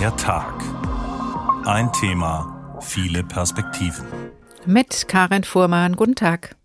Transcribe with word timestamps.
Der 0.00 0.16
Tag. 0.16 0.54
Ein 1.66 1.92
Thema, 1.92 2.78
viele 2.80 3.22
Perspektiven. 3.22 4.06
Mit 4.64 5.08
Karin 5.08 5.44
Fuhrmann. 5.44 5.94
Guten 5.94 6.14
Tag. 6.14 6.56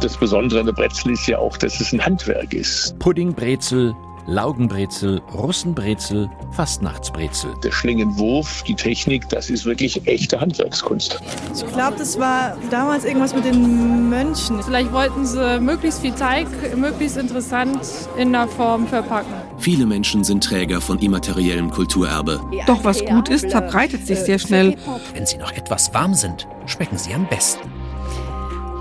Das 0.00 0.16
Besondere 0.16 0.60
an 0.60 0.66
der 0.66 0.72
Brezel 0.72 1.12
ist 1.12 1.26
ja 1.26 1.36
auch, 1.36 1.58
dass 1.58 1.80
es 1.82 1.92
ein 1.92 2.02
Handwerk 2.02 2.54
ist. 2.54 2.98
Puddingbrezel, 2.98 3.94
Laugenbrezel, 4.26 5.20
Russenbrezel, 5.34 6.30
Fastnachtsbrezel. 6.52 7.52
Der 7.62 7.72
Schlingenwurf, 7.72 8.62
die 8.62 8.74
Technik, 8.74 9.28
das 9.28 9.50
ist 9.50 9.66
wirklich 9.66 10.06
echte 10.06 10.40
Handwerkskunst. 10.40 11.20
Ich 11.54 11.66
glaube, 11.74 11.96
das 11.98 12.18
war 12.18 12.56
damals 12.70 13.04
irgendwas 13.04 13.34
mit 13.34 13.44
den 13.44 14.08
Mönchen. 14.08 14.62
Vielleicht 14.62 14.90
wollten 14.92 15.26
sie 15.26 15.60
möglichst 15.60 16.00
viel 16.00 16.12
Teig, 16.12 16.46
möglichst 16.74 17.18
interessant 17.18 17.80
in 18.16 18.32
der 18.32 18.48
Form 18.48 18.86
verpacken. 18.86 19.51
Viele 19.62 19.86
Menschen 19.86 20.24
sind 20.24 20.42
Träger 20.42 20.80
von 20.80 20.98
immateriellem 20.98 21.70
Kulturerbe. 21.70 22.40
Doch 22.66 22.82
was 22.82 23.04
gut 23.04 23.28
ist, 23.28 23.48
verbreitet 23.48 24.04
sich 24.04 24.18
sehr 24.18 24.40
schnell. 24.40 24.76
Wenn 25.14 25.24
sie 25.24 25.36
noch 25.36 25.52
etwas 25.52 25.94
warm 25.94 26.14
sind, 26.14 26.48
schmecken 26.66 26.98
sie 26.98 27.14
am 27.14 27.28
besten. 27.28 27.71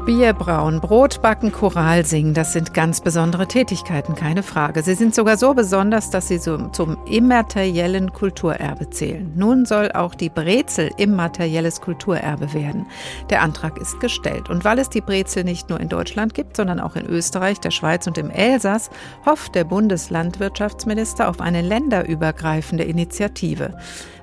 Bier 0.05 0.33
brauen, 0.33 0.81
Brot 0.81 1.21
backen, 1.21 1.51
Choral 1.51 2.05
singen, 2.07 2.33
das 2.33 2.53
sind 2.53 2.73
ganz 2.73 3.01
besondere 3.01 3.47
Tätigkeiten, 3.47 4.15
keine 4.15 4.41
Frage. 4.41 4.81
Sie 4.81 4.95
sind 4.95 5.13
sogar 5.13 5.37
so 5.37 5.53
besonders, 5.53 6.09
dass 6.09 6.27
sie 6.27 6.39
so 6.39 6.57
zum 6.69 6.97
immateriellen 7.05 8.11
Kulturerbe 8.11 8.89
zählen. 8.89 9.31
Nun 9.35 9.65
soll 9.65 9.91
auch 9.91 10.15
die 10.15 10.29
Brezel 10.29 10.89
immaterielles 10.97 11.81
Kulturerbe 11.81 12.51
werden. 12.53 12.87
Der 13.29 13.43
Antrag 13.43 13.77
ist 13.77 13.99
gestellt. 13.99 14.49
Und 14.49 14.65
weil 14.65 14.79
es 14.79 14.89
die 14.89 15.01
Brezel 15.01 15.43
nicht 15.43 15.69
nur 15.69 15.79
in 15.79 15.89
Deutschland 15.89 16.33
gibt, 16.33 16.57
sondern 16.57 16.79
auch 16.79 16.95
in 16.95 17.05
Österreich, 17.05 17.59
der 17.59 17.71
Schweiz 17.71 18.07
und 18.07 18.17
im 18.17 18.31
Elsass, 18.31 18.89
hofft 19.23 19.53
der 19.53 19.65
Bundeslandwirtschaftsminister 19.65 21.29
auf 21.29 21.39
eine 21.39 21.61
länderübergreifende 21.61 22.85
Initiative. 22.85 23.77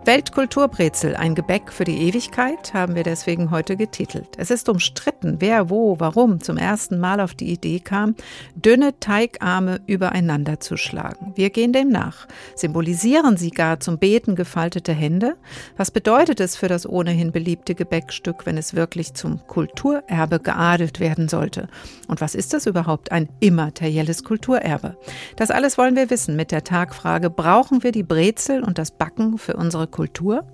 Weltkulturbrezel, 0.09 1.17
ein 1.17 1.35
Gebäck 1.35 1.71
für 1.71 1.85
die 1.85 1.99
Ewigkeit, 2.09 2.73
haben 2.73 2.95
wir 2.95 3.03
deswegen 3.03 3.51
heute 3.51 3.77
getitelt. 3.77 4.29
Es 4.39 4.51
ist 4.51 4.71
umstritten, 4.71 5.37
wer 5.41 5.69
wo, 5.69 6.01
warum 6.01 6.41
zum 6.41 6.57
ersten 6.57 6.99
Mal 6.99 7.21
auf 7.21 7.35
die 7.35 7.53
Idee 7.53 7.79
kam, 7.79 8.15
dünne 8.55 8.99
Teigarme 9.01 9.83
übereinander 9.87 10.61
zu 10.61 10.79
schlagen. 10.79 11.35
Wir 11.35 11.51
gehen 11.51 11.75
dem 11.75 11.91
nach. 11.91 12.27
Symbolisieren 12.55 13.37
sie 13.37 13.51
gar 13.51 13.81
zum 13.81 13.99
Beten 13.99 14.35
gefaltete 14.35 14.95
Hände? 14.95 15.37
Was 15.77 15.91
bedeutet 15.91 16.41
es 16.41 16.57
für 16.57 16.69
das 16.69 16.89
ohnehin 16.89 17.31
beliebte 17.31 17.75
Gebäckstück, 17.75 18.47
wenn 18.47 18.57
es 18.57 18.73
wirklich 18.73 19.13
zum 19.13 19.47
Kulturerbe 19.47 20.41
geadelt 20.41 21.01
werden 21.01 21.29
sollte? 21.29 21.69
Und 22.07 22.23
was 22.23 22.35
ist 22.35 22.55
das 22.55 22.65
überhaupt, 22.65 23.13
ein 23.13 23.29
immaterielles 23.41 24.25
Kulturerbe? 24.25 24.97
Das 25.37 25.51
alles 25.51 25.77
wollen 25.77 25.97
wir 25.97 26.09
wissen 26.09 26.35
mit 26.35 26.51
der 26.51 26.65
Tagfrage, 26.65 27.29
brauchen 27.29 27.83
wir 27.83 27.93
die 27.93 28.05
Brezel 28.05 28.65
und 28.65 28.79
das 28.79 28.91
Backen 28.91 29.37
für 29.37 29.55
unsere 29.55 29.87
Kultur? 29.99 30.45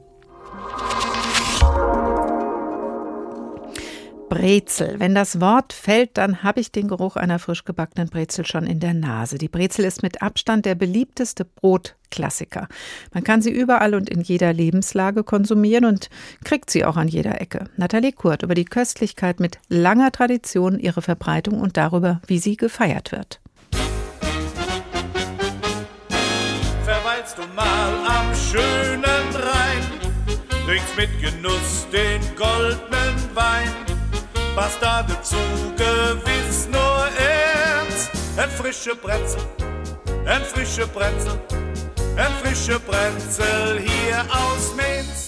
Brezel. 4.31 4.98
Wenn 4.98 5.14
das 5.14 5.39
Wort 5.39 5.75
fällt, 5.75 6.17
dann 6.17 6.42
habe 6.42 6.61
ich 6.61 6.73
den 6.73 6.89
Geruch 6.89 7.17
einer 7.17 7.39
frisch 7.39 7.67
gebackenen 7.67 8.09
Brezel 8.09 8.47
schon 8.47 8.67
in 8.67 8.81
der 8.81 8.95
Nase. 8.95 9.36
Die 9.36 9.48
Brezel 9.48 9.84
ist 9.84 10.03
mit 10.03 10.23
Abstand 10.23 10.64
der 10.64 10.75
beliebteste 10.75 11.45
Brotklassiker. 11.45 12.69
Man 13.12 13.23
kann 13.23 13.42
sie 13.42 13.51
überall 13.51 13.95
und 13.95 14.09
in 14.09 14.23
jeder 14.23 14.55
Lebenslage 14.55 15.25
konsumieren 15.25 15.84
und 15.84 16.08
kriegt 16.42 16.70
sie 16.70 16.86
auch 16.86 16.97
an 16.97 17.08
jeder 17.08 17.39
Ecke. 17.42 17.64
Nathalie 17.77 18.12
Kurt 18.12 18.45
über 18.45 18.55
die 18.55 18.64
Köstlichkeit 18.64 19.41
mit 19.41 19.58
langer 19.69 20.11
Tradition, 20.11 20.79
ihre 20.79 21.03
Verbreitung 21.03 21.61
und 21.61 21.77
darüber, 21.77 22.23
wie 22.27 22.39
sie 22.39 22.56
gefeiert 22.56 23.12
wird. 23.12 23.42
Verweilst 26.83 27.36
du 27.36 27.42
mal 27.55 27.92
am 28.06 28.34
schönen 28.34 28.84
mit 30.97 31.11
Genuss 31.20 31.87
den 31.92 32.20
goldenen 32.37 33.35
Wein 33.35 33.95
was 34.55 34.79
da 34.79 35.02
dazu 35.02 35.36
gewiss 35.77 36.69
nur 36.70 37.08
ernst. 37.19 38.11
Ein 38.36 38.51
frische 38.51 38.95
Brezel, 38.95 39.41
ein 40.27 40.42
frische 40.42 40.86
Brezel, 40.86 41.39
ein 42.17 42.33
frische 42.42 42.79
Brezel 42.80 43.80
hier 43.80 44.24
aus 44.30 44.74
Mainz. 44.77 45.23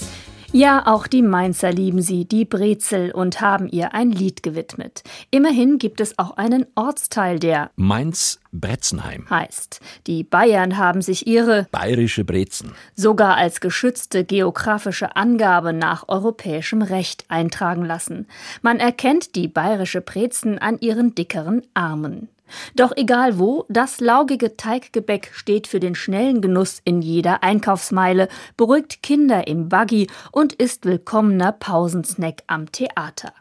Ja, 0.53 0.87
auch 0.87 1.07
die 1.07 1.23
Mainzer 1.23 1.73
lieben 1.73 2.01
sie, 2.01 2.25
die 2.25 2.45
Brezel, 2.45 3.11
und 3.11 3.41
haben 3.41 3.69
ihr 3.69 3.95
ein 3.95 4.11
Lied 4.11 4.43
gewidmet. 4.43 5.03
Immerhin 5.31 5.79
gibt 5.79 6.01
es 6.01 6.19
auch 6.19 6.37
einen 6.37 6.67
Ortsteil, 6.75 7.39
der 7.39 7.71
Mainz-Bretzenheim 7.77 9.29
heißt. 9.29 9.81
Die 10.07 10.23
Bayern 10.25 10.77
haben 10.77 11.03
sich 11.03 11.27
ihre 11.27 11.67
bayerische 11.73 12.25
Brezen 12.25 12.73
sogar 12.95 13.37
als 13.37 13.61
geschützte 13.61 14.25
geografische 14.25 15.17
Angabe 15.17 15.73
nach 15.73 16.09
europäischem 16.09 16.83
Recht 16.83 17.25
eintragen 17.29 17.85
lassen. 17.85 18.27
Man 18.63 18.79
erkennt 18.79 19.35
die 19.35 19.49
bayerische 19.49 20.01
Brezen 20.01 20.59
an 20.59 20.79
ihren 20.81 21.15
dickeren 21.15 21.63
Armen. 21.75 22.29
Doch 22.75 22.93
egal 22.97 23.39
wo, 23.39 23.65
das 23.69 24.01
laugige 24.01 24.57
Teiggebäck 24.57 25.31
steht 25.33 25.67
für 25.67 25.81
den 25.81 25.95
schnellen 25.95 26.41
Genuss 26.41 26.81
in 26.85 27.03
jeder 27.03 27.43
Einkaufsmeile, 27.43 28.29
beruhigt 28.57 29.03
Kinder 29.03 29.47
im 29.47 29.69
Buggy 29.69 30.09
und 30.33 30.53
ist 30.53 30.85
willkommener 30.85 31.53
Pausensnack 31.53 32.43
am 32.47 32.71
Theater. 32.71 33.33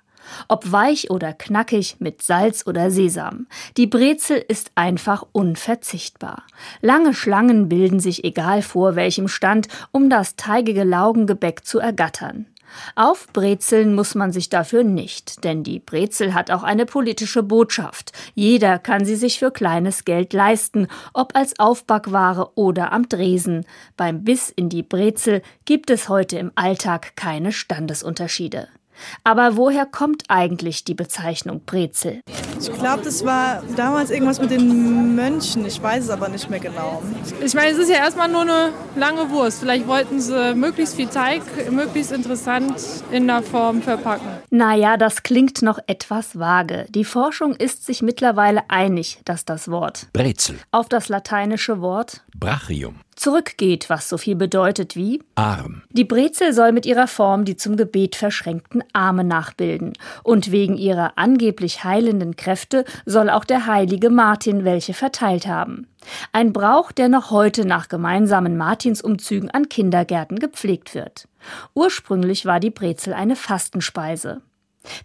Ob 0.47 0.71
weich 0.71 1.11
oder 1.11 1.33
knackig, 1.33 1.97
mit 1.99 2.21
Salz 2.21 2.65
oder 2.65 2.91
Sesam. 2.91 3.47
Die 3.77 3.87
Brezel 3.87 4.43
ist 4.47 4.71
einfach 4.75 5.23
unverzichtbar. 5.31 6.43
Lange 6.81 7.13
Schlangen 7.13 7.69
bilden 7.69 7.99
sich 7.99 8.23
egal 8.23 8.61
vor 8.61 8.95
welchem 8.95 9.27
Stand, 9.27 9.67
um 9.91 10.09
das 10.09 10.35
teigige 10.35 10.83
Laugengebäck 10.83 11.65
zu 11.65 11.79
ergattern. 11.79 12.47
Aufbrezeln 12.95 13.95
muss 13.95 14.15
man 14.15 14.31
sich 14.31 14.49
dafür 14.49 14.83
nicht, 14.83 15.43
denn 15.43 15.63
die 15.63 15.79
Brezel 15.79 16.33
hat 16.33 16.51
auch 16.51 16.63
eine 16.63 16.85
politische 16.85 17.43
Botschaft. 17.43 18.11
Jeder 18.33 18.79
kann 18.79 19.05
sie 19.05 19.15
sich 19.15 19.39
für 19.39 19.51
kleines 19.51 20.05
Geld 20.05 20.33
leisten, 20.33 20.87
ob 21.13 21.35
als 21.35 21.59
Aufbackware 21.59 22.51
oder 22.55 22.91
am 22.91 23.09
Dresen. 23.09 23.65
Beim 23.97 24.23
Biss 24.23 24.49
in 24.49 24.69
die 24.69 24.83
Brezel 24.83 25.41
gibt 25.65 25.89
es 25.89 26.09
heute 26.09 26.37
im 26.37 26.51
Alltag 26.55 27.15
keine 27.15 27.51
Standesunterschiede. 27.51 28.67
Aber 29.23 29.57
woher 29.57 29.85
kommt 29.85 30.23
eigentlich 30.27 30.83
die 30.83 30.93
Bezeichnung 30.93 31.61
Brezel? 31.65 32.21
Ich 32.59 32.71
glaube, 32.71 33.03
das 33.03 33.25
war 33.25 33.61
damals 33.75 34.09
irgendwas 34.09 34.39
mit 34.39 34.51
den 34.51 35.15
Mönchen. 35.15 35.65
Ich 35.65 35.81
weiß 35.81 36.05
es 36.05 36.09
aber 36.09 36.29
nicht 36.29 36.49
mehr 36.49 36.59
genau. 36.59 37.03
Ich 37.43 37.53
meine, 37.53 37.71
es 37.71 37.77
ist 37.77 37.89
ja 37.89 37.97
erstmal 37.97 38.29
nur 38.29 38.41
eine 38.41 38.71
lange 38.95 39.29
Wurst. 39.29 39.59
Vielleicht 39.59 39.87
wollten 39.87 40.19
sie 40.19 40.55
möglichst 40.55 40.95
viel 40.95 41.07
Teig, 41.07 41.41
möglichst 41.71 42.11
interessant 42.11 42.75
in 43.11 43.27
der 43.27 43.41
Form 43.43 43.81
verpacken. 43.81 44.27
Naja, 44.49 44.97
das 44.97 45.23
klingt 45.23 45.61
noch 45.61 45.79
etwas 45.87 46.39
vage. 46.39 46.85
Die 46.89 47.05
Forschung 47.05 47.55
ist 47.55 47.85
sich 47.85 48.01
mittlerweile 48.01 48.63
einig, 48.69 49.19
dass 49.25 49.45
das 49.45 49.69
Wort 49.69 50.07
Brezel 50.13 50.57
auf 50.71 50.87
das 50.87 51.09
lateinische 51.09 51.81
Wort 51.81 52.23
Brachium 52.37 52.95
zurückgeht, 53.15 53.89
was 53.89 54.09
so 54.09 54.17
viel 54.17 54.35
bedeutet 54.35 54.95
wie 54.95 55.21
Arm. 55.35 55.83
Die 55.91 56.03
Brezel 56.03 56.53
soll 56.53 56.71
mit 56.71 56.85
ihrer 56.85 57.07
Form 57.07 57.45
die 57.45 57.57
zum 57.57 57.77
Gebet 57.77 58.15
verschränkten 58.15 58.83
Arme 58.93 59.23
nachbilden. 59.23 59.93
Und 60.23 60.51
wegen 60.51 60.77
ihrer 60.77 61.13
angeblich 61.17 61.83
heilenden 61.83 62.35
Kräfte 62.35 62.85
soll 63.05 63.29
auch 63.29 63.45
der 63.45 63.65
heilige 63.65 64.09
Martin 64.09 64.65
welche 64.65 64.93
verteilt 64.93 65.47
haben. 65.47 65.87
Ein 66.31 66.53
Brauch, 66.53 66.91
der 66.91 67.09
noch 67.09 67.31
heute 67.31 67.65
nach 67.65 67.87
gemeinsamen 67.87 68.57
Martinsumzügen 68.57 69.49
an 69.49 69.69
Kindergärten 69.69 70.39
gepflegt 70.39 70.93
wird. 70.93 71.27
Ursprünglich 71.73 72.45
war 72.45 72.59
die 72.59 72.69
Brezel 72.69 73.13
eine 73.13 73.35
Fastenspeise. 73.35 74.41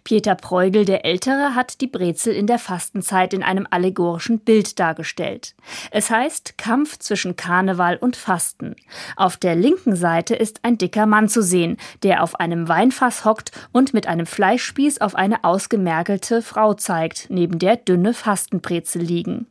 Peter 0.03 0.35
Preugel 0.35 0.85
der 0.85 1.05
Ältere 1.05 1.55
hat 1.55 1.81
die 1.81 1.87
Brezel 1.87 2.33
in 2.33 2.47
der 2.47 2.59
Fastenzeit 2.59 3.33
in 3.33 3.43
einem 3.43 3.67
allegorischen 3.69 4.39
Bild 4.39 4.79
dargestellt. 4.79 5.55
Es 5.91 6.09
heißt 6.09 6.57
Kampf 6.57 6.97
zwischen 6.99 7.35
Karneval 7.35 7.97
und 7.97 8.15
Fasten. 8.15 8.75
Auf 9.15 9.37
der 9.37 9.55
linken 9.55 9.95
Seite 9.95 10.35
ist 10.35 10.59
ein 10.63 10.77
dicker 10.77 11.05
Mann 11.05 11.29
zu 11.29 11.41
sehen, 11.41 11.77
der 12.03 12.23
auf 12.23 12.39
einem 12.39 12.67
Weinfass 12.67 13.25
hockt 13.25 13.51
und 13.71 13.93
mit 13.93 14.07
einem 14.07 14.25
Fleischspieß 14.25 15.01
auf 15.01 15.15
eine 15.15 15.43
ausgemergelte 15.43 16.41
Frau 16.41 16.73
zeigt, 16.73 17.27
neben 17.29 17.59
der 17.59 17.77
dünne 17.77 18.13
Fastenbrezel 18.13 19.01
liegen. 19.01 19.47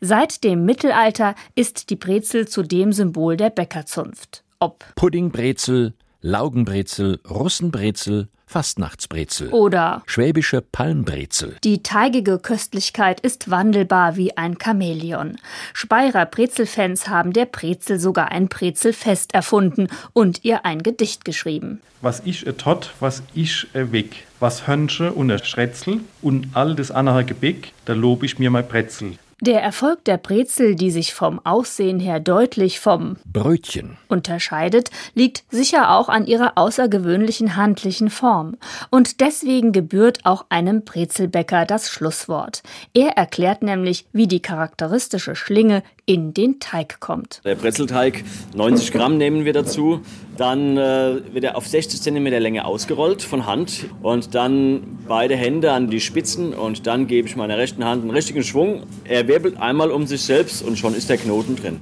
Seit 0.00 0.44
dem 0.44 0.64
Mittelalter 0.64 1.34
ist 1.54 1.90
die 1.90 1.96
Brezel 1.96 2.48
zudem 2.48 2.92
Symbol 2.92 3.36
der 3.36 3.50
Bäckerzunft. 3.50 4.44
Ob 4.58 4.84
Puddingbrezel, 4.94 5.94
Laugenbrezel, 6.22 7.18
Russenbrezel, 7.28 8.28
Fastnachtsbrezel 8.46 9.48
oder 9.48 10.02
schwäbische 10.06 10.60
Palmbrezel. 10.60 11.56
Die 11.64 11.82
teigige 11.82 12.38
Köstlichkeit 12.38 13.18
ist 13.20 13.50
wandelbar 13.50 14.16
wie 14.16 14.36
ein 14.36 14.56
Chamäleon. 14.62 15.38
Speyerer 15.72 16.26
Brezelfans 16.26 17.08
haben 17.08 17.32
der 17.32 17.46
Brezel 17.46 17.98
sogar 17.98 18.30
ein 18.30 18.48
Brezelfest 18.48 19.34
erfunden 19.34 19.88
und 20.12 20.44
ihr 20.44 20.64
ein 20.64 20.82
Gedicht 20.82 21.24
geschrieben. 21.24 21.80
Was 22.02 22.22
ich 22.24 22.46
e 22.46 22.52
tot, 22.52 22.92
was 23.00 23.22
ich 23.34 23.66
e 23.74 23.90
weg, 23.90 24.26
was 24.38 24.68
Hönsche 24.68 25.12
und 25.12 25.30
a 25.30 25.42
Schrätzel 25.42 26.00
und 26.20 26.48
all 26.52 26.76
das 26.76 26.90
andere 26.90 27.24
Gebäck, 27.24 27.72
da 27.86 27.94
lob 27.94 28.22
ich 28.22 28.38
mir 28.38 28.50
mein 28.50 28.68
Brezel. 28.68 29.14
Der 29.44 29.60
Erfolg 29.60 30.04
der 30.04 30.18
Brezel, 30.18 30.76
die 30.76 30.92
sich 30.92 31.14
vom 31.14 31.44
Aussehen 31.44 31.98
her 31.98 32.20
deutlich 32.20 32.78
vom 32.78 33.16
Brötchen 33.24 33.96
unterscheidet, 34.06 34.90
liegt 35.14 35.42
sicher 35.50 35.90
auch 35.96 36.08
an 36.08 36.28
ihrer 36.28 36.52
außergewöhnlichen 36.54 37.56
handlichen 37.56 38.08
Form. 38.08 38.56
Und 38.90 39.20
deswegen 39.20 39.72
gebührt 39.72 40.20
auch 40.22 40.46
einem 40.48 40.84
Brezelbäcker 40.84 41.66
das 41.66 41.90
Schlusswort. 41.90 42.62
Er 42.94 43.16
erklärt 43.16 43.64
nämlich, 43.64 44.06
wie 44.12 44.28
die 44.28 44.38
charakteristische 44.38 45.34
Schlinge 45.34 45.82
in 46.06 46.34
den 46.34 46.60
Teig 46.60 47.00
kommt. 47.00 47.40
Der 47.44 47.56
Brezelteig, 47.56 48.22
90 48.54 48.92
Gramm 48.92 49.18
nehmen 49.18 49.44
wir 49.44 49.52
dazu. 49.52 50.02
Dann 50.36 50.76
äh, 50.76 51.20
wird 51.32 51.44
er 51.44 51.56
auf 51.56 51.66
60 51.66 52.00
cm 52.00 52.26
Länge 52.26 52.64
ausgerollt 52.64 53.22
von 53.22 53.46
Hand 53.46 53.86
und 54.02 54.34
dann 54.34 54.98
beide 55.06 55.36
Hände 55.36 55.72
an 55.72 55.90
die 55.90 56.00
Spitzen 56.00 56.54
und 56.54 56.86
dann 56.86 57.06
gebe 57.06 57.28
ich 57.28 57.36
meiner 57.36 57.58
rechten 57.58 57.84
Hand 57.84 58.02
einen 58.02 58.10
richtigen 58.10 58.42
Schwung. 58.42 58.84
Er 59.04 59.28
wirbelt 59.28 59.60
einmal 59.60 59.90
um 59.90 60.06
sich 60.06 60.22
selbst 60.22 60.62
und 60.62 60.78
schon 60.78 60.94
ist 60.94 61.10
der 61.10 61.18
Knoten 61.18 61.56
drin. 61.56 61.80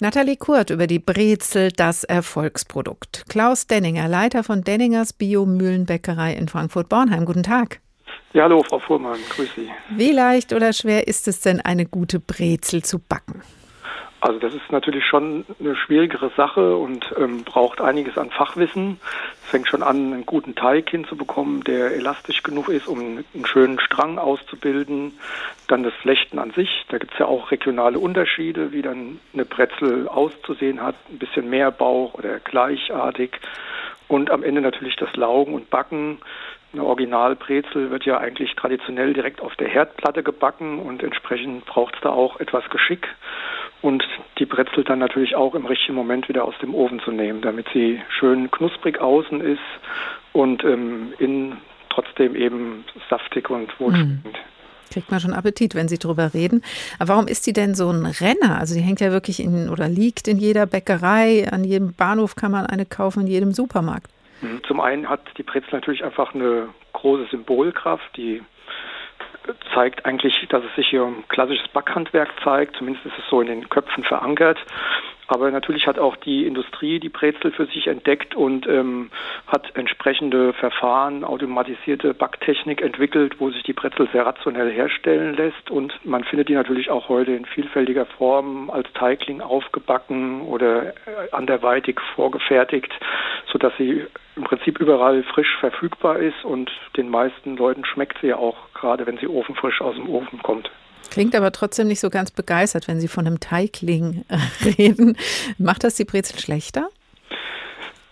Nathalie 0.00 0.36
Kurt 0.36 0.70
über 0.70 0.86
die 0.86 1.00
Brezel, 1.00 1.72
das 1.72 2.04
Erfolgsprodukt. 2.04 3.24
Klaus 3.28 3.66
Denninger, 3.66 4.06
Leiter 4.06 4.44
von 4.44 4.62
Denningers 4.62 5.12
Biomühlenbäckerei 5.12 6.34
in 6.34 6.46
Frankfurt-Bornheim. 6.46 7.24
Guten 7.24 7.42
Tag. 7.42 7.80
Ja, 8.32 8.44
hallo, 8.44 8.62
Frau 8.62 8.78
Fuhrmann, 8.78 9.18
grüß 9.30 9.48
Sie. 9.56 9.68
Wie 9.96 10.12
leicht 10.12 10.52
oder 10.52 10.72
schwer 10.72 11.08
ist 11.08 11.26
es 11.26 11.40
denn, 11.40 11.60
eine 11.60 11.84
gute 11.84 12.20
Brezel 12.20 12.84
zu 12.84 13.00
backen? 13.00 13.42
Also 14.20 14.40
das 14.40 14.52
ist 14.52 14.72
natürlich 14.72 15.04
schon 15.04 15.44
eine 15.60 15.76
schwierigere 15.76 16.30
Sache 16.36 16.76
und 16.76 17.14
ähm, 17.16 17.44
braucht 17.44 17.80
einiges 17.80 18.18
an 18.18 18.30
Fachwissen. 18.30 18.98
Es 19.44 19.50
fängt 19.50 19.68
schon 19.68 19.84
an, 19.84 20.12
einen 20.12 20.26
guten 20.26 20.56
Teig 20.56 20.90
hinzubekommen, 20.90 21.62
der 21.62 21.94
elastisch 21.94 22.42
genug 22.42 22.68
ist, 22.68 22.88
um 22.88 22.98
einen 22.98 23.46
schönen 23.46 23.78
Strang 23.78 24.18
auszubilden. 24.18 25.18
Dann 25.68 25.84
das 25.84 25.94
Flechten 25.94 26.40
an 26.40 26.50
sich. 26.50 26.84
Da 26.88 26.98
gibt 26.98 27.12
es 27.12 27.18
ja 27.20 27.26
auch 27.26 27.52
regionale 27.52 28.00
Unterschiede, 28.00 28.72
wie 28.72 28.82
dann 28.82 29.20
eine 29.32 29.44
Brezel 29.44 30.08
auszusehen 30.08 30.82
hat. 30.82 30.96
Ein 31.10 31.18
bisschen 31.18 31.48
mehr 31.48 31.70
Bauch 31.70 32.14
oder 32.14 32.40
gleichartig. 32.40 33.38
Und 34.08 34.32
am 34.32 34.42
Ende 34.42 34.62
natürlich 34.62 34.96
das 34.96 35.14
Laugen 35.14 35.54
und 35.54 35.70
Backen. 35.70 36.18
Eine 36.72 36.84
Originalbrezel 36.84 37.90
wird 37.90 38.04
ja 38.04 38.18
eigentlich 38.18 38.54
traditionell 38.54 39.14
direkt 39.14 39.40
auf 39.40 39.54
der 39.56 39.68
Herdplatte 39.68 40.22
gebacken 40.22 40.80
und 40.80 41.02
entsprechend 41.02 41.64
braucht 41.64 41.94
es 41.94 42.00
da 42.02 42.10
auch 42.10 42.40
etwas 42.40 42.68
Geschick 42.68 43.08
und 43.82 44.02
die 44.38 44.46
Brezel 44.46 44.84
dann 44.84 44.98
natürlich 44.98 45.36
auch 45.36 45.54
im 45.54 45.66
richtigen 45.66 45.94
Moment 45.94 46.28
wieder 46.28 46.44
aus 46.44 46.54
dem 46.60 46.74
Ofen 46.74 47.00
zu 47.00 47.10
nehmen, 47.10 47.40
damit 47.42 47.66
sie 47.72 48.00
schön 48.08 48.50
knusprig 48.50 49.00
außen 49.00 49.40
ist 49.40 49.60
und 50.32 50.64
ähm, 50.64 51.12
innen 51.18 51.58
trotzdem 51.90 52.34
eben 52.34 52.84
saftig 53.08 53.50
und 53.50 53.78
wohlschmeckend. 53.80 54.24
Mhm. 54.24 54.92
Kriegt 54.92 55.10
man 55.10 55.20
schon 55.20 55.34
Appetit, 55.34 55.74
wenn 55.74 55.86
Sie 55.86 55.98
drüber 55.98 56.32
reden. 56.32 56.62
Aber 56.98 57.10
warum 57.10 57.28
ist 57.28 57.46
die 57.46 57.52
denn 57.52 57.74
so 57.74 57.90
ein 57.90 58.06
Renner? 58.06 58.58
Also 58.58 58.74
die 58.74 58.80
hängt 58.80 59.00
ja 59.00 59.12
wirklich 59.12 59.38
in 59.38 59.68
oder 59.68 59.86
liegt 59.86 60.28
in 60.28 60.38
jeder 60.38 60.64
Bäckerei, 60.64 61.46
an 61.50 61.64
jedem 61.64 61.92
Bahnhof 61.92 62.36
kann 62.36 62.52
man 62.52 62.64
eine 62.64 62.86
kaufen, 62.86 63.20
in 63.22 63.26
jedem 63.26 63.52
Supermarkt. 63.52 64.10
Mhm. 64.40 64.62
Zum 64.66 64.80
einen 64.80 65.08
hat 65.08 65.20
die 65.36 65.42
Brezel 65.42 65.68
natürlich 65.72 66.04
einfach 66.04 66.34
eine 66.34 66.68
große 66.94 67.26
Symbolkraft, 67.30 68.16
die 68.16 68.42
zeigt 69.74 70.04
eigentlich, 70.04 70.46
dass 70.48 70.64
es 70.64 70.74
sich 70.76 70.88
hier 70.88 71.04
um 71.04 71.24
klassisches 71.28 71.68
Backhandwerk 71.68 72.30
zeigt. 72.42 72.76
Zumindest 72.76 73.06
ist 73.06 73.18
es 73.18 73.24
so 73.30 73.40
in 73.40 73.46
den 73.46 73.68
Köpfen 73.68 74.04
verankert. 74.04 74.58
Aber 75.28 75.50
natürlich 75.50 75.86
hat 75.86 75.98
auch 75.98 76.16
die 76.16 76.46
Industrie 76.46 76.98
die 76.98 77.10
Brezel 77.10 77.52
für 77.52 77.66
sich 77.66 77.86
entdeckt 77.86 78.34
und 78.34 78.66
ähm, 78.66 79.10
hat 79.46 79.76
entsprechende 79.76 80.54
Verfahren, 80.54 81.22
automatisierte 81.22 82.14
Backtechnik 82.14 82.80
entwickelt, 82.80 83.36
wo 83.38 83.50
sich 83.50 83.62
die 83.62 83.74
Brezel 83.74 84.08
sehr 84.10 84.24
rationell 84.24 84.72
herstellen 84.72 85.34
lässt. 85.34 85.70
Und 85.70 85.92
man 86.02 86.24
findet 86.24 86.48
die 86.48 86.54
natürlich 86.54 86.90
auch 86.90 87.10
heute 87.10 87.32
in 87.32 87.44
vielfältiger 87.44 88.06
Form 88.06 88.70
als 88.70 88.90
Teigling 88.94 89.42
aufgebacken 89.42 90.40
oder 90.42 90.86
äh, 90.86 90.94
anderweitig 91.32 92.00
vorgefertigt, 92.14 92.92
sodass 93.52 93.74
sie 93.76 94.06
im 94.34 94.44
Prinzip 94.44 94.78
überall 94.78 95.24
frisch 95.24 95.56
verfügbar 95.58 96.18
ist 96.20 96.42
und 96.44 96.70
den 96.96 97.10
meisten 97.10 97.56
Leuten 97.56 97.84
schmeckt 97.84 98.18
sie 98.20 98.28
ja 98.28 98.36
auch, 98.36 98.56
gerade 98.80 99.06
wenn 99.06 99.18
sie 99.18 99.26
ofenfrisch 99.26 99.80
aus 99.80 99.96
dem 99.96 100.08
Ofen 100.08 100.42
kommt. 100.42 100.70
Klingt 101.10 101.34
aber 101.34 101.52
trotzdem 101.52 101.88
nicht 101.88 102.00
so 102.00 102.10
ganz 102.10 102.30
begeistert, 102.30 102.86
wenn 102.86 103.00
Sie 103.00 103.08
von 103.08 103.26
einem 103.26 103.40
Teigling 103.40 104.24
reden. 104.78 105.16
Macht 105.58 105.84
das 105.84 105.94
die 105.94 106.04
Brezel 106.04 106.38
schlechter? 106.38 106.88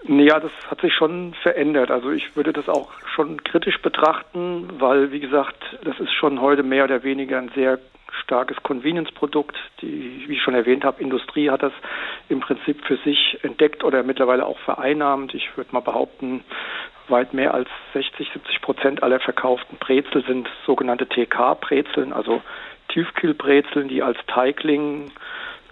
Ja, 0.09 0.39
das 0.39 0.53
hat 0.71 0.81
sich 0.81 0.95
schon 0.95 1.35
verändert. 1.43 1.91
Also 1.91 2.11
ich 2.11 2.37
würde 2.37 2.53
das 2.53 2.69
auch 2.69 2.91
schon 3.15 3.43
kritisch 3.43 3.81
betrachten, 3.83 4.69
weil, 4.79 5.11
wie 5.11 5.21
gesagt, 5.21 5.57
das 5.85 5.99
ist 5.99 6.13
schon 6.13 6.41
heute 6.41 6.63
mehr 6.63 6.85
oder 6.85 7.03
weniger 7.03 7.39
ein 7.39 7.51
sehr 7.55 7.79
starkes 8.23 8.57
Convenience-Produkt. 8.63 9.57
Die, 9.81 10.25
wie 10.27 10.35
ich 10.35 10.43
schon 10.43 10.55
erwähnt 10.55 10.85
habe, 10.85 11.03
Industrie 11.03 11.51
hat 11.51 11.63
das 11.63 11.73
im 12.29 12.41
Prinzip 12.41 12.85
für 12.85 12.97
sich 12.99 13.39
entdeckt 13.43 13.85
oder 13.85 14.03
mittlerweile 14.03 14.47
auch 14.47 14.59
vereinnahmt. 14.61 15.35
Ich 15.35 15.57
würde 15.57 15.73
mal 15.73 15.81
behaupten, 15.81 16.45
weit 17.09 17.35
mehr 17.35 17.55
als 17.55 17.69
60, 17.93 18.31
70 18.33 18.61
Prozent 18.63 19.03
aller 19.03 19.21
verkauften 19.21 19.79
Brezel 19.79 20.25
sind 20.27 20.49
sogenannte 20.67 21.07
TK-Brezeln, 21.07 22.13
also 22.13 22.43
Tiefkühlbrezeln, 22.89 23.89
die 23.89 24.03
als 24.03 24.19
Teigling 24.27 25.13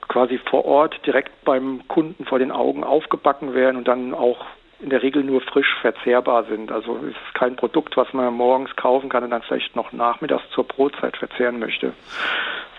quasi 0.08 0.38
vor 0.38 0.64
Ort 0.64 1.04
direkt 1.06 1.44
beim 1.44 1.86
Kunden 1.88 2.24
vor 2.26 2.38
den 2.38 2.52
Augen 2.52 2.84
aufgebacken 2.84 3.54
werden 3.54 3.76
und 3.76 3.88
dann 3.88 4.14
auch 4.14 4.44
in 4.80 4.90
der 4.90 5.02
Regel 5.02 5.24
nur 5.24 5.40
frisch 5.40 5.74
verzehrbar 5.80 6.44
sind. 6.44 6.70
Also 6.70 6.96
es 6.98 7.10
ist 7.10 7.34
kein 7.34 7.56
Produkt, 7.56 7.96
was 7.96 8.12
man 8.12 8.34
morgens 8.34 8.74
kaufen 8.76 9.08
kann 9.08 9.24
und 9.24 9.30
dann 9.30 9.42
vielleicht 9.42 9.76
noch 9.76 9.92
nachmittags 9.92 10.44
zur 10.50 10.64
Brotzeit 10.64 11.16
verzehren 11.16 11.58
möchte. 11.58 11.92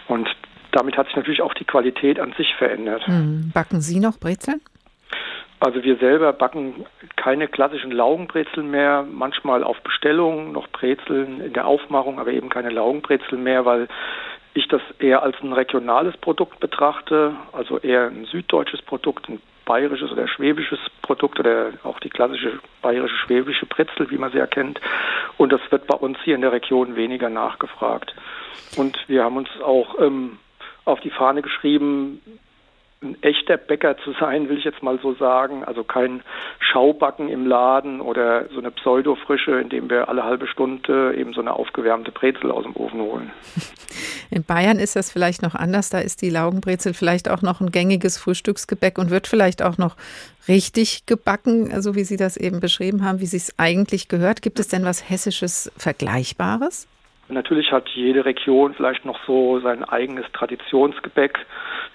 Und 0.07 0.29
damit 0.71 0.97
hat 0.97 1.07
sich 1.07 1.15
natürlich 1.15 1.41
auch 1.41 1.53
die 1.53 1.65
Qualität 1.65 2.19
an 2.19 2.33
sich 2.37 2.53
verändert. 2.55 3.05
Hm. 3.07 3.51
Backen 3.53 3.81
Sie 3.81 3.99
noch 3.99 4.19
Brezeln? 4.19 4.61
Also 5.59 5.83
wir 5.83 5.95
selber 5.97 6.33
backen 6.33 6.85
keine 7.15 7.47
klassischen 7.47 7.91
Laugenbrezeln 7.91 8.69
mehr, 8.69 9.05
manchmal 9.09 9.63
auf 9.63 9.81
Bestellung 9.81 10.51
noch 10.51 10.67
Brezeln 10.67 11.39
in 11.39 11.53
der 11.53 11.65
Aufmachung, 11.65 12.19
aber 12.19 12.31
eben 12.33 12.49
keine 12.49 12.69
Laugenbrezeln 12.69 13.41
mehr, 13.41 13.65
weil 13.65 13.87
ich 14.53 14.67
das 14.67 14.81
eher 14.99 15.23
als 15.23 15.35
ein 15.41 15.53
regionales 15.53 16.17
Produkt 16.17 16.59
betrachte, 16.59 17.35
also 17.51 17.79
eher 17.79 18.07
ein 18.07 18.25
süddeutsches 18.25 18.81
Produkt, 18.81 19.29
ein 19.29 19.41
bayerisches 19.65 20.11
oder 20.11 20.27
schwäbisches 20.27 20.79
Produkt 21.01 21.39
oder 21.39 21.73
auch 21.83 21.99
die 21.99 22.09
klassische 22.09 22.59
bayerische 22.81 23.17
schwäbische 23.17 23.65
Brezel, 23.65 24.09
wie 24.11 24.17
man 24.17 24.31
sie 24.31 24.37
erkennt. 24.37 24.79
Und 25.37 25.51
das 25.51 25.61
wird 25.69 25.87
bei 25.87 25.95
uns 25.95 26.17
hier 26.23 26.35
in 26.35 26.41
der 26.41 26.51
Region 26.51 26.95
weniger 26.95 27.29
nachgefragt. 27.29 28.15
Und 28.77 28.97
wir 29.07 29.23
haben 29.23 29.37
uns 29.37 29.49
auch 29.61 29.99
ähm, 29.99 30.37
auf 30.85 30.99
die 31.01 31.09
Fahne 31.09 31.41
geschrieben, 31.41 32.21
ein 33.05 33.21
echter 33.21 33.57
Bäcker 33.57 33.97
zu 33.99 34.13
sein, 34.19 34.49
will 34.49 34.57
ich 34.57 34.65
jetzt 34.65 34.83
mal 34.83 34.99
so 35.01 35.13
sagen. 35.13 35.63
Also 35.63 35.83
kein 35.83 36.21
Schaubacken 36.59 37.29
im 37.29 37.45
Laden 37.45 38.01
oder 38.01 38.49
so 38.49 38.59
eine 38.59 38.71
Pseudofrische, 38.71 39.59
indem 39.59 39.89
wir 39.89 40.09
alle 40.09 40.23
halbe 40.23 40.47
Stunde 40.47 41.15
eben 41.15 41.33
so 41.33 41.41
eine 41.41 41.53
aufgewärmte 41.53 42.11
Brezel 42.11 42.51
aus 42.51 42.63
dem 42.63 42.75
Ofen 42.75 42.99
holen. 42.99 43.31
In 44.31 44.43
Bayern 44.43 44.79
ist 44.79 44.95
das 44.95 45.11
vielleicht 45.11 45.41
noch 45.41 45.55
anders. 45.55 45.89
Da 45.89 45.99
ist 45.99 46.21
die 46.21 46.29
Laugenbrezel 46.29 46.93
vielleicht 46.93 47.29
auch 47.29 47.41
noch 47.41 47.61
ein 47.61 47.71
gängiges 47.71 48.17
Frühstücksgebäck 48.17 48.97
und 48.97 49.11
wird 49.11 49.27
vielleicht 49.27 49.61
auch 49.61 49.77
noch 49.77 49.95
richtig 50.47 51.05
gebacken, 51.05 51.81
so 51.81 51.95
wie 51.95 52.03
Sie 52.03 52.17
das 52.17 52.35
eben 52.35 52.59
beschrieben 52.59 53.05
haben, 53.05 53.19
wie 53.19 53.27
Sie 53.27 53.37
es 53.37 53.53
eigentlich 53.57 54.07
gehört. 54.07 54.41
Gibt 54.41 54.59
es 54.59 54.67
denn 54.67 54.83
was 54.83 55.09
Hessisches 55.09 55.71
Vergleichbares? 55.77 56.87
Natürlich 57.27 57.71
hat 57.71 57.89
jede 57.89 58.23
Region 58.23 58.75
vielleicht 58.75 59.03
noch 59.03 59.19
so 59.25 59.59
sein 59.59 59.83
eigenes 59.83 60.31
Traditionsgebäck. 60.31 61.39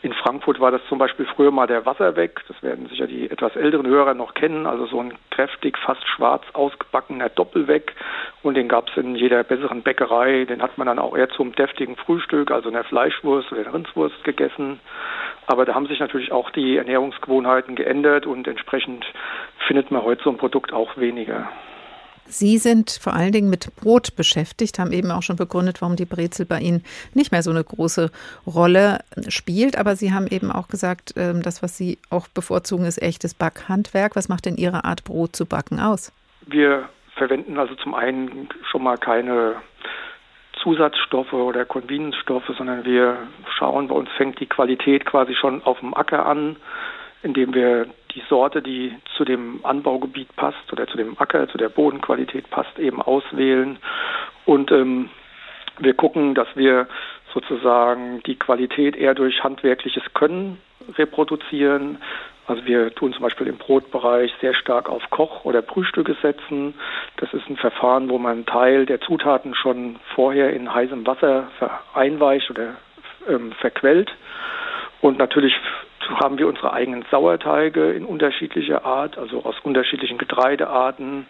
In 0.02 0.12
Frankfurt 0.12 0.58
war 0.58 0.72
das 0.72 0.80
zum 0.88 0.98
Beispiel 0.98 1.24
früher 1.24 1.52
mal 1.52 1.68
der 1.68 1.86
Wasserweg. 1.86 2.40
Das 2.48 2.60
werden 2.64 2.88
sicher 2.88 3.06
die 3.06 3.30
etwas 3.30 3.54
älteren 3.54 3.86
Hörer 3.86 4.14
noch 4.14 4.34
kennen. 4.34 4.66
Also 4.66 4.86
so 4.86 5.00
ein 5.00 5.14
kräftig, 5.30 5.78
fast 5.78 6.04
schwarz 6.08 6.42
ausgebackener 6.52 7.28
Doppelweg. 7.28 7.94
Und 8.42 8.56
den 8.56 8.66
gab 8.66 8.88
es 8.88 8.96
in 8.96 9.14
jeder 9.14 9.44
besseren 9.44 9.82
Bäckerei. 9.82 10.46
Den 10.46 10.62
hat 10.62 10.78
man 10.78 10.88
dann 10.88 10.98
auch 10.98 11.16
eher 11.16 11.28
zum 11.28 11.54
deftigen 11.54 11.94
Frühstück, 11.94 12.50
also 12.50 12.68
einer 12.68 12.82
Fleischwurst 12.82 13.52
oder 13.52 13.60
einer 13.60 13.74
Rindswurst 13.74 14.24
gegessen. 14.24 14.80
Aber 15.46 15.64
da 15.64 15.74
haben 15.74 15.86
sich 15.86 16.00
natürlich 16.00 16.32
auch 16.32 16.50
die 16.50 16.76
Ernährungsgewohnheiten 16.76 17.76
geändert 17.76 18.26
und 18.26 18.48
entsprechend 18.48 19.06
findet 19.68 19.92
man 19.92 20.02
heute 20.02 20.24
so 20.24 20.30
ein 20.30 20.38
Produkt 20.38 20.72
auch 20.72 20.96
weniger. 20.96 21.48
Sie 22.30 22.58
sind 22.58 22.90
vor 22.90 23.14
allen 23.14 23.32
Dingen 23.32 23.50
mit 23.50 23.74
Brot 23.76 24.14
beschäftigt, 24.16 24.78
haben 24.78 24.92
eben 24.92 25.10
auch 25.10 25.22
schon 25.22 25.36
begründet, 25.36 25.82
warum 25.82 25.96
die 25.96 26.04
Brezel 26.04 26.46
bei 26.46 26.60
Ihnen 26.60 26.84
nicht 27.12 27.32
mehr 27.32 27.42
so 27.42 27.50
eine 27.50 27.64
große 27.64 28.10
Rolle 28.46 29.00
spielt. 29.28 29.76
Aber 29.76 29.96
Sie 29.96 30.12
haben 30.12 30.26
eben 30.28 30.52
auch 30.52 30.68
gesagt, 30.68 31.14
ähm, 31.16 31.42
das, 31.42 31.62
was 31.62 31.76
Sie 31.76 31.98
auch 32.08 32.28
bevorzugen, 32.28 32.84
ist 32.84 33.02
echtes 33.02 33.34
Backhandwerk. 33.34 34.16
Was 34.16 34.28
macht 34.28 34.46
denn 34.46 34.56
Ihre 34.56 34.84
Art, 34.84 35.04
Brot 35.04 35.34
zu 35.34 35.44
backen 35.44 35.80
aus? 35.80 36.12
Wir 36.46 36.88
verwenden 37.16 37.58
also 37.58 37.74
zum 37.74 37.94
einen 37.94 38.48
schon 38.70 38.82
mal 38.82 38.96
keine 38.96 39.56
Zusatzstoffe 40.62 41.32
oder 41.32 41.64
Convenience-Stoffe, 41.64 42.54
sondern 42.54 42.84
wir 42.84 43.16
schauen, 43.58 43.88
bei 43.88 43.94
uns 43.94 44.10
fängt 44.16 44.40
die 44.40 44.46
Qualität 44.46 45.04
quasi 45.04 45.34
schon 45.34 45.62
auf 45.64 45.80
dem 45.80 45.94
Acker 45.94 46.26
an, 46.26 46.56
indem 47.22 47.54
wir 47.54 47.86
die 48.14 48.22
Sorte, 48.28 48.62
die 48.62 48.94
zu 49.16 49.24
dem 49.24 49.60
Anbaugebiet 49.64 50.34
passt 50.36 50.72
oder 50.72 50.86
zu 50.86 50.96
dem 50.96 51.16
Acker, 51.18 51.48
zu 51.48 51.58
der 51.58 51.68
Bodenqualität 51.68 52.50
passt, 52.50 52.78
eben 52.78 53.00
auswählen. 53.00 53.78
Und 54.46 54.72
ähm, 54.72 55.10
wir 55.78 55.94
gucken, 55.94 56.34
dass 56.34 56.48
wir 56.54 56.88
sozusagen 57.32 58.22
die 58.24 58.36
Qualität 58.36 58.96
eher 58.96 59.14
durch 59.14 59.44
handwerkliches 59.44 60.02
Können 60.14 60.58
reproduzieren. 60.96 61.98
Also 62.46 62.64
wir 62.64 62.92
tun 62.94 63.12
zum 63.12 63.22
Beispiel 63.22 63.46
im 63.46 63.58
Brotbereich 63.58 64.32
sehr 64.40 64.54
stark 64.54 64.88
auf 64.88 65.08
Koch- 65.10 65.44
oder 65.44 65.62
Brühstücke 65.62 66.16
setzen. 66.20 66.74
Das 67.18 67.32
ist 67.32 67.48
ein 67.48 67.56
Verfahren, 67.56 68.08
wo 68.08 68.18
man 68.18 68.32
einen 68.32 68.46
Teil 68.46 68.86
der 68.86 69.00
Zutaten 69.00 69.54
schon 69.54 70.00
vorher 70.14 70.52
in 70.52 70.72
heißem 70.72 71.06
Wasser 71.06 71.48
einweicht 71.94 72.50
oder 72.50 72.74
ähm, 73.28 73.52
verquellt. 73.52 74.10
Und 75.00 75.18
natürlich 75.18 75.54
haben 76.20 76.38
wir 76.38 76.48
unsere 76.48 76.72
eigenen 76.72 77.04
Sauerteige 77.10 77.92
in 77.92 78.04
unterschiedlicher 78.04 78.84
Art, 78.84 79.18
also 79.18 79.44
aus 79.44 79.56
unterschiedlichen 79.62 80.18
Getreidearten. 80.18 81.26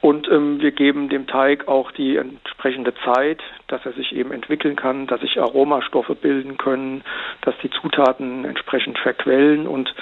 Und 0.00 0.28
ähm, 0.28 0.60
wir 0.60 0.72
geben 0.72 1.08
dem 1.08 1.28
Teig 1.28 1.68
auch 1.68 1.92
die 1.92 2.16
entsprechende 2.16 2.92
Zeit, 3.04 3.40
dass 3.68 3.86
er 3.86 3.92
sich 3.92 4.12
eben 4.12 4.32
entwickeln 4.32 4.74
kann, 4.74 5.06
dass 5.06 5.20
sich 5.20 5.40
Aromastoffe 5.40 6.16
bilden 6.16 6.58
können, 6.58 7.04
dass 7.42 7.54
die 7.62 7.70
Zutaten 7.70 8.44
entsprechend 8.44 8.98
verquellen 8.98 9.68
und 9.68 9.94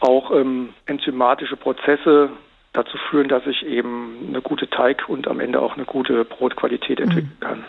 auch 0.00 0.32
ähm, 0.32 0.74
enzymatische 0.86 1.56
Prozesse 1.56 2.30
dazu 2.72 2.98
führen, 3.08 3.28
dass 3.28 3.44
sich 3.44 3.64
eben 3.64 4.26
eine 4.28 4.42
gute 4.42 4.68
Teig 4.68 5.08
und 5.08 5.28
am 5.28 5.38
Ende 5.38 5.62
auch 5.62 5.76
eine 5.76 5.84
gute 5.84 6.24
Brotqualität 6.24 6.98
entwickeln 6.98 7.38
kann. 7.40 7.64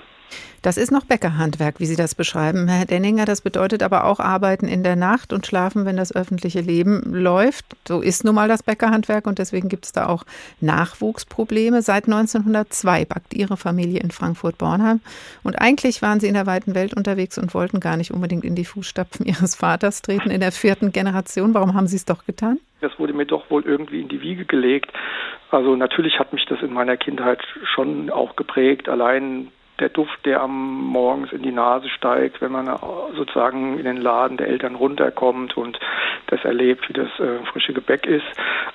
Das 0.62 0.78
ist 0.78 0.92
noch 0.92 1.06
Bäckerhandwerk, 1.06 1.80
wie 1.80 1.86
Sie 1.86 1.96
das 1.96 2.16
beschreiben, 2.16 2.68
Herr 2.68 2.86
Denninger. 2.86 3.26
Das 3.26 3.42
bedeutet 3.42 3.84
aber 3.84 4.06
auch 4.06 4.20
Arbeiten 4.20 4.68
in 4.68 4.84
der 4.84 4.96
Nacht 4.96 5.32
und 5.32 5.46
Schlafen, 5.46 5.86
wenn 5.86 5.98
das 5.98 6.14
öffentliche 6.14 6.62
Leben 6.62 7.02
läuft. 7.06 7.66
So 7.88 8.02
ist 8.02 8.26
nun 8.26 8.36
mal 8.36 8.48
das 8.48 8.64
Bäckerhandwerk 8.64 9.28
und 9.28 9.40
deswegen 9.40 9.70
gibt 9.70 9.86
es 9.86 9.92
da 9.92 10.08
auch 10.08 10.26
Nachwuchsprobleme. 10.60 11.82
Seit 11.82 12.06
1902 12.06 13.06
backt 13.06 13.34
Ihre 13.34 13.56
Familie 13.56 14.02
in 14.02 14.12
Frankfurt-Bornheim. 14.12 15.00
Und 15.44 15.62
eigentlich 15.62 16.02
waren 16.02 16.20
Sie 16.20 16.28
in 16.28 16.34
der 16.34 16.48
weiten 16.48 16.76
Welt 16.76 16.94
unterwegs 16.94 17.38
und 17.38 17.54
wollten 17.54 17.80
gar 17.80 17.96
nicht 17.96 18.12
unbedingt 18.12 18.44
in 18.44 18.56
die 18.56 18.66
Fußstapfen 18.66 19.26
Ihres 19.28 19.56
Vaters 19.56 20.02
treten 20.02 20.32
in 20.32 20.42
der 20.42 20.52
vierten 20.52 20.92
Generation. 20.92 21.54
Warum 21.54 21.76
haben 21.76 21.88
Sie 21.88 21.96
es 21.98 22.06
doch 22.06 22.26
getan? 22.26 22.60
Das 22.82 22.98
wurde 23.00 23.14
mir 23.14 23.26
doch 23.26 23.50
wohl 23.50 23.64
irgendwie 23.64 24.02
in 24.02 24.10
die 24.10 24.22
Wiege 24.22 24.46
gelegt. 24.46 24.92
Also 25.50 25.76
natürlich 25.76 26.20
hat 26.20 26.34
mich 26.34 26.46
das 26.46 26.62
in 26.62 26.74
meiner 26.74 26.98
Kindheit 26.98 27.40
schon 27.74 28.10
auch 28.10 28.36
geprägt. 28.36 28.90
Allein 28.90 29.48
der 29.80 29.90
Duft, 29.90 30.26
der 30.26 30.42
am 30.42 30.86
morgens 30.86 31.32
in 31.32 31.44
die 31.44 31.52
Nase 31.52 31.90
steigt, 31.90 32.42
wenn 32.42 32.52
man 32.52 32.68
sozusagen 33.16 33.78
in 33.78 33.86
den 33.86 33.98
Laden 33.98 34.38
der 34.38 34.48
Eltern 34.48 34.76
runterkommt 34.76 35.56
und 35.56 35.80
das 36.28 36.44
erlebt, 36.44 36.90
wie 36.90 36.94
das 36.94 37.08
äh, 37.20 37.46
frische 37.52 37.74
Gebäck 37.74 38.06
ist. 38.06 38.26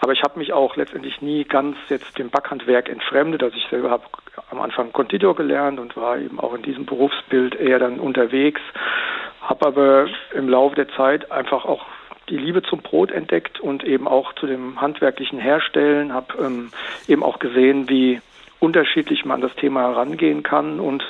Aber 0.01 0.13
ich 0.13 0.23
habe 0.23 0.39
mich 0.39 0.53
auch 0.53 0.77
letztendlich 0.77 1.21
nie 1.21 1.45
ganz 1.45 1.77
jetzt 1.89 2.19
dem 2.19 2.31
Backhandwerk 2.31 2.89
entfremdet. 2.89 3.43
Also 3.43 3.57
ich 3.57 3.67
selber 3.69 3.91
habe 3.91 4.05
am 4.51 4.61
Anfang 4.61 4.93
Konditor 4.93 5.35
gelernt 5.35 5.79
und 5.81 5.97
war 5.97 6.19
eben 6.19 6.39
auch 6.39 6.55
in 6.55 6.63
diesem 6.63 6.87
Berufsbild 6.87 7.55
eher 7.55 7.79
dann 7.79 7.99
unterwegs, 7.99 8.61
habe 9.41 9.67
aber 9.67 10.07
im 10.35 10.49
Laufe 10.49 10.77
der 10.77 10.89
Zeit 10.91 11.31
einfach 11.31 11.65
auch 11.65 11.85
die 12.29 12.37
Liebe 12.37 12.63
zum 12.63 12.81
Brot 12.81 13.11
entdeckt 13.11 13.61
und 13.61 13.85
eben 13.85 14.07
auch 14.07 14.33
zu 14.35 14.47
dem 14.47 14.81
handwerklichen 14.81 15.39
Herstellen, 15.39 16.15
habe 16.15 16.35
ähm, 16.41 16.71
eben 17.09 17.23
auch 17.23 17.39
gesehen, 17.39 17.89
wie 17.89 18.21
unterschiedlich 18.63 19.25
man 19.25 19.43
an 19.43 19.49
das 19.49 19.57
Thema 19.57 19.81
herangehen 19.81 20.45
kann 20.45 20.79
und 20.79 21.03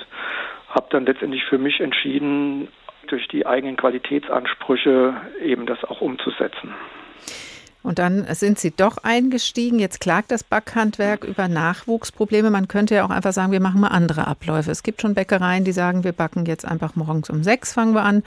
habe 0.68 0.86
dann 0.90 1.04
letztendlich 1.04 1.44
für 1.44 1.58
mich 1.58 1.80
entschieden, 1.80 2.68
durch 3.08 3.28
die 3.28 3.46
eigenen 3.46 3.76
Qualitätsansprüche 3.76 5.14
eben 5.42 5.66
das 5.66 5.84
auch 5.84 6.00
umzusetzen. 6.00 6.72
Und 7.82 7.98
dann 7.98 8.24
sind 8.34 8.60
Sie 8.60 8.70
doch 8.70 8.98
eingestiegen. 8.98 9.80
Jetzt 9.80 10.00
klagt 10.00 10.30
das 10.30 10.44
Backhandwerk 10.44 11.24
über 11.24 11.48
Nachwuchsprobleme. 11.48 12.48
Man 12.48 12.68
könnte 12.68 12.94
ja 12.94 13.04
auch 13.04 13.10
einfach 13.10 13.32
sagen, 13.32 13.50
wir 13.50 13.60
machen 13.60 13.80
mal 13.80 13.88
andere 13.88 14.28
Abläufe. 14.28 14.70
Es 14.70 14.84
gibt 14.84 15.02
schon 15.02 15.14
Bäckereien, 15.14 15.64
die 15.64 15.72
sagen, 15.72 16.04
wir 16.04 16.12
backen 16.12 16.46
jetzt 16.46 16.64
einfach 16.64 16.94
morgens 16.94 17.28
um 17.28 17.42
sechs, 17.42 17.74
fangen 17.74 17.94
wir 17.94 18.04
an. 18.04 18.22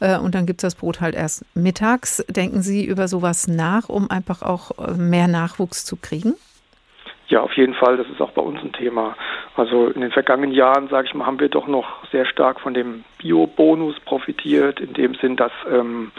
Äh, 0.00 0.18
und 0.18 0.34
dann 0.34 0.44
gibt 0.44 0.60
es 0.60 0.62
das 0.62 0.74
Brot 0.74 1.00
halt 1.00 1.14
erst 1.14 1.44
mittags. 1.54 2.22
Denken 2.28 2.60
Sie 2.60 2.84
über 2.84 3.08
sowas 3.08 3.48
nach, 3.48 3.88
um 3.88 4.10
einfach 4.10 4.42
auch 4.42 4.72
äh, 4.78 4.92
mehr 4.92 5.26
Nachwuchs 5.26 5.86
zu 5.86 5.96
kriegen? 5.96 6.34
Ja, 7.28 7.42
auf 7.42 7.52
jeden 7.54 7.74
Fall. 7.74 7.98
Das 7.98 8.08
ist 8.08 8.20
auch 8.22 8.30
bei 8.30 8.40
uns 8.40 8.60
ein 8.62 8.72
Thema. 8.72 9.14
Also 9.54 9.88
in 9.88 10.00
den 10.00 10.12
vergangenen 10.12 10.52
Jahren, 10.52 10.88
sage 10.88 11.08
ich 11.08 11.14
mal, 11.14 11.26
haben 11.26 11.40
wir 11.40 11.50
doch 11.50 11.66
noch 11.66 12.06
sehr 12.10 12.24
stark 12.24 12.60
von 12.60 12.72
dem 12.72 13.04
Bio-Bonus 13.18 14.00
profitiert, 14.00 14.80
in 14.80 14.94
dem 14.94 15.14
Sinn, 15.14 15.36
dass 15.36 15.52
ähm, 15.70 16.10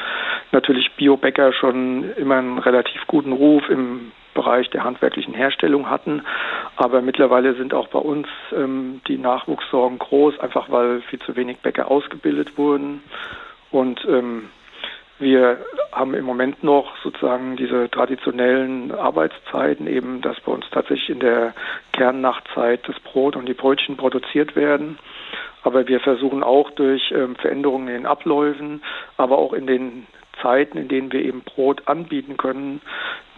natürlich 0.51 0.91
Biobäcker 0.93 1.51
schon 1.53 2.11
immer 2.15 2.37
einen 2.37 2.59
relativ 2.59 3.07
guten 3.07 3.31
Ruf 3.31 3.67
im 3.69 4.11
Bereich 4.35 4.69
der 4.69 4.83
handwerklichen 4.83 5.33
Herstellung 5.33 5.89
hatten. 5.89 6.21
Aber 6.75 7.01
mittlerweile 7.01 7.55
sind 7.55 7.73
auch 7.73 7.87
bei 7.87 7.99
uns 7.99 8.27
ähm, 8.55 9.01
die 9.07 9.17
Nachwuchssorgen 9.17 9.97
groß, 9.97 10.39
einfach 10.39 10.69
weil 10.69 11.01
viel 11.01 11.19
zu 11.19 11.35
wenig 11.35 11.57
Bäcker 11.57 11.89
ausgebildet 11.89 12.57
wurden. 12.57 13.01
Und 13.71 14.05
ähm, 14.07 14.49
wir 15.19 15.57
haben 15.91 16.13
im 16.13 16.25
Moment 16.25 16.63
noch 16.63 16.95
sozusagen 17.03 17.55
diese 17.57 17.89
traditionellen 17.89 18.91
Arbeitszeiten, 18.91 19.87
eben 19.87 20.21
dass 20.21 20.39
bei 20.41 20.51
uns 20.51 20.65
tatsächlich 20.71 21.09
in 21.09 21.19
der 21.19 21.53
Kernnachtzeit 21.93 22.87
das 22.87 22.99
Brot 23.01 23.35
und 23.35 23.47
die 23.47 23.53
Brötchen 23.53 23.97
produziert 23.97 24.55
werden. 24.55 24.97
Aber 25.63 25.87
wir 25.87 25.99
versuchen 25.99 26.41
auch 26.41 26.71
durch 26.71 27.11
ähm, 27.11 27.35
Veränderungen 27.35 27.89
in 27.89 27.93
den 27.95 28.05
Abläufen, 28.05 28.81
aber 29.17 29.37
auch 29.37 29.53
in 29.53 29.67
den 29.67 30.07
Zeiten, 30.41 30.77
in 30.77 30.87
denen 30.87 31.11
wir 31.11 31.23
eben 31.23 31.41
Brot 31.41 31.87
anbieten 31.87 32.37
können, 32.37 32.81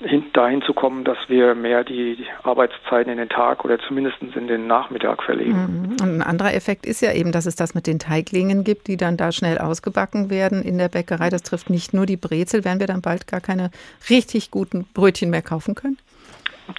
hin, 0.01 0.25
dahin 0.33 0.61
zu 0.61 0.73
kommen, 0.73 1.03
dass 1.03 1.17
wir 1.27 1.55
mehr 1.55 1.83
die, 1.83 2.15
die 2.15 2.25
Arbeitszeiten 2.43 3.11
in 3.11 3.17
den 3.17 3.29
Tag 3.29 3.63
oder 3.63 3.79
zumindest 3.79 4.17
in 4.21 4.47
den 4.47 4.67
Nachmittag 4.67 5.23
verlegen. 5.23 5.51
Mhm. 5.51 5.91
Und 6.01 6.15
ein 6.15 6.21
anderer 6.21 6.53
Effekt 6.53 6.85
ist 6.85 7.01
ja 7.01 7.13
eben, 7.13 7.31
dass 7.31 7.45
es 7.45 7.55
das 7.55 7.75
mit 7.75 7.87
den 7.87 7.99
Teiglingen 7.99 8.63
gibt, 8.63 8.87
die 8.87 8.97
dann 8.97 9.17
da 9.17 9.31
schnell 9.31 9.57
ausgebacken 9.57 10.29
werden 10.29 10.63
in 10.63 10.77
der 10.77 10.89
Bäckerei. 10.89 11.29
Das 11.29 11.43
trifft 11.43 11.69
nicht 11.69 11.93
nur 11.93 12.05
die 12.05 12.17
Brezel. 12.17 12.65
Werden 12.65 12.79
wir 12.79 12.87
dann 12.87 13.01
bald 13.01 13.27
gar 13.27 13.41
keine 13.41 13.69
richtig 14.09 14.51
guten 14.51 14.85
Brötchen 14.93 15.29
mehr 15.29 15.43
kaufen 15.43 15.75
können? 15.75 15.97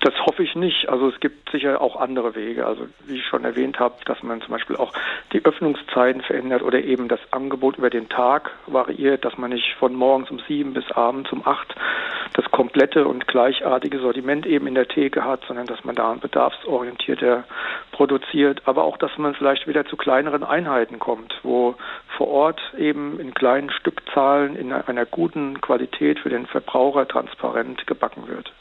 Das 0.01 0.15
hoffe 0.27 0.43
ich 0.43 0.55
nicht. 0.55 0.89
Also 0.89 1.09
es 1.09 1.21
gibt 1.21 1.51
sicher 1.51 1.81
auch 1.81 1.97
andere 1.97 2.35
Wege. 2.35 2.67
Also 2.67 2.87
wie 3.07 3.17
ich 3.17 3.27
schon 3.27 3.45
erwähnt 3.45 3.79
habe, 3.79 3.97
dass 4.07 4.23
man 4.23 4.41
zum 4.41 4.51
Beispiel 4.51 4.77
auch 4.77 4.93
die 5.33 5.45
Öffnungszeiten 5.45 6.23
verändert 6.23 6.63
oder 6.63 6.83
eben 6.83 7.09
das 7.09 7.21
Angebot 7.31 7.79
über 7.79 7.91
den 7.91 8.09
Tag 8.09 8.51
variiert, 8.67 9.25
dass 9.25 9.37
man 9.39 9.51
nicht 9.51 9.75
von 9.79 9.95
morgens 9.95 10.31
um 10.31 10.41
sieben 10.49 10.75
bis 10.75 10.91
abends 10.93 11.33
um 11.33 11.47
acht 11.47 11.75
das 12.35 12.51
komplette 12.51 13.07
und 13.07 13.27
gleichartige 13.27 13.99
Sortiment 13.99 14.47
eben 14.47 14.67
in 14.67 14.75
der 14.75 14.89
Theke 14.89 15.25
hat, 15.25 15.45
sondern 15.47 15.67
dass 15.67 15.85
man 15.85 15.95
da 15.95 16.15
bedarfsorientierter 16.15 17.45
produziert. 17.93 18.63
Aber 18.67 18.85
auch, 18.85 18.97
dass 18.97 19.17
man 19.19 19.35
vielleicht 19.35 19.67
wieder 19.67 19.85
zu 19.85 19.97
kleineren 19.97 20.43
Einheiten 20.43 20.99
kommt, 20.99 21.35
wo 21.43 21.75
vor 22.17 22.29
Ort 22.29 22.61
eben 22.79 23.21
in 23.21 23.35
kleinen 23.35 23.71
Stückzahlen 23.71 24.57
in 24.57 24.73
einer 24.73 25.07
guten 25.07 25.61
Qualität 25.61 26.19
für 26.19 26.31
den 26.31 26.47
Verbraucher 26.47 27.07
transparent 27.07 27.87
gebacken 27.87 28.29
wird. 28.29 28.53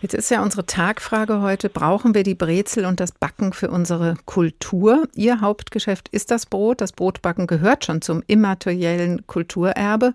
Jetzt 0.00 0.14
ist 0.14 0.30
ja 0.30 0.42
unsere 0.42 0.66
Tagfrage 0.72 1.42
heute, 1.42 1.68
brauchen 1.68 2.14
wir 2.14 2.22
die 2.22 2.34
Brezel 2.34 2.86
und 2.86 2.98
das 2.98 3.12
Backen 3.12 3.52
für 3.52 3.68
unsere 3.70 4.14
Kultur? 4.24 5.06
Ihr 5.14 5.42
Hauptgeschäft 5.42 6.08
ist 6.08 6.30
das 6.30 6.46
Brot. 6.46 6.80
Das 6.80 6.92
Brotbacken 6.92 7.46
gehört 7.46 7.84
schon 7.84 8.00
zum 8.00 8.22
immateriellen 8.26 9.26
Kulturerbe. 9.26 10.14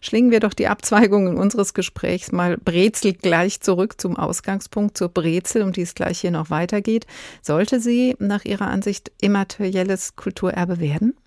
Schlingen 0.00 0.30
wir 0.30 0.40
doch 0.40 0.54
die 0.54 0.66
Abzweigungen 0.66 1.36
unseres 1.36 1.74
Gesprächs 1.74 2.32
mal 2.32 2.56
Brezel 2.56 3.12
gleich 3.12 3.60
zurück 3.60 4.00
zum 4.00 4.16
Ausgangspunkt, 4.16 4.96
zur 4.96 5.10
Brezel, 5.10 5.60
um 5.60 5.72
die 5.72 5.82
es 5.82 5.94
gleich 5.94 6.20
hier 6.20 6.30
noch 6.30 6.48
weitergeht. 6.48 7.06
Sollte 7.42 7.78
sie 7.78 8.16
nach 8.18 8.46
Ihrer 8.46 8.68
Ansicht 8.68 9.12
immaterielles 9.20 10.16
Kulturerbe 10.16 10.80
werden? 10.80 11.18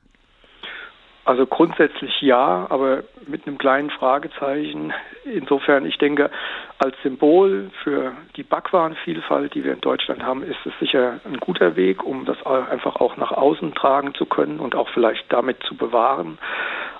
Also 1.31 1.45
grundsätzlich 1.45 2.21
ja, 2.21 2.67
aber 2.69 3.03
mit 3.25 3.47
einem 3.47 3.57
kleinen 3.57 3.89
Fragezeichen. 3.89 4.91
Insofern, 5.23 5.85
ich 5.85 5.97
denke, 5.97 6.29
als 6.77 6.93
Symbol 7.03 7.71
für 7.85 8.11
die 8.35 8.43
Backwarenvielfalt, 8.43 9.53
die 9.55 9.63
wir 9.63 9.71
in 9.71 9.79
Deutschland 9.79 10.23
haben, 10.23 10.43
ist 10.43 10.57
es 10.65 10.73
sicher 10.81 11.21
ein 11.23 11.37
guter 11.37 11.77
Weg, 11.77 12.03
um 12.03 12.25
das 12.25 12.45
einfach 12.45 12.97
auch 12.97 13.15
nach 13.15 13.31
außen 13.31 13.73
tragen 13.75 14.13
zu 14.13 14.25
können 14.25 14.59
und 14.59 14.75
auch 14.75 14.89
vielleicht 14.89 15.23
damit 15.31 15.63
zu 15.63 15.77
bewahren. 15.77 16.37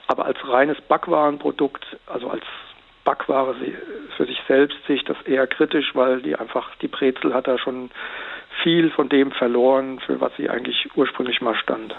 Aber 0.08 0.24
als 0.24 0.38
reines 0.48 0.80
Backwarenprodukt, 0.80 1.86
also 2.08 2.30
als 2.30 2.46
Backware 3.04 3.54
für 4.16 4.26
sich 4.26 4.42
selbst 4.48 4.78
sehe 4.88 4.96
ich 4.96 5.04
das 5.04 5.22
eher 5.24 5.46
kritisch, 5.46 5.94
weil 5.94 6.22
die 6.22 6.38
einfach, 6.38 6.74
die 6.76 6.88
Brezel 6.88 7.34
hat 7.34 7.50
da 7.50 7.58
schon 7.58 7.92
viel 8.64 8.92
von 8.92 9.10
dem 9.10 9.34
verloren, 9.34 10.00
für 10.00 10.22
was 10.22 10.32
sie 10.38 10.50
eigentlich 10.50 10.88
ursprünglich 10.96 11.42
mal 11.42 11.56
stand. 11.56 11.94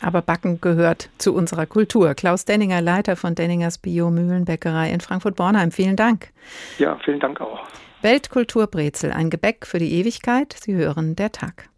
Aber 0.00 0.22
Backen 0.22 0.60
gehört 0.60 1.10
zu 1.18 1.34
unserer 1.34 1.66
Kultur. 1.66 2.14
Klaus 2.14 2.44
Denninger, 2.44 2.80
Leiter 2.80 3.16
von 3.16 3.34
Denningers 3.34 3.78
Bio-Mühlenbäckerei 3.78 4.90
in 4.90 5.00
Frankfurt-Bornheim. 5.00 5.70
Vielen 5.72 5.96
Dank. 5.96 6.32
Ja, 6.78 6.98
vielen 7.04 7.20
Dank 7.20 7.40
auch. 7.40 7.60
Weltkulturbrezel, 8.02 9.12
ein 9.12 9.28
Gebäck 9.28 9.66
für 9.66 9.78
die 9.78 9.92
Ewigkeit. 9.92 10.56
Sie 10.58 10.74
hören 10.74 11.16
der 11.16 11.32
Tag. 11.32 11.68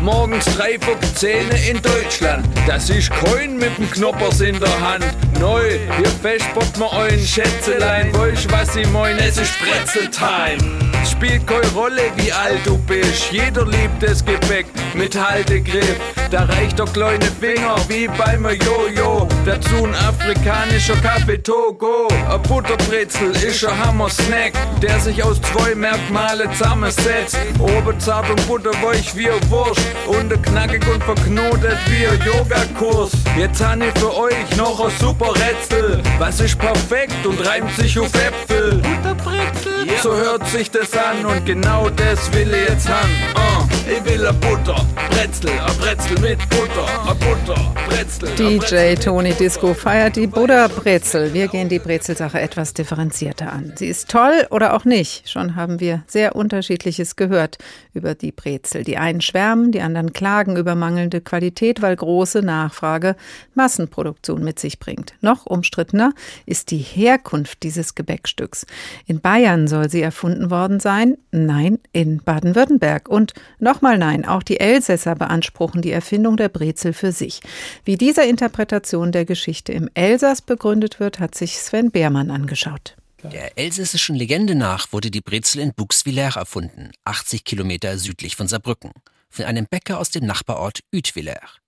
Morgens 0.00 0.44
drei 0.56 0.78
vor 0.78 1.00
Zähne 1.00 1.56
in 1.68 1.82
Deutschland. 1.82 2.46
Das 2.68 2.88
ist 2.88 3.10
kein 3.10 3.56
mit 3.56 3.76
dem 3.78 3.90
Knoppers 3.90 4.40
in 4.40 4.58
der 4.60 4.80
Hand. 4.80 5.04
Neu, 5.40 5.60
hier 5.96 6.06
festpoppt 6.06 6.78
man 6.78 6.88
euren 6.90 7.18
Schätzelein. 7.18 8.14
Weißt 8.14 8.50
was 8.52 8.76
ich 8.76 8.88
mein? 8.90 9.16
Es 9.18 9.38
ist 9.38 9.52
Brezeltime. 9.58 10.58
Spielt 11.04 11.44
keine 11.48 11.66
Rolle, 11.72 12.02
wie 12.14 12.30
alt 12.30 12.60
du 12.64 12.78
bist. 12.78 13.32
Jeder 13.32 13.66
liebt 13.66 14.00
das 14.00 14.24
Gebäck 14.24 14.66
mit 14.94 15.18
Haltegriff. 15.18 15.96
Da 16.30 16.44
reicht 16.44 16.78
doch 16.78 16.92
kleine 16.92 17.24
Finger 17.24 17.76
wie 17.88 18.06
beim 18.06 18.44
Jojo. 18.44 19.26
Dazu 19.46 19.84
ein 19.84 19.94
afrikanischer 19.94 20.96
Kaffee 20.96 21.38
Togo. 21.38 22.08
Ein 22.28 22.42
Butterbrezel 22.42 23.30
ist 23.30 23.64
ein 23.64 23.78
Hammer-Snack, 23.86 24.52
der 24.82 25.00
sich 25.00 25.22
aus 25.22 25.40
zwei 25.40 25.74
Merkmale 25.74 26.50
zusammensetzt. 26.52 27.38
Oben 27.58 27.98
zart 27.98 28.28
und 28.28 28.46
butterweich 28.46 29.16
wie 29.16 29.30
ein 29.30 29.50
Wurst 29.50 29.80
und 30.06 30.42
knackig 30.42 30.86
und 30.92 31.02
verknotet 31.02 31.78
wie 31.86 32.06
ein 32.06 32.20
Yogakurs. 32.26 33.12
Jetzt 33.36 33.64
habe 33.64 33.86
ich 33.86 33.98
für 33.98 34.14
euch 34.14 34.56
noch 34.56 34.80
ein 34.80 34.92
super 35.00 35.32
Rätsel. 35.34 36.02
Was 36.18 36.40
ist 36.40 36.58
perfekt 36.58 37.24
und 37.24 37.46
reimt 37.46 37.74
sich 37.74 37.98
auf 37.98 38.12
Äpfel? 38.14 38.82
Butterbrezel? 38.82 39.88
So 40.02 40.14
hört 40.14 40.46
sich 40.48 40.70
das 40.70 40.92
an 40.92 41.24
und 41.24 41.46
genau 41.46 41.88
das 41.88 42.32
will 42.32 42.52
ich 42.52 42.68
jetzt 42.68 42.88
haben. 42.88 43.10
Uh, 43.34 43.77
ich 43.90 44.04
will 44.04 44.26
a 44.26 44.32
Butter, 44.32 44.86
Brezel, 45.10 45.50
a 45.58 45.72
Brezel 45.80 46.20
mit 46.20 46.38
Butter, 46.50 46.86
a 47.06 47.14
Butter, 47.14 47.74
Brezel. 47.88 48.28
DJ 48.36 48.94
Tony 48.94 49.32
Disco 49.32 49.72
feiert 49.72 50.16
die 50.16 50.26
Buddha 50.26 50.68
Brezel. 50.68 51.32
Wir 51.32 51.48
gehen 51.48 51.68
die 51.68 51.78
Brezelsache 51.78 52.40
etwas 52.40 52.74
differenzierter 52.74 53.52
an. 53.52 53.72
Sie 53.76 53.86
ist 53.86 54.10
toll 54.10 54.46
oder 54.50 54.74
auch 54.74 54.84
nicht. 54.84 55.28
Schon 55.28 55.56
haben 55.56 55.80
wir 55.80 56.02
sehr 56.06 56.36
unterschiedliches 56.36 57.16
gehört 57.16 57.58
über 57.94 58.14
die 58.14 58.32
Brezel. 58.32 58.84
Die 58.84 58.98
einen 58.98 59.20
schwärmen, 59.20 59.72
die 59.72 59.80
anderen 59.80 60.12
klagen 60.12 60.56
über 60.56 60.74
mangelnde 60.74 61.20
Qualität, 61.20 61.80
weil 61.80 61.96
große 61.96 62.42
Nachfrage 62.42 63.16
Massenproduktion 63.54 64.44
mit 64.44 64.58
sich 64.58 64.78
bringt. 64.78 65.14
Noch 65.20 65.46
umstrittener 65.46 66.12
ist 66.46 66.70
die 66.70 66.78
Herkunft 66.78 67.62
dieses 67.62 67.94
Gebäckstücks. 67.94 68.66
In 69.06 69.20
Bayern 69.20 69.66
soll 69.66 69.88
sie 69.88 70.02
erfunden 70.02 70.50
worden 70.50 70.78
sein. 70.78 71.16
Nein, 71.30 71.78
in 71.92 72.22
Baden-Württemberg. 72.22 73.08
Und 73.08 73.32
nochmal 73.78 73.96
nein, 73.96 74.24
auch 74.24 74.42
die 74.42 74.58
Elsässer 74.58 75.14
beanspruchen 75.14 75.82
die 75.82 75.92
Erfindung 75.92 76.36
der 76.36 76.48
Brezel 76.48 76.92
für 76.92 77.12
sich. 77.12 77.40
Wie 77.84 77.96
dieser 77.96 78.26
Interpretation 78.26 79.12
der 79.12 79.24
Geschichte 79.24 79.72
im 79.72 79.88
Elsass 79.94 80.42
begründet 80.42 80.98
wird, 80.98 81.20
hat 81.20 81.36
sich 81.36 81.58
Sven 81.58 81.92
Beermann 81.92 82.32
angeschaut. 82.32 82.96
Der 83.22 83.56
elsässischen 83.56 84.16
Legende 84.16 84.56
nach 84.56 84.92
wurde 84.92 85.12
die 85.12 85.20
Brezel 85.20 85.60
in 85.60 85.74
Buxvillers 85.74 86.34
erfunden, 86.34 86.90
80 87.04 87.44
Kilometer 87.44 87.98
südlich 87.98 88.34
von 88.34 88.48
Saarbrücken, 88.48 88.90
von 89.30 89.44
einem 89.44 89.66
Bäcker 89.70 90.00
aus 90.00 90.10
dem 90.10 90.26
Nachbarort 90.26 90.80
Utvillers. 90.92 91.60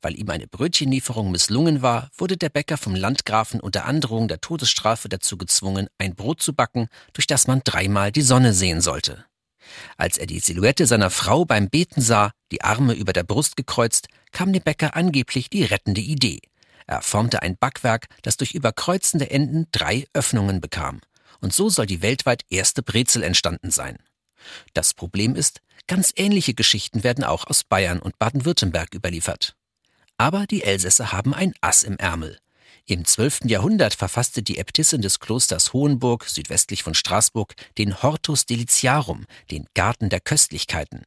Weil 0.00 0.16
ihm 0.16 0.30
eine 0.30 0.46
Brötchenlieferung 0.46 1.32
misslungen 1.32 1.82
war, 1.82 2.08
wurde 2.16 2.36
der 2.36 2.50
Bäcker 2.50 2.76
vom 2.76 2.94
Landgrafen 2.94 3.58
unter 3.58 3.84
Androhung 3.84 4.28
der 4.28 4.40
Todesstrafe 4.40 5.08
dazu 5.08 5.36
gezwungen, 5.36 5.88
ein 5.98 6.14
Brot 6.14 6.40
zu 6.40 6.52
backen, 6.52 6.88
durch 7.14 7.26
das 7.26 7.48
man 7.48 7.62
dreimal 7.64 8.12
die 8.12 8.22
Sonne 8.22 8.52
sehen 8.52 8.80
sollte. 8.80 9.24
Als 9.96 10.18
er 10.18 10.26
die 10.26 10.40
Silhouette 10.40 10.86
seiner 10.86 11.10
Frau 11.10 11.44
beim 11.44 11.68
Beten 11.68 12.00
sah, 12.00 12.32
die 12.52 12.62
Arme 12.62 12.94
über 12.94 13.12
der 13.12 13.24
Brust 13.24 13.56
gekreuzt, 13.56 14.08
kam 14.32 14.52
dem 14.52 14.62
Bäcker 14.62 14.96
angeblich 14.96 15.50
die 15.50 15.64
rettende 15.64 16.00
Idee. 16.00 16.40
Er 16.86 17.02
formte 17.02 17.42
ein 17.42 17.56
Backwerk, 17.56 18.06
das 18.22 18.36
durch 18.36 18.54
überkreuzende 18.54 19.30
Enden 19.30 19.66
drei 19.72 20.06
Öffnungen 20.14 20.60
bekam. 20.60 21.00
Und 21.40 21.52
so 21.52 21.68
soll 21.68 21.86
die 21.86 22.02
weltweit 22.02 22.44
erste 22.48 22.82
Brezel 22.82 23.22
entstanden 23.22 23.70
sein. 23.70 23.98
Das 24.72 24.94
Problem 24.94 25.34
ist, 25.36 25.60
ganz 25.86 26.12
ähnliche 26.16 26.54
Geschichten 26.54 27.04
werden 27.04 27.24
auch 27.24 27.46
aus 27.46 27.64
Bayern 27.64 28.00
und 28.00 28.18
Baden-Württemberg 28.18 28.94
überliefert. 28.94 29.54
Aber 30.16 30.46
die 30.46 30.64
Elsässer 30.64 31.12
haben 31.12 31.34
ein 31.34 31.54
Ass 31.60 31.82
im 31.82 31.96
Ärmel. 31.96 32.38
Im 32.90 33.04
12. 33.04 33.40
Jahrhundert 33.44 33.92
verfasste 33.92 34.42
die 34.42 34.56
Äbtissin 34.56 35.02
des 35.02 35.20
Klosters 35.20 35.74
Hohenburg 35.74 36.24
südwestlich 36.24 36.82
von 36.82 36.94
Straßburg 36.94 37.54
den 37.76 38.02
Hortus 38.02 38.46
Deliciarum, 38.46 39.26
den 39.50 39.66
Garten 39.74 40.08
der 40.08 40.20
Köstlichkeiten. 40.20 41.02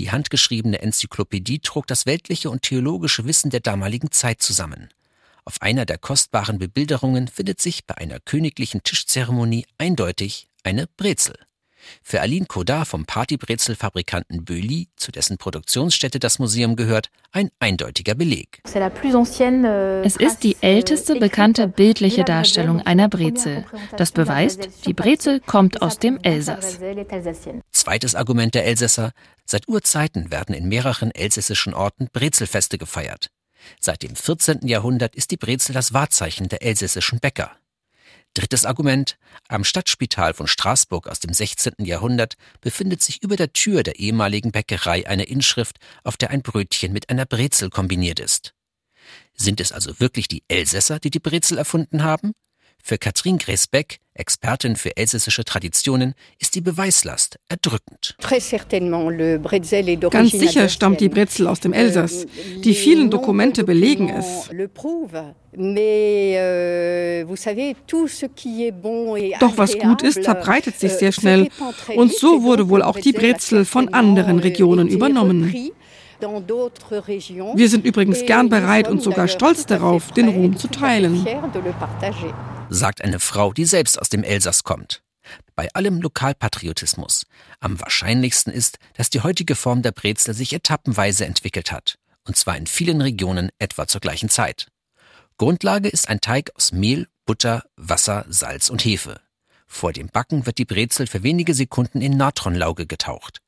Die 0.00 0.10
handgeschriebene 0.10 0.80
Enzyklopädie 0.80 1.60
trug 1.60 1.86
das 1.86 2.06
weltliche 2.06 2.50
und 2.50 2.62
theologische 2.62 3.24
Wissen 3.24 3.50
der 3.50 3.60
damaligen 3.60 4.10
Zeit 4.10 4.42
zusammen. 4.42 4.88
Auf 5.44 5.62
einer 5.62 5.86
der 5.86 5.98
kostbaren 5.98 6.58
Bebilderungen 6.58 7.28
findet 7.28 7.60
sich 7.60 7.86
bei 7.86 7.96
einer 7.96 8.18
königlichen 8.18 8.82
Tischzeremonie 8.82 9.64
eindeutig 9.78 10.48
eine 10.64 10.88
Brezel. 10.96 11.45
Für 12.02 12.20
Aline 12.20 12.46
Kodar 12.46 12.86
vom 12.86 13.04
Partybrezelfabrikanten 13.04 14.44
Böli, 14.44 14.88
zu 14.96 15.12
dessen 15.12 15.38
Produktionsstätte 15.38 16.18
das 16.18 16.38
Museum 16.38 16.76
gehört, 16.76 17.10
ein 17.32 17.50
eindeutiger 17.58 18.14
Beleg. 18.14 18.60
Es 18.64 20.16
ist 20.16 20.42
die 20.42 20.56
älteste 20.60 21.16
bekannte 21.16 21.68
bildliche 21.68 22.24
Darstellung 22.24 22.80
einer 22.80 23.08
Brezel. 23.08 23.64
Das 23.96 24.12
beweist, 24.12 24.86
die 24.86 24.94
Brezel 24.94 25.40
kommt 25.40 25.82
aus 25.82 25.98
dem 25.98 26.18
Elsass. 26.22 26.78
Zweites 27.72 28.14
Argument 28.14 28.54
der 28.54 28.66
Elsässer. 28.66 29.12
Seit 29.44 29.68
Urzeiten 29.68 30.30
werden 30.30 30.54
in 30.54 30.68
mehreren 30.68 31.10
elsässischen 31.10 31.74
Orten 31.74 32.08
Brezelfeste 32.12 32.78
gefeiert. 32.78 33.30
Seit 33.80 34.02
dem 34.02 34.14
14. 34.14 34.66
Jahrhundert 34.66 35.14
ist 35.14 35.30
die 35.30 35.36
Brezel 35.36 35.72
das 35.72 35.92
Wahrzeichen 35.92 36.48
der 36.48 36.62
elsässischen 36.62 37.20
Bäcker. 37.20 37.52
Drittes 38.36 38.66
Argument. 38.66 39.16
Am 39.48 39.64
Stadtspital 39.64 40.34
von 40.34 40.46
Straßburg 40.46 41.08
aus 41.08 41.20
dem 41.20 41.32
16. 41.32 41.72
Jahrhundert 41.78 42.34
befindet 42.60 43.02
sich 43.02 43.22
über 43.22 43.34
der 43.34 43.54
Tür 43.54 43.82
der 43.82 43.98
ehemaligen 43.98 44.52
Bäckerei 44.52 45.06
eine 45.06 45.24
Inschrift, 45.24 45.78
auf 46.04 46.18
der 46.18 46.28
ein 46.30 46.42
Brötchen 46.42 46.92
mit 46.92 47.08
einer 47.08 47.24
Brezel 47.24 47.70
kombiniert 47.70 48.20
ist. 48.20 48.52
Sind 49.34 49.58
es 49.58 49.72
also 49.72 50.00
wirklich 50.00 50.28
die 50.28 50.44
Elsässer, 50.48 50.98
die 50.98 51.08
die 51.10 51.18
Brezel 51.18 51.56
erfunden 51.56 52.04
haben? 52.04 52.32
Für 52.82 52.98
Katrin 52.98 53.38
Gresbeck, 53.38 54.00
Expertin 54.18 54.76
für 54.76 54.96
elsässische 54.96 55.44
Traditionen, 55.44 56.14
ist 56.38 56.54
die 56.54 56.60
Beweislast 56.60 57.38
erdrückend. 57.48 58.16
Ganz 60.10 60.32
sicher 60.32 60.68
stammt 60.68 61.00
die 61.00 61.08
Brezel 61.08 61.46
aus 61.46 61.60
dem 61.60 61.72
Elsass. 61.72 62.26
Die 62.64 62.74
vielen 62.74 63.10
Dokumente 63.10 63.64
belegen 63.64 64.08
es. 64.08 64.48
Doch 69.40 69.58
was 69.58 69.78
gut 69.78 70.02
ist, 70.02 70.24
verbreitet 70.24 70.78
sich 70.80 70.92
sehr 70.92 71.12
schnell. 71.12 71.48
Und 71.94 72.12
so 72.14 72.42
wurde 72.42 72.68
wohl 72.68 72.82
auch 72.82 72.98
die 72.98 73.12
Brezel 73.12 73.64
von 73.64 73.92
anderen 73.92 74.38
Regionen 74.38 74.88
übernommen. 74.88 75.54
Wir 76.18 77.68
sind 77.68 77.84
übrigens 77.84 78.24
gern 78.24 78.48
bereit 78.48 78.88
und 78.88 79.02
sogar 79.02 79.28
stolz 79.28 79.66
darauf, 79.66 80.12
den 80.12 80.28
Ruhm 80.28 80.56
zu 80.56 80.68
teilen 80.68 81.26
sagt 82.68 83.02
eine 83.02 83.20
Frau, 83.20 83.52
die 83.52 83.64
selbst 83.64 83.98
aus 84.00 84.08
dem 84.08 84.24
Elsass 84.24 84.64
kommt. 84.64 85.02
Bei 85.54 85.68
allem 85.74 86.00
Lokalpatriotismus. 86.00 87.26
Am 87.60 87.80
wahrscheinlichsten 87.80 88.52
ist, 88.52 88.78
dass 88.94 89.10
die 89.10 89.20
heutige 89.20 89.54
Form 89.54 89.82
der 89.82 89.92
Brezel 89.92 90.34
sich 90.34 90.52
etappenweise 90.52 91.26
entwickelt 91.26 91.72
hat. 91.72 91.98
Und 92.24 92.36
zwar 92.36 92.56
in 92.56 92.66
vielen 92.66 93.00
Regionen 93.00 93.50
etwa 93.58 93.86
zur 93.86 94.00
gleichen 94.00 94.28
Zeit. 94.28 94.68
Grundlage 95.38 95.88
ist 95.88 96.08
ein 96.08 96.20
Teig 96.20 96.50
aus 96.54 96.72
Mehl, 96.72 97.08
Butter, 97.24 97.64
Wasser, 97.76 98.24
Salz 98.28 98.70
und 98.70 98.84
Hefe. 98.84 99.20
Vor 99.66 99.92
dem 99.92 100.08
Backen 100.08 100.46
wird 100.46 100.58
die 100.58 100.64
Brezel 100.64 101.06
für 101.06 101.22
wenige 101.22 101.54
Sekunden 101.54 102.00
in 102.00 102.16
Natronlauge 102.16 102.86
getaucht. 102.86 103.40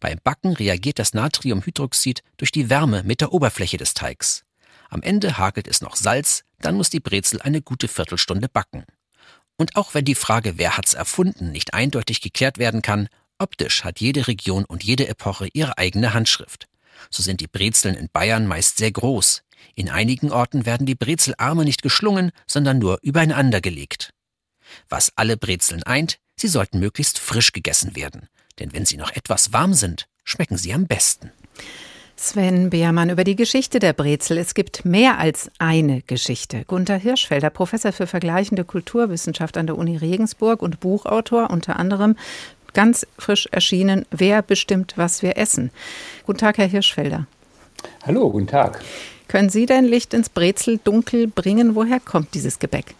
Beim 0.00 0.18
Backen 0.24 0.54
reagiert 0.54 0.98
das 0.98 1.14
Natriumhydroxid 1.14 2.22
durch 2.36 2.50
die 2.50 2.70
Wärme 2.70 3.02
mit 3.04 3.20
der 3.20 3.32
Oberfläche 3.32 3.76
des 3.76 3.94
Teigs. 3.94 4.44
Am 4.88 5.02
Ende 5.02 5.38
hakelt 5.38 5.68
es 5.68 5.80
noch 5.80 5.96
Salz, 5.96 6.44
dann 6.60 6.76
muss 6.76 6.90
die 6.90 7.00
Brezel 7.00 7.40
eine 7.40 7.62
gute 7.62 7.88
Viertelstunde 7.88 8.48
backen. 8.48 8.84
Und 9.56 9.76
auch 9.76 9.94
wenn 9.94 10.04
die 10.04 10.14
Frage, 10.14 10.56
wer 10.56 10.76
hat's 10.76 10.94
erfunden, 10.94 11.50
nicht 11.50 11.74
eindeutig 11.74 12.20
geklärt 12.20 12.58
werden 12.58 12.82
kann, 12.82 13.08
optisch 13.38 13.84
hat 13.84 14.00
jede 14.00 14.26
Region 14.28 14.64
und 14.64 14.84
jede 14.84 15.08
Epoche 15.08 15.48
ihre 15.52 15.78
eigene 15.78 16.14
Handschrift. 16.14 16.66
So 17.10 17.22
sind 17.22 17.40
die 17.40 17.46
Brezeln 17.48 17.94
in 17.94 18.08
Bayern 18.08 18.46
meist 18.46 18.78
sehr 18.78 18.90
groß. 18.90 19.42
In 19.74 19.90
einigen 19.90 20.32
Orten 20.32 20.66
werden 20.66 20.86
die 20.86 20.94
Brezelarme 20.94 21.64
nicht 21.64 21.82
geschlungen, 21.82 22.32
sondern 22.46 22.78
nur 22.78 22.98
übereinander 23.02 23.60
gelegt. 23.60 24.12
Was 24.88 25.12
alle 25.16 25.36
Brezeln 25.36 25.82
eint, 25.82 26.18
sie 26.36 26.48
sollten 26.48 26.78
möglichst 26.78 27.18
frisch 27.18 27.52
gegessen 27.52 27.96
werden. 27.96 28.28
Denn 28.58 28.72
wenn 28.72 28.86
sie 28.86 28.96
noch 28.96 29.10
etwas 29.12 29.52
warm 29.52 29.74
sind, 29.74 30.08
schmecken 30.24 30.56
sie 30.56 30.72
am 30.72 30.86
besten. 30.86 31.32
Sven 32.20 32.68
Beermann 32.70 33.10
über 33.10 33.22
die 33.22 33.36
Geschichte 33.36 33.78
der 33.78 33.92
Brezel. 33.92 34.38
Es 34.38 34.54
gibt 34.54 34.84
mehr 34.84 35.18
als 35.18 35.52
eine 35.60 36.02
Geschichte. 36.02 36.64
Gunther 36.66 36.96
Hirschfelder, 36.96 37.48
Professor 37.48 37.92
für 37.92 38.08
vergleichende 38.08 38.64
Kulturwissenschaft 38.64 39.56
an 39.56 39.68
der 39.68 39.78
Uni 39.78 39.96
Regensburg 39.96 40.60
und 40.60 40.80
Buchautor, 40.80 41.48
unter 41.50 41.78
anderem 41.78 42.16
ganz 42.74 43.06
frisch 43.18 43.48
erschienen 43.52 44.04
Wer 44.10 44.42
bestimmt, 44.42 44.94
was 44.96 45.22
wir 45.22 45.38
essen. 45.38 45.70
Guten 46.26 46.40
Tag, 46.40 46.58
Herr 46.58 46.66
Hirschfelder. 46.66 47.28
Hallo, 48.04 48.28
guten 48.30 48.48
Tag. 48.48 48.80
Können 49.28 49.48
Sie 49.48 49.66
denn 49.66 49.84
Licht 49.84 50.12
ins 50.12 50.28
Brezeldunkel 50.28 51.28
bringen? 51.28 51.76
Woher 51.76 52.00
kommt 52.00 52.34
dieses 52.34 52.58
Gebäck? 52.58 52.96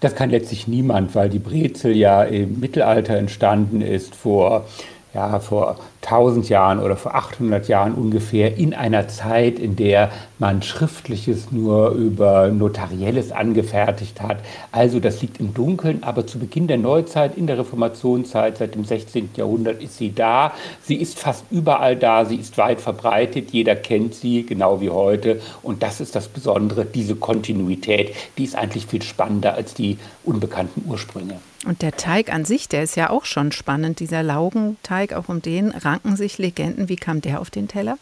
Das 0.00 0.14
kann 0.14 0.30
letztlich 0.30 0.68
niemand, 0.68 1.16
weil 1.16 1.28
die 1.28 1.40
Brezel 1.40 1.96
ja 1.96 2.22
im 2.22 2.60
Mittelalter 2.60 3.16
entstanden 3.16 3.82
ist, 3.82 4.14
vor 4.14 4.66
ja, 5.14 5.40
vor 5.40 5.76
1000 6.02 6.48
Jahren 6.48 6.80
oder 6.80 6.96
vor 6.96 7.14
800 7.14 7.66
Jahren 7.68 7.94
ungefähr 7.94 8.56
in 8.56 8.74
einer 8.74 9.08
Zeit, 9.08 9.58
in 9.58 9.74
der 9.74 10.10
man 10.38 10.62
Schriftliches 10.62 11.50
nur 11.50 11.90
über 11.90 12.48
Notarielles 12.48 13.32
angefertigt 13.32 14.20
hat. 14.20 14.38
Also 14.70 15.00
das 15.00 15.20
liegt 15.22 15.40
im 15.40 15.54
Dunkeln, 15.54 16.02
aber 16.02 16.26
zu 16.26 16.38
Beginn 16.38 16.66
der 16.68 16.78
Neuzeit, 16.78 17.36
in 17.36 17.46
der 17.46 17.58
Reformationszeit, 17.58 18.58
seit 18.58 18.74
dem 18.74 18.84
16. 18.84 19.30
Jahrhundert 19.36 19.82
ist 19.82 19.98
sie 19.98 20.14
da. 20.14 20.52
Sie 20.82 20.96
ist 20.96 21.18
fast 21.18 21.44
überall 21.50 21.96
da, 21.96 22.24
sie 22.24 22.36
ist 22.36 22.56
weit 22.58 22.80
verbreitet, 22.80 23.50
jeder 23.50 23.76
kennt 23.76 24.14
sie, 24.14 24.44
genau 24.44 24.80
wie 24.80 24.90
heute. 24.90 25.40
Und 25.62 25.82
das 25.82 26.00
ist 26.00 26.14
das 26.14 26.28
Besondere, 26.28 26.84
diese 26.84 27.16
Kontinuität, 27.16 28.14
die 28.36 28.44
ist 28.44 28.56
eigentlich 28.56 28.86
viel 28.86 29.02
spannender 29.02 29.54
als 29.54 29.74
die 29.74 29.98
unbekannten 30.24 30.84
Ursprünge. 30.88 31.40
Und 31.64 31.82
der 31.82 31.96
Teig 31.96 32.32
an 32.32 32.44
sich, 32.44 32.68
der 32.68 32.82
ist 32.84 32.96
ja 32.96 33.10
auch 33.10 33.24
schon 33.24 33.50
spannend, 33.52 34.00
dieser 34.00 34.22
Laugenteig, 34.22 35.12
auch 35.12 35.28
um 35.28 35.42
den 35.42 35.70
ranken 35.70 36.16
sich 36.16 36.38
Legenden. 36.38 36.88
Wie 36.88 36.96
kam 36.96 37.20
der 37.20 37.40
auf 37.40 37.50
den 37.50 37.68
Teller? 37.68 37.98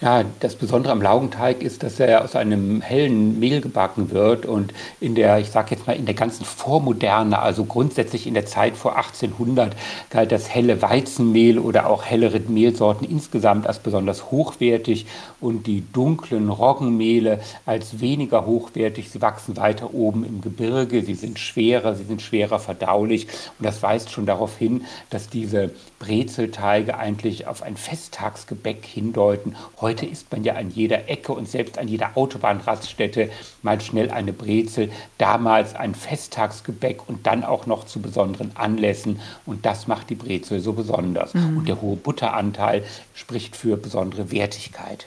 Ja, 0.00 0.22
das 0.38 0.54
Besondere 0.54 0.92
am 0.92 1.02
Laugenteig 1.02 1.60
ist, 1.60 1.82
dass 1.82 1.98
er 1.98 2.22
aus 2.22 2.36
einem 2.36 2.80
hellen 2.80 3.40
Mehl 3.40 3.60
gebacken 3.60 4.12
wird 4.12 4.46
und 4.46 4.72
in 5.00 5.16
der, 5.16 5.40
ich 5.40 5.50
sage 5.50 5.74
jetzt 5.74 5.88
mal, 5.88 5.96
in 5.96 6.06
der 6.06 6.14
ganzen 6.14 6.44
Vormoderne, 6.44 7.40
also 7.40 7.64
grundsätzlich 7.64 8.28
in 8.28 8.34
der 8.34 8.46
Zeit 8.46 8.76
vor 8.76 8.94
1800, 8.94 9.74
galt 10.10 10.30
das 10.30 10.48
helle 10.48 10.82
Weizenmehl 10.82 11.58
oder 11.58 11.90
auch 11.90 12.04
hellere 12.04 12.38
Mehlsorten 12.38 13.08
insgesamt 13.10 13.66
als 13.66 13.80
besonders 13.80 14.30
hochwertig 14.30 15.06
und 15.40 15.66
die 15.66 15.82
dunklen 15.92 16.48
Roggenmehle 16.48 17.40
als 17.66 17.98
weniger 17.98 18.46
hochwertig. 18.46 19.10
Sie 19.10 19.20
wachsen 19.20 19.56
weiter 19.56 19.92
oben 19.94 20.24
im 20.24 20.42
Gebirge, 20.42 21.02
sie 21.02 21.14
sind 21.14 21.40
schwerer, 21.40 21.96
sie 21.96 22.04
sind 22.04 22.22
schwerer 22.22 22.60
verdaulich 22.60 23.26
und 23.58 23.66
das 23.66 23.82
weist 23.82 24.12
schon 24.12 24.26
darauf 24.26 24.56
hin, 24.58 24.84
dass 25.10 25.28
diese 25.28 25.72
Brezelteige 25.98 26.96
eigentlich 26.96 27.48
auf 27.48 27.62
ein 27.62 27.76
Festtagsgebäck 27.76 28.84
hindeuten. 28.84 29.56
Isst 29.92 30.30
man 30.32 30.44
ja 30.44 30.54
an 30.54 30.70
jeder 30.70 31.08
Ecke 31.08 31.32
und 31.32 31.48
selbst 31.48 31.78
an 31.78 31.88
jeder 31.88 32.16
Autobahnraststätte 32.16 33.30
mal 33.62 33.80
schnell 33.80 34.10
eine 34.10 34.32
Brezel. 34.32 34.90
Damals 35.18 35.74
ein 35.74 35.94
Festtagsgebäck 35.94 37.08
und 37.08 37.26
dann 37.26 37.44
auch 37.44 37.66
noch 37.66 37.84
zu 37.84 38.00
besonderen 38.00 38.52
Anlässen. 38.54 39.20
Und 39.46 39.66
das 39.66 39.86
macht 39.86 40.10
die 40.10 40.14
Brezel 40.14 40.60
so 40.60 40.72
besonders. 40.72 41.34
Mhm. 41.34 41.58
Und 41.58 41.68
der 41.68 41.80
hohe 41.80 41.96
Butteranteil 41.96 42.84
spricht 43.14 43.56
für 43.56 43.76
besondere 43.76 44.30
Wertigkeit. 44.30 45.06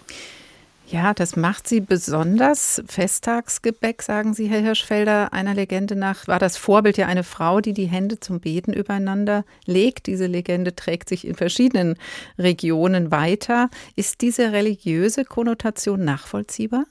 Ja, 0.92 1.14
das 1.14 1.38
macht 1.38 1.70
sie 1.70 1.80
besonders. 1.80 2.84
Festtagsgebäck, 2.86 4.02
sagen 4.02 4.34
Sie, 4.34 4.48
Herr 4.48 4.60
Hirschfelder. 4.60 5.32
Einer 5.32 5.54
Legende 5.54 5.96
nach 5.96 6.28
war 6.28 6.38
das 6.38 6.58
Vorbild 6.58 6.98
ja 6.98 7.08
eine 7.08 7.24
Frau, 7.24 7.62
die 7.62 7.72
die 7.72 7.86
Hände 7.86 8.20
zum 8.20 8.42
Beten 8.42 8.74
übereinander 8.74 9.46
legt. 9.66 10.08
Diese 10.08 10.26
Legende 10.26 10.76
trägt 10.76 11.08
sich 11.08 11.26
in 11.26 11.36
verschiedenen 11.36 11.96
Regionen 12.38 13.10
weiter. 13.10 13.70
Ist 13.96 14.20
diese 14.20 14.52
religiöse 14.52 15.24
Konnotation 15.24 16.04
nachvollziehbar? 16.04 16.84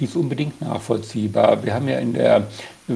Die 0.00 0.04
ist 0.04 0.16
unbedingt 0.16 0.62
nachvollziehbar. 0.62 1.62
Wir 1.62 1.74
haben 1.74 1.88
ja 1.88 1.98
in 1.98 2.14
der 2.14 2.46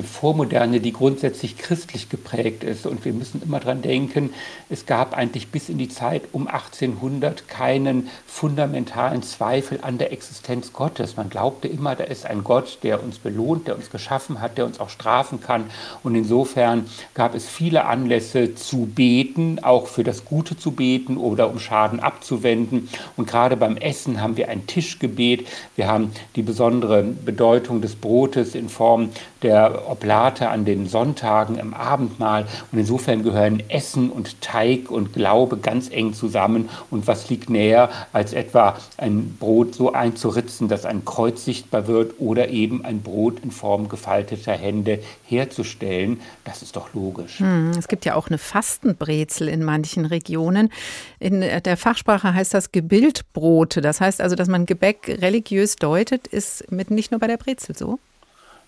Vormoderne, 0.03 0.81
die 0.81 0.93
grundsätzlich 0.93 1.57
christlich 1.59 2.09
geprägt 2.09 2.65
ist. 2.65 2.87
Und 2.87 3.05
wir 3.05 3.13
müssen 3.13 3.43
immer 3.43 3.61
daran 3.61 3.83
denken, 3.83 4.31
es 4.69 4.87
gab 4.87 5.17
eigentlich 5.17 5.49
bis 5.49 5.69
in 5.69 5.79
die 5.79 5.89
Zeit 5.89 6.23
um 6.33 6.49
1800 6.49 7.49
keinen 7.49 8.09
fundamentalen 8.27 9.23
Zweifel 9.23 9.81
an 9.83 9.99
der 9.99 10.13
Existenz 10.13 10.73
Gottes. 10.73 11.17
Man 11.17 11.31
glaubte 11.31 11.69
immer, 11.69 11.95
da 11.95 12.05
ist 12.05 12.27
ein 12.27 12.45
Gott, 12.45 12.79
der 12.83 13.03
uns 13.03 13.19
belohnt, 13.19 13.69
der 13.69 13.77
uns 13.77 13.91
geschaffen 13.91 14.41
hat, 14.41 14.59
der 14.59 14.67
uns 14.67 14.81
auch 14.81 14.91
strafen 14.91 15.41
kann. 15.41 15.65
Und 16.03 16.15
insofern 16.15 16.87
gab 17.15 17.35
es 17.35 17.47
viele 17.47 17.85
Anlässe 17.85 18.55
zu 18.55 18.87
beten, 18.87 19.59
auch 19.63 19.87
für 19.87 20.05
das 20.05 20.25
Gute 20.25 20.57
zu 20.57 20.73
beten 20.73 21.17
oder 21.17 21.51
um 21.51 21.59
Schaden 21.59 22.01
abzuwenden. 22.01 22.89
Und 23.17 23.29
gerade 23.29 23.57
beim 23.57 23.77
Essen 23.77 24.21
haben 24.21 24.37
wir 24.37 24.49
ein 24.49 24.67
Tischgebet. 24.67 25.47
Wir 25.77 25.89
haben 25.89 26.13
die 26.35 26.43
besondere 26.43 27.03
Bedeutung 27.03 27.81
des 27.81 27.97
Brotes 27.97 28.55
in 28.55 28.69
Form 28.69 29.11
der 29.47 29.89
Oblate 29.89 30.49
an 30.51 30.65
den 30.65 30.89
Sonntagen 30.89 31.57
im 31.57 31.73
Abendmahl. 31.73 32.47
Und 32.73 32.81
insofern 32.81 33.23
gehören 33.23 33.63
Essen 33.71 34.11
und 34.11 34.41
Teig 34.41 34.91
und 34.91 35.13
Glaube 35.13 35.57
ganz 35.59 35.89
eng 35.89 36.15
zusammen. 36.15 36.69
Und 36.91 37.07
was 37.07 37.31
liegt 37.31 37.49
näher, 37.49 37.89
als 38.13 38.33
etwa 38.33 38.77
ein 38.97 39.37
Brot 39.39 39.77
so 39.77 39.93
einzuritzen, 39.93 40.67
dass 40.67 40.85
ein 40.85 41.05
Kreuz 41.05 41.45
sichtbar 41.45 41.87
wird 41.87 42.15
oder 42.19 42.49
eben 42.49 42.85
ein 42.85 43.03
Brot 43.03 43.39
in 43.45 43.53
Form 43.53 43.89
gefalteter 43.89 44.53
Hände 44.53 44.99
herzustellen? 45.25 46.21
Das 46.43 46.63
ist 46.63 46.75
doch 46.75 46.93
logisch. 46.93 47.39
Hm, 47.39 47.71
es 47.79 47.87
gibt 47.87 48.05
ja 48.05 48.17
auch 48.17 48.27
eine 48.27 48.39
Fastenbrezel 48.39 49.49
in 49.49 49.63
manchen 49.63 50.07
Regionen. 50.07 50.73
In 51.21 51.41
der 51.41 51.77
Fachsprache 51.77 52.35
heißt 52.35 52.53
das 52.53 52.73
Gebildbrote. 52.73 53.81
Das 53.81 54.01
heißt 54.01 54.21
also, 54.21 54.35
dass 54.35 54.49
man 54.49 54.67
Gebäck 54.67 55.21
religiös 55.23 55.77
deutet, 55.77 56.27
ist 56.27 56.69
mit 56.73 56.91
nicht 56.91 57.13
nur 57.13 57.21
bei 57.21 57.29
der 57.29 57.37
Brezel 57.37 57.77
so? 57.77 58.01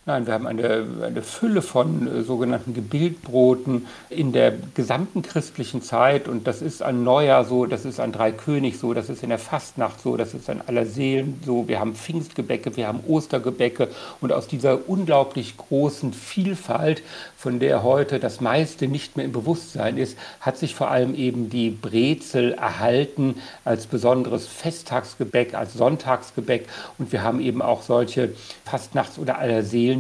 Nein, 0.08 0.26
wir 0.26 0.32
haben 0.32 0.46
eine, 0.46 0.86
eine 1.04 1.20
Fülle 1.20 1.60
von 1.60 2.08
äh, 2.08 2.22
sogenannten 2.22 2.72
Gebildbroten 2.72 3.86
in 4.08 4.32
der 4.32 4.54
gesamten 4.72 5.20
christlichen 5.20 5.82
Zeit. 5.82 6.28
Und 6.28 6.46
das 6.46 6.62
ist 6.62 6.82
an 6.82 7.04
Neujahr 7.04 7.44
so, 7.44 7.66
das 7.66 7.84
ist 7.84 8.00
an 8.00 8.10
Dreikönig 8.12 8.78
so, 8.78 8.94
das 8.94 9.10
ist 9.10 9.22
in 9.22 9.28
der 9.28 9.38
Fastnacht 9.38 10.00
so, 10.00 10.16
das 10.16 10.32
ist 10.32 10.48
an 10.48 10.62
Allerseelen 10.66 11.38
so. 11.44 11.68
Wir 11.68 11.78
haben 11.78 11.94
Pfingstgebäcke, 11.94 12.74
wir 12.74 12.88
haben 12.88 13.00
Ostergebäcke. 13.06 13.88
Und 14.22 14.32
aus 14.32 14.46
dieser 14.46 14.88
unglaublich 14.88 15.58
großen 15.58 16.14
Vielfalt, 16.14 17.02
von 17.36 17.58
der 17.60 17.82
heute 17.82 18.18
das 18.18 18.40
meiste 18.40 18.88
nicht 18.88 19.18
mehr 19.18 19.26
im 19.26 19.32
Bewusstsein 19.32 19.98
ist, 19.98 20.16
hat 20.40 20.56
sich 20.56 20.74
vor 20.74 20.90
allem 20.90 21.14
eben 21.14 21.50
die 21.50 21.68
Brezel 21.68 22.54
erhalten 22.54 23.34
als 23.66 23.86
besonderes 23.86 24.46
Festtagsgebäck, 24.46 25.52
als 25.52 25.74
Sonntagsgebäck. 25.74 26.66
Und 26.96 27.12
wir 27.12 27.22
haben 27.22 27.40
eben 27.40 27.60
auch 27.60 27.82
solche 27.82 28.30
Fastnachts- 28.64 29.18
oder 29.18 29.38
Allerseelen 29.38 29.97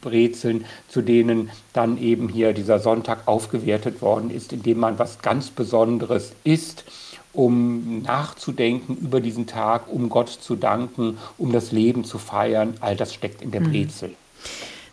Brezeln, 0.00 0.64
zu 0.88 1.02
denen 1.02 1.50
dann 1.72 1.98
eben 1.98 2.28
hier 2.28 2.52
dieser 2.52 2.78
Sonntag 2.78 3.26
aufgewertet 3.26 4.02
worden 4.02 4.30
ist, 4.30 4.52
indem 4.52 4.78
man 4.78 4.98
was 4.98 5.20
ganz 5.20 5.50
Besonderes 5.50 6.32
isst 6.44 6.84
um 7.36 8.00
nachzudenken 8.02 8.96
über 8.96 9.20
diesen 9.20 9.46
Tag, 9.46 9.92
um 9.92 10.08
Gott 10.08 10.30
zu 10.30 10.56
danken, 10.56 11.18
um 11.36 11.52
das 11.52 11.70
Leben 11.70 12.04
zu 12.04 12.18
feiern. 12.18 12.74
All 12.80 12.96
das 12.96 13.12
steckt 13.12 13.42
in 13.42 13.50
der 13.50 13.60
mhm. 13.60 13.72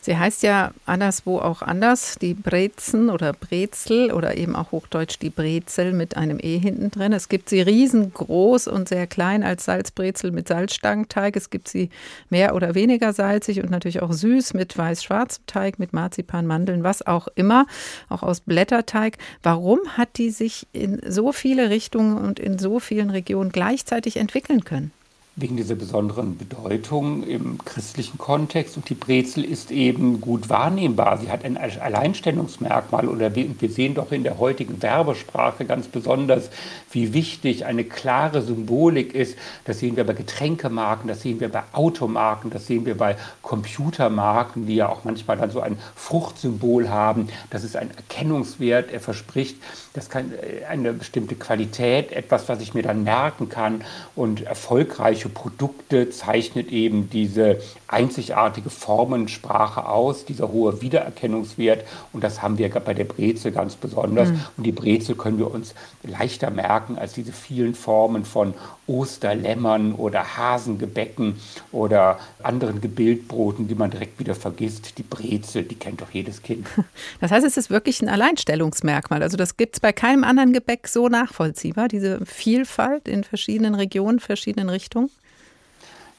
Sie 0.05 0.17
heißt 0.17 0.43
ja 0.43 0.71
anderswo 0.85 1.39
auch 1.39 1.61
anders, 1.61 2.17
die 2.19 2.33
Brezen 2.33 3.09
oder 3.09 3.31
Brezel 3.31 4.11
oder 4.11 4.35
eben 4.35 4.53
auch 4.53 4.73
hochdeutsch 4.73 5.17
die 5.21 5.29
Brezel 5.29 5.93
mit 5.93 6.17
einem 6.17 6.39
E 6.41 6.57
hinten 6.57 6.91
drin. 6.91 7.13
Es 7.13 7.29
gibt 7.29 7.47
sie 7.47 7.61
riesengroß 7.61 8.67
und 8.67 8.89
sehr 8.89 9.07
klein 9.07 9.43
als 9.43 9.63
Salzbrezel 9.63 10.31
mit 10.31 10.49
Salzstangenteig. 10.49 11.37
Es 11.37 11.49
gibt 11.49 11.69
sie 11.69 11.89
mehr 12.29 12.53
oder 12.53 12.75
weniger 12.75 13.13
salzig 13.13 13.63
und 13.63 13.69
natürlich 13.69 14.01
auch 14.01 14.11
süß 14.11 14.55
mit 14.55 14.77
weiß-schwarzem 14.77 15.45
Teig, 15.47 15.79
mit 15.79 15.93
Marzipan, 15.93 16.47
Mandeln, 16.47 16.83
was 16.83 17.07
auch 17.07 17.29
immer, 17.35 17.65
auch 18.09 18.23
aus 18.23 18.41
Blätterteig. 18.41 19.17
Warum 19.41 19.79
hat 19.95 20.17
die 20.17 20.31
sich 20.31 20.67
in 20.73 20.99
so 21.07 21.31
viele 21.31 21.69
Richtungen 21.69 22.17
und 22.17 22.41
in 22.41 22.59
so 22.59 22.81
vielen 22.81 23.09
Regionen 23.09 23.53
gleichzeitig 23.53 24.17
entwickeln 24.17 24.65
können? 24.65 24.91
Wegen 25.35 25.57
dieser 25.57 25.73
besonderen 25.73 26.37
Bedeutung 26.37 27.23
im 27.23 27.57
christlichen 27.65 28.19
Kontext. 28.19 28.77
Und 28.77 28.87
die 28.89 28.93
Brezel 28.93 29.43
ist 29.43 29.71
eben 29.71 30.21
gut 30.21 30.47
wahrnehmbar. 30.47 31.17
Sie 31.17 31.31
hat 31.31 31.43
ein 31.43 31.57
Alleinstellungsmerkmal. 31.57 33.07
Oder 33.07 33.33
wir, 33.33 33.49
wir 33.59 33.69
sehen 33.69 33.95
doch 33.95 34.11
in 34.11 34.23
der 34.23 34.37
heutigen 34.37 34.83
Werbesprache 34.83 35.65
ganz 35.65 35.87
besonders, 35.87 36.51
wie 36.91 37.13
wichtig 37.13 37.65
eine 37.65 37.83
klare 37.83 38.43
Symbolik 38.43 39.15
ist. 39.15 39.35
Das 39.65 39.79
sehen 39.79 39.95
wir 39.95 40.03
bei 40.03 40.13
Getränkemarken, 40.13 41.07
das 41.07 41.23
sehen 41.23 41.39
wir 41.39 41.49
bei 41.49 41.63
Automarken, 41.71 42.51
das 42.51 42.67
sehen 42.67 42.85
wir 42.85 42.95
bei 42.95 43.15
Computermarken, 43.41 44.67
die 44.67 44.75
ja 44.75 44.89
auch 44.89 45.03
manchmal 45.03 45.37
dann 45.37 45.49
so 45.49 45.61
ein 45.61 45.79
Fruchtsymbol 45.95 46.89
haben. 46.89 47.27
Das 47.49 47.63
ist 47.63 47.75
ein 47.75 47.89
Erkennungswert. 47.89 48.91
Er 48.91 48.99
verspricht, 48.99 49.57
das 49.93 50.11
kann 50.11 50.31
äh, 50.31 50.65
eine 50.65 50.93
bestimmte 50.93 51.33
Qualität, 51.33 52.11
etwas, 52.11 52.47
was 52.49 52.61
ich 52.61 52.75
mir 52.75 52.83
dann 52.83 53.03
merken 53.03 53.49
kann 53.49 53.83
und 54.15 54.43
erfolgreich 54.43 55.22
solche 55.23 55.29
Produkte 55.29 56.09
zeichnet 56.09 56.71
eben 56.71 57.09
diese 57.09 57.61
einzigartige 57.93 58.69
Formensprache 58.69 59.87
aus, 59.87 60.25
dieser 60.25 60.51
hohe 60.51 60.81
Wiedererkennungswert. 60.81 61.85
Und 62.11 62.23
das 62.23 62.41
haben 62.41 62.57
wir 62.57 62.69
bei 62.69 62.93
der 62.93 63.05
Brezel 63.05 63.51
ganz 63.51 63.75
besonders. 63.75 64.29
Mhm. 64.29 64.41
Und 64.57 64.63
die 64.63 64.71
Brezel 64.71 65.15
können 65.15 65.37
wir 65.37 65.51
uns 65.51 65.73
leichter 66.01 66.49
merken 66.49 66.97
als 66.97 67.13
diese 67.13 67.31
vielen 67.31 67.75
Formen 67.75 68.25
von 68.25 68.53
Osterlämmern 68.87 69.93
oder 69.93 70.37
Hasengebäcken 70.37 71.39
oder 71.71 72.19
anderen 72.41 72.81
Gebildbroten, 72.81 73.67
die 73.67 73.75
man 73.75 73.91
direkt 73.91 74.19
wieder 74.19 74.35
vergisst. 74.35 74.97
Die 74.97 75.03
Brezel, 75.03 75.63
die 75.63 75.75
kennt 75.75 76.01
doch 76.01 76.11
jedes 76.11 76.41
Kind. 76.41 76.67
Das 77.19 77.31
heißt, 77.31 77.45
es 77.45 77.57
ist 77.57 77.69
wirklich 77.69 78.01
ein 78.01 78.09
Alleinstellungsmerkmal. 78.09 79.23
Also 79.23 79.37
das 79.37 79.55
gibt 79.55 79.75
es 79.75 79.79
bei 79.79 79.93
keinem 79.93 80.23
anderen 80.23 80.51
Gebäck 80.51 80.87
so 80.87 81.07
nachvollziehbar, 81.07 81.87
diese 81.87 82.25
Vielfalt 82.25 83.07
in 83.07 83.23
verschiedenen 83.23 83.75
Regionen, 83.75 84.19
verschiedenen 84.19 84.69
Richtungen. 84.69 85.09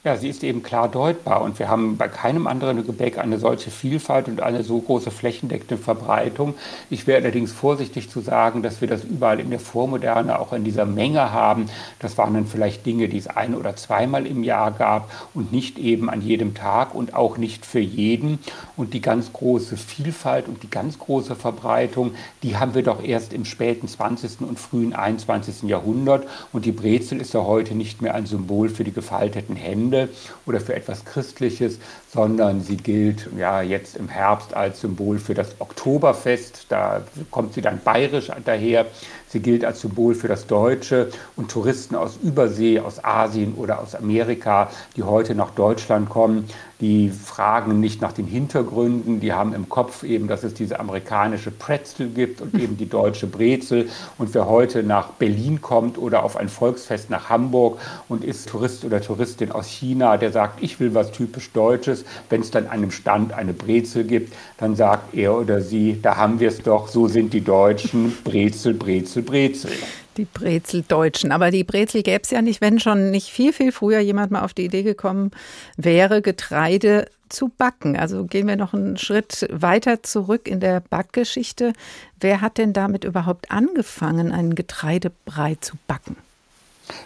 Ja, 0.05 0.15
sie 0.17 0.29
ist 0.29 0.43
eben 0.43 0.61
klar 0.61 0.87
deutbar 0.87 1.41
und 1.41 1.57
wir 1.57 1.67
haben 1.67 1.97
bei 1.97 2.07
keinem 2.07 2.45
anderen 2.45 2.85
Gebäck 2.85 3.17
eine 3.17 3.39
solche 3.39 3.71
Vielfalt 3.71 4.27
und 4.27 4.39
eine 4.39 4.63
so 4.63 4.77
große 4.79 5.09
flächendeckende 5.09 5.77
Verbreitung. 5.77 6.53
Ich 6.91 7.07
wäre 7.07 7.23
allerdings 7.23 7.51
vorsichtig 7.51 8.11
zu 8.11 8.21
sagen, 8.21 8.61
dass 8.61 8.81
wir 8.81 8.87
das 8.87 9.03
überall 9.03 9.39
in 9.39 9.49
der 9.49 9.59
Vormoderne 9.59 10.37
auch 10.37 10.53
in 10.53 10.63
dieser 10.63 10.85
Menge 10.85 11.31
haben. 11.31 11.65
Das 11.97 12.19
waren 12.19 12.35
dann 12.35 12.45
vielleicht 12.45 12.85
Dinge, 12.85 13.09
die 13.09 13.17
es 13.17 13.25
ein- 13.25 13.55
oder 13.55 13.75
zweimal 13.77 14.27
im 14.27 14.43
Jahr 14.43 14.69
gab 14.69 15.09
und 15.33 15.51
nicht 15.51 15.79
eben 15.79 16.11
an 16.11 16.21
jedem 16.21 16.53
Tag 16.53 16.93
und 16.93 17.15
auch 17.15 17.39
nicht 17.39 17.65
für 17.65 17.79
jeden. 17.79 18.37
Und 18.77 18.93
die 18.93 19.01
ganz 19.01 19.33
große 19.33 19.75
Vielfalt 19.75 20.47
und 20.47 20.61
die 20.61 20.69
ganz 20.69 20.99
große 20.99 21.35
Verbreitung, 21.35 22.11
die 22.43 22.57
haben 22.57 22.75
wir 22.75 22.83
doch 22.83 23.03
erst 23.03 23.33
im 23.33 23.43
späten 23.43 23.87
20. 23.87 24.41
und 24.41 24.59
frühen 24.59 24.93
21. 24.93 25.63
Jahrhundert. 25.63 26.27
Und 26.53 26.65
die 26.65 26.73
Brezel 26.73 27.19
ist 27.19 27.33
ja 27.33 27.43
heute 27.43 27.73
nicht 27.73 28.03
mehr 28.03 28.13
ein 28.13 28.27
Symbol 28.27 28.69
für 28.69 28.83
die 28.83 28.93
gefalteten 28.93 29.55
Hände 29.55 29.94
Sünde 29.95 30.09
oder 30.45 30.59
für 30.59 30.75
etwas 30.75 31.05
Christliches, 31.05 31.79
sondern 32.13 32.61
sie 32.61 32.77
gilt 32.77 33.29
ja 33.37 33.61
jetzt 33.61 33.97
im 33.97 34.07
Herbst 34.07 34.53
als 34.53 34.81
Symbol 34.81 35.19
für 35.19 35.33
das 35.33 35.55
Oktoberfest. 35.59 36.67
Da 36.69 37.01
kommt 37.29 37.53
sie 37.53 37.61
dann 37.61 37.81
bayerisch 37.83 38.31
daher. 38.45 38.85
Sie 39.27 39.41
gilt 39.41 39.65
als 39.65 39.81
Symbol 39.81 40.15
für 40.15 40.29
das 40.29 40.47
Deutsche 40.47 41.09
und 41.35 41.51
Touristen 41.51 41.95
aus 41.95 42.17
Übersee, 42.23 42.79
aus 42.79 43.03
Asien 43.03 43.55
oder 43.55 43.81
aus 43.81 43.93
Amerika, 43.93 44.69
die 44.95 45.03
heute 45.03 45.35
nach 45.35 45.51
Deutschland 45.51 46.09
kommen, 46.09 46.47
die 46.79 47.09
fragen 47.09 47.79
nicht 47.81 48.01
nach 48.01 48.13
den 48.13 48.27
Hintergründen, 48.27 49.19
die 49.19 49.33
haben 49.33 49.53
im 49.53 49.67
Kopf 49.67 50.03
eben, 50.03 50.27
dass 50.27 50.43
es 50.43 50.53
diese 50.53 50.79
amerikanische 50.79 51.51
Pretzel 51.51 52.09
gibt 52.09 52.41
und 52.41 52.53
eben 52.55 52.77
die 52.77 52.87
deutsche 52.87 53.27
Brezel. 53.27 53.89
Und 54.17 54.33
wer 54.33 54.47
heute 54.47 54.83
nach 54.83 55.09
Berlin 55.09 55.61
kommt 55.61 55.97
oder 55.97 56.23
auf 56.23 56.37
ein 56.37 56.47
Volksfest 56.47 57.09
nach 57.09 57.29
Hamburg 57.29 57.79
und 58.07 58.23
ist 58.23 58.47
Tourist 58.49 58.85
oder 58.85 59.01
Touristin 59.01 59.51
aus 59.51 59.67
China, 59.67 60.17
der 60.17 60.31
sagt, 60.31 60.63
ich 60.63 60.79
will 60.79 60.93
was 60.93 61.11
typisch 61.11 61.51
Deutsches, 61.51 62.04
wenn 62.29 62.41
es 62.41 62.51
dann 62.51 62.65
an 62.65 62.71
einem 62.71 62.91
Stand 62.91 63.33
eine 63.33 63.53
Brezel 63.53 64.03
gibt, 64.03 64.33
dann 64.57 64.75
sagt 64.75 65.13
er 65.15 65.35
oder 65.35 65.61
sie, 65.61 65.99
da 66.01 66.17
haben 66.17 66.39
wir 66.39 66.49
es 66.49 66.59
doch, 66.59 66.87
so 66.87 67.07
sind 67.07 67.33
die 67.33 67.41
Deutschen, 67.41 68.15
Brezel, 68.23 68.73
Brezel, 68.73 69.23
Brezel. 69.23 69.71
Die 70.17 70.25
Brezeldeutschen. 70.25 71.31
Aber 71.31 71.51
die 71.51 71.63
Brezel 71.63 72.03
gäbe 72.03 72.21
es 72.23 72.31
ja 72.31 72.41
nicht, 72.41 72.61
wenn 72.61 72.79
schon 72.79 73.11
nicht 73.11 73.29
viel, 73.29 73.51
viel 73.51 73.71
früher 73.71 73.99
jemand 73.99 74.31
mal 74.31 74.43
auf 74.43 74.53
die 74.53 74.65
Idee 74.65 74.83
gekommen 74.83 75.31
wäre, 75.77 76.21
Getreide 76.21 77.07
zu 77.29 77.49
backen. 77.49 77.97
Also 77.97 78.25
gehen 78.25 78.47
wir 78.47 78.55
noch 78.55 78.73
einen 78.73 78.97
Schritt 78.97 79.47
weiter 79.51 80.03
zurück 80.03 80.47
in 80.47 80.59
der 80.59 80.79
Backgeschichte. 80.79 81.73
Wer 82.19 82.41
hat 82.41 82.57
denn 82.57 82.73
damit 82.73 83.03
überhaupt 83.03 83.51
angefangen, 83.51 84.31
einen 84.31 84.55
Getreidebrei 84.55 85.57
zu 85.59 85.75
backen? 85.87 86.15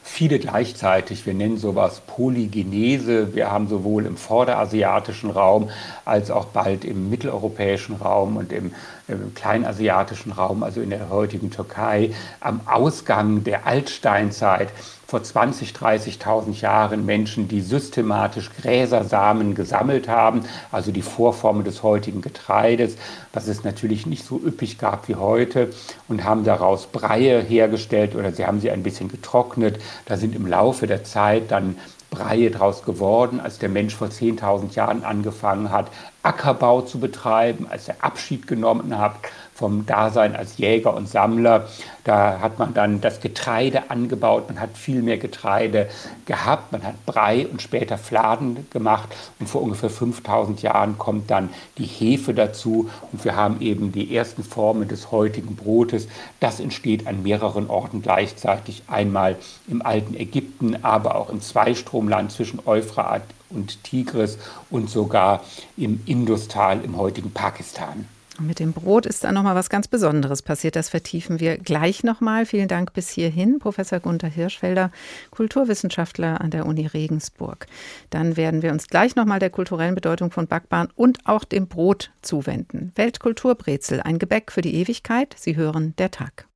Viele 0.03 0.39
gleichzeitig. 0.39 1.25
Wir 1.25 1.33
nennen 1.33 1.57
sowas 1.57 2.01
Polygenese. 2.05 3.33
Wir 3.33 3.51
haben 3.51 3.69
sowohl 3.69 4.05
im 4.05 4.17
vorderasiatischen 4.17 5.29
Raum 5.29 5.69
als 6.03 6.31
auch 6.31 6.45
bald 6.45 6.83
im 6.83 7.09
mitteleuropäischen 7.09 7.95
Raum 7.95 8.37
und 8.37 8.51
im 8.51 8.73
im 9.09 9.33
kleinasiatischen 9.33 10.31
Raum, 10.31 10.63
also 10.63 10.81
in 10.81 10.89
der 10.89 11.09
heutigen 11.09 11.51
Türkei, 11.51 12.11
am 12.39 12.61
Ausgang 12.65 13.43
der 13.43 13.65
Altsteinzeit 13.65 14.69
vor 15.09 15.23
20, 15.23 15.71
30.000 15.71 16.61
Jahren 16.61 17.03
Menschen, 17.03 17.47
die 17.47 17.61
systematisch 17.61 18.51
Gräsersamen 18.61 19.55
gesammelt 19.55 20.07
haben, 20.07 20.41
also 20.71 20.91
die 20.91 21.01
Vorformen 21.01 21.63
des 21.63 21.81
heutigen 21.81 22.21
Getreides, 22.21 22.95
was 23.33 23.47
es 23.47 23.63
natürlich 23.63 24.05
nicht 24.05 24.23
so 24.23 24.37
üppig 24.37 24.77
gab 24.77 25.07
wie 25.07 25.15
heute, 25.15 25.71
und 26.07 26.23
haben 26.23 26.43
daraus 26.43 26.85
Breie 26.85 27.41
hergestellt 27.41 28.15
oder 28.15 28.31
sie 28.31 28.45
haben 28.45 28.59
sie 28.61 28.69
ein 28.69 28.83
bisschen 28.83 29.09
getrocknet. 29.09 29.81
Da 30.05 30.15
sind 30.15 30.35
im 30.35 30.45
Laufe 30.45 30.85
der 30.85 31.03
Zeit 31.03 31.49
dann 31.49 31.77
Breie 32.11 32.49
draus 32.49 32.83
geworden, 32.83 33.39
als 33.39 33.59
der 33.59 33.69
Mensch 33.69 33.95
vor 33.95 34.07
10.000 34.07 34.75
Jahren 34.75 35.03
angefangen 35.03 35.71
hat, 35.71 35.91
Ackerbau 36.29 36.81
zu 36.81 36.99
betreiben, 36.99 37.65
als 37.67 37.87
er 37.87 37.95
Abschied 38.01 38.45
genommen 38.45 38.99
hat 38.99 39.15
vom 39.55 39.85
Dasein 39.87 40.35
als 40.35 40.57
Jäger 40.57 40.95
und 40.95 41.09
Sammler. 41.09 41.67
Da 42.03 42.39
hat 42.39 42.59
man 42.59 42.75
dann 42.75 43.01
das 43.01 43.19
Getreide 43.19 43.89
angebaut, 43.89 44.47
man 44.47 44.61
hat 44.61 44.77
viel 44.77 45.01
mehr 45.01 45.17
Getreide 45.17 45.89
gehabt, 46.25 46.71
man 46.71 46.83
hat 46.83 47.03
Brei 47.07 47.47
und 47.47 47.61
später 47.61 47.97
Fladen 47.97 48.67
gemacht. 48.69 49.09
Und 49.39 49.49
vor 49.49 49.63
ungefähr 49.63 49.89
5000 49.89 50.61
Jahren 50.61 50.99
kommt 50.99 51.31
dann 51.31 51.49
die 51.79 51.85
Hefe 51.85 52.35
dazu. 52.35 52.89
Und 53.11 53.25
wir 53.25 53.35
haben 53.35 53.59
eben 53.59 53.91
die 53.91 54.15
ersten 54.15 54.43
Formen 54.43 54.87
des 54.87 55.11
heutigen 55.11 55.55
Brotes. 55.55 56.07
Das 56.39 56.59
entsteht 56.59 57.07
an 57.07 57.23
mehreren 57.23 57.71
Orten 57.71 58.03
gleichzeitig, 58.03 58.83
einmal 58.87 59.35
im 59.67 59.81
alten 59.81 60.15
Ägypten, 60.15 60.77
aber 60.83 61.15
auch 61.15 61.29
im 61.29 61.41
Zweistromland 61.41 62.31
zwischen 62.31 62.61
Euphrat 62.65 63.23
und 63.49 63.83
Tigris 63.83 64.37
und 64.69 64.89
sogar 64.89 65.43
im 65.77 66.01
Industal 66.05 66.83
im 66.83 66.97
heutigen 66.97 67.31
Pakistan. 67.31 68.05
Mit 68.41 68.59
dem 68.59 68.71
Brot 68.71 69.05
ist 69.05 69.23
da 69.23 69.31
nochmal 69.31 69.55
was 69.55 69.69
ganz 69.69 69.87
Besonderes 69.87 70.41
passiert. 70.41 70.75
Das 70.75 70.89
vertiefen 70.89 71.39
wir 71.39 71.57
gleich 71.57 72.03
nochmal. 72.03 72.45
Vielen 72.45 72.69
Dank 72.69 72.93
bis 72.93 73.09
hierhin, 73.09 73.59
Professor 73.59 73.99
Gunther 73.99 74.29
Hirschfelder, 74.29 74.91
Kulturwissenschaftler 75.31 76.39
an 76.39 76.51
der 76.51 76.65
Uni 76.65 76.87
Regensburg. 76.87 77.67
Dann 78.09 78.37
werden 78.37 78.61
wir 78.61 78.71
uns 78.71 78.87
gleich 78.87 79.15
nochmal 79.15 79.39
der 79.39 79.49
kulturellen 79.49 79.95
Bedeutung 79.95 80.31
von 80.31 80.47
Backbahn 80.47 80.89
und 80.95 81.19
auch 81.25 81.43
dem 81.43 81.67
Brot 81.67 82.11
zuwenden. 82.21 82.93
Weltkulturbrezel, 82.95 84.01
ein 84.01 84.19
Gebäck 84.19 84.51
für 84.51 84.61
die 84.61 84.75
Ewigkeit. 84.75 85.35
Sie 85.37 85.57
hören 85.57 85.93
der 85.97 86.11
Tag. 86.11 86.48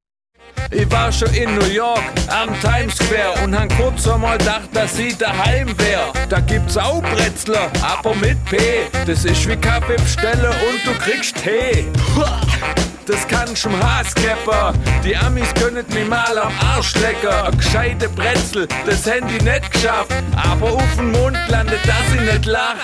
Ich 0.72 0.90
war 0.92 1.12
schon 1.12 1.32
in 1.34 1.54
New 1.56 1.66
York 1.68 2.02
am 2.30 2.50
Times 2.62 2.96
Square 2.96 3.44
und 3.44 3.58
han 3.58 3.70
kurz 3.78 4.08
einmal 4.08 4.38
gedacht, 4.38 4.70
dass 4.74 4.96
sie 4.96 5.16
daheim 5.16 5.68
wär. 5.78 6.12
Da 6.30 6.40
gibt's 6.40 6.78
auch 6.78 7.02
Bretzler, 7.02 7.72
aber 7.82 8.16
mit 8.16 8.44
P. 8.46 8.58
Das 9.06 9.24
ist 9.24 9.48
wie 9.48 9.56
Kaffee 9.56 9.96
bestelle 9.96 10.50
und 10.50 10.86
du 10.86 10.94
kriegst 11.00 11.36
Tee. 11.44 11.86
Das 13.06 13.28
kann 13.28 13.54
schon 13.56 13.78
Haaskepper. 13.78 14.74
Die 15.04 15.16
Amis 15.16 15.54
können 15.56 15.86
mich 15.90 16.08
mal 16.08 16.38
am 16.38 16.54
Arsch 16.60 16.96
lecken. 16.96 17.28
A 17.28 17.50
gescheite 17.50 18.08
Brezel, 18.10 18.68
das 18.86 19.06
Handy 19.06 19.44
nicht 19.44 19.72
geschafft. 19.72 20.14
Aber 20.36 20.72
auf 20.72 20.96
den 20.98 21.12
Mund 21.12 21.38
landet, 21.50 21.80
dass 21.86 22.16
ich 22.16 22.22
nicht 22.22 22.46
lach. 22.46 22.78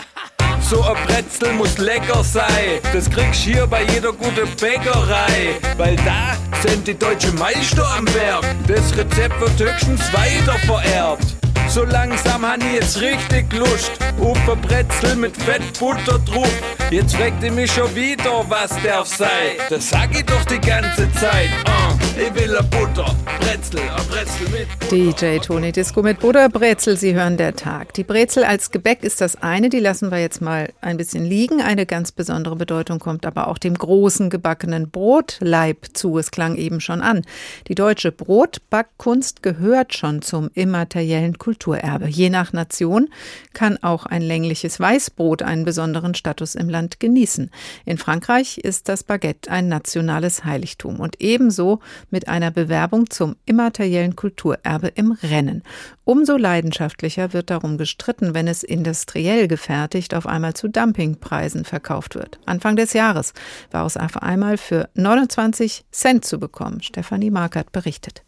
So 0.62 0.84
ein 0.84 0.98
Brezel 1.08 1.54
muss 1.54 1.78
lecker 1.78 2.24
sein. 2.24 2.80
Das 2.94 3.10
kriegst 3.10 3.42
hier 3.42 3.66
bei 3.66 3.84
jeder 3.84 4.12
guten 4.12 4.48
Bäckerei. 4.60 5.58
Weil 5.78 5.96
da 5.98 6.36
sind 6.68 6.86
die 6.86 6.98
deutschen 6.98 7.36
Meister 7.36 7.88
am 7.98 8.06
Werk. 8.14 8.46
Das 8.68 8.96
Rezept 8.98 9.40
wird 9.40 9.60
höchstens 9.60 10.02
weiter 10.14 10.60
vererbt. 10.60 11.39
So 11.70 11.84
langsam 11.84 12.44
han 12.44 12.62
ich 12.62 12.74
jetzt 12.74 13.00
richtig 13.00 13.54
Lust. 13.54 13.92
Auf 14.20 14.50
ein 14.50 14.60
Brezel 14.60 15.16
mit 15.16 15.38
Fettbutter 15.38 16.18
drauf. 16.26 16.52
Jetzt 16.90 17.16
fragt 17.16 17.44
ihr 17.44 17.52
mich 17.52 17.72
schon 17.72 17.94
wieder, 17.94 18.44
was 18.50 18.72
darf 18.82 19.06
sein. 19.06 19.30
Das 19.70 19.88
sag 19.92 20.10
ich 20.12 20.26
doch 20.26 20.44
die 20.46 20.60
ganze 20.60 21.08
Zeit. 21.14 21.50
Uh, 21.68 22.20
ich 22.20 22.34
will 22.34 22.58
a 22.58 22.64
Butter, 22.64 23.16
Brezel, 23.40 23.80
a 23.92 24.02
Brezel 24.10 24.50
mit 24.50 24.80
Butter. 24.80 24.96
DJ 24.96 25.38
Toni 25.38 25.72
Disco 25.72 26.02
mit 26.02 26.20
Butter, 26.20 26.50
Brezel, 26.50 26.98
Sie 26.98 27.14
hören 27.14 27.38
der 27.38 27.56
Tag. 27.56 27.94
Die 27.94 28.04
Brezel 28.04 28.44
als 28.44 28.72
Gebäck 28.72 29.04
ist 29.04 29.22
das 29.22 29.36
eine, 29.36 29.70
die 29.70 29.80
lassen 29.80 30.10
wir 30.10 30.20
jetzt 30.20 30.42
mal 30.42 30.74
ein 30.82 30.98
bisschen 30.98 31.24
liegen. 31.24 31.62
Eine 31.62 31.86
ganz 31.86 32.12
besondere 32.12 32.56
Bedeutung 32.56 32.98
kommt 32.98 33.28
aber 33.28 33.48
auch 33.48 33.60
dem 33.60 33.76
großen 33.76 34.32
gebackenen 34.32 34.90
Brotleib 34.90 35.90
zu. 35.94 36.18
Es 36.18 36.32
klang 36.32 36.56
eben 36.56 36.82
schon 36.82 37.02
an. 37.02 37.22
Die 37.68 37.76
deutsche 37.76 38.12
Brotbackkunst 38.12 39.44
gehört 39.44 39.94
schon 39.94 40.24
zum 40.24 40.50
immateriellen 40.56 41.38
Kulturerbe. 41.60 42.08
Je 42.08 42.30
nach 42.30 42.54
Nation 42.54 43.10
kann 43.54 43.78
auch 43.84 44.06
ein 44.06 44.22
längliches 44.22 44.80
Weißbrot 44.80 45.42
einen 45.42 45.66
besonderen 45.66 46.16
Status 46.16 46.56
im 46.56 46.70
Land 46.70 47.00
genießen. 47.00 47.52
In 47.86 47.98
Frankreich 47.98 48.58
ist 48.60 48.88
das 48.88 49.04
Baguette 49.04 49.52
ein 49.52 49.68
nationales 49.68 50.46
Heiligtum 50.46 51.00
und 51.02 51.20
ebenso 51.20 51.80
mit 52.10 52.30
einer 52.30 52.52
Bewerbung 52.52 53.10
zum 53.10 53.36
immateriellen 53.46 54.16
Kulturerbe 54.16 54.88
im 54.88 55.12
Rennen. 55.12 55.64
Umso 56.06 56.38
leidenschaftlicher 56.38 57.34
wird 57.34 57.50
darum 57.50 57.78
gestritten, 57.78 58.34
wenn 58.34 58.48
es 58.48 58.64
industriell 58.64 59.48
gefertigt 59.48 60.16
auf 60.16 60.28
einmal 60.28 60.54
zu 60.54 60.70
Dumpingpreisen 60.70 61.66
verkauft 61.66 62.16
wird. 62.16 62.40
Anfang 62.46 62.78
des 62.78 62.94
Jahres 62.94 63.34
war 63.72 63.86
es 63.86 63.98
auf 63.98 64.22
einmal 64.22 64.58
für 64.58 64.90
29 64.96 65.84
Cent 65.92 66.26
zu 66.26 66.40
bekommen. 66.40 66.82
Stefanie 66.82 67.32
Markert 67.32 67.72
berichtet. 67.72 68.24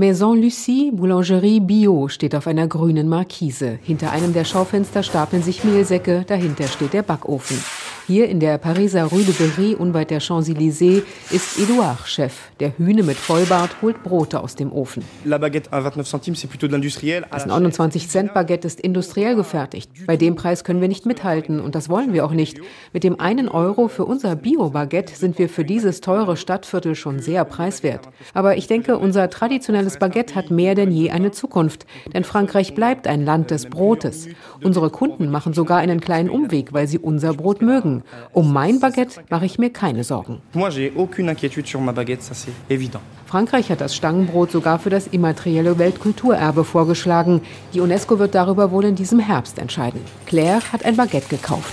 Maison 0.00 0.34
Lucie, 0.40 0.90
Boulangerie 0.92 1.60
Bio 1.60 2.08
steht 2.08 2.34
auf 2.34 2.46
einer 2.46 2.66
grünen 2.66 3.06
Markise. 3.06 3.78
Hinter 3.82 4.12
einem 4.12 4.32
der 4.32 4.46
Schaufenster 4.46 5.02
stapeln 5.02 5.42
sich 5.42 5.62
Mehlsäcke, 5.62 6.24
dahinter 6.26 6.68
steht 6.68 6.94
der 6.94 7.02
Backofen. 7.02 7.62
Hier 8.10 8.28
in 8.28 8.40
der 8.40 8.58
Pariser 8.58 9.04
Rue 9.04 9.22
de 9.22 9.32
Berry 9.32 9.76
unweit 9.76 10.10
der 10.10 10.18
Champs-Élysées 10.18 11.04
ist 11.30 11.60
Edouard 11.60 12.08
Chef. 12.08 12.50
Der 12.58 12.76
Hühne 12.76 13.04
mit 13.04 13.16
Vollbart 13.16 13.80
holt 13.82 14.02
Brote 14.02 14.40
aus 14.40 14.56
dem 14.56 14.72
Ofen. 14.72 15.04
Das 15.24 15.40
29-Cent-Baguette 17.46 18.66
ist 18.66 18.80
industriell 18.80 19.36
gefertigt. 19.36 19.92
Bei 20.08 20.16
dem 20.16 20.34
Preis 20.34 20.64
können 20.64 20.80
wir 20.80 20.88
nicht 20.88 21.06
mithalten 21.06 21.60
und 21.60 21.76
das 21.76 21.88
wollen 21.88 22.12
wir 22.12 22.24
auch 22.24 22.32
nicht. 22.32 22.58
Mit 22.92 23.04
dem 23.04 23.20
einen 23.20 23.48
Euro 23.48 23.86
für 23.86 24.04
unser 24.04 24.34
Bio-Baguette 24.34 25.14
sind 25.14 25.38
wir 25.38 25.48
für 25.48 25.64
dieses 25.64 26.00
teure 26.00 26.36
Stadtviertel 26.36 26.96
schon 26.96 27.20
sehr 27.20 27.44
preiswert. 27.44 28.08
Aber 28.34 28.56
ich 28.56 28.66
denke, 28.66 28.98
unser 28.98 29.30
traditionelles 29.30 30.00
Baguette 30.00 30.34
hat 30.34 30.50
mehr 30.50 30.74
denn 30.74 30.90
je 30.90 31.12
eine 31.12 31.30
Zukunft. 31.30 31.86
Denn 32.12 32.24
Frankreich 32.24 32.74
bleibt 32.74 33.06
ein 33.06 33.24
Land 33.24 33.52
des 33.52 33.66
Brotes. 33.66 34.26
Unsere 34.64 34.90
Kunden 34.90 35.30
machen 35.30 35.52
sogar 35.52 35.78
einen 35.78 36.00
kleinen 36.00 36.28
Umweg, 36.28 36.72
weil 36.72 36.88
sie 36.88 36.98
unser 36.98 37.34
Brot 37.34 37.62
mögen. 37.62 37.99
Um 38.32 38.52
mein 38.52 38.80
Baguette 38.80 39.22
mache 39.30 39.46
ich 39.46 39.58
mir 39.58 39.70
keine 39.70 40.04
Sorgen. 40.04 40.40
Frankreich 43.30 43.70
hat 43.70 43.80
das 43.80 43.94
Stangenbrot 43.94 44.50
sogar 44.50 44.80
für 44.80 44.90
das 44.90 45.06
immaterielle 45.06 45.78
Weltkulturerbe 45.78 46.64
vorgeschlagen. 46.64 47.42
Die 47.72 47.80
UNESCO 47.80 48.18
wird 48.18 48.34
darüber 48.34 48.72
wohl 48.72 48.84
in 48.84 48.96
diesem 48.96 49.20
Herbst 49.20 49.60
entscheiden. 49.60 50.00
Claire 50.26 50.60
hat 50.72 50.84
ein 50.84 50.96
Baguette 50.96 51.28
gekauft. 51.28 51.72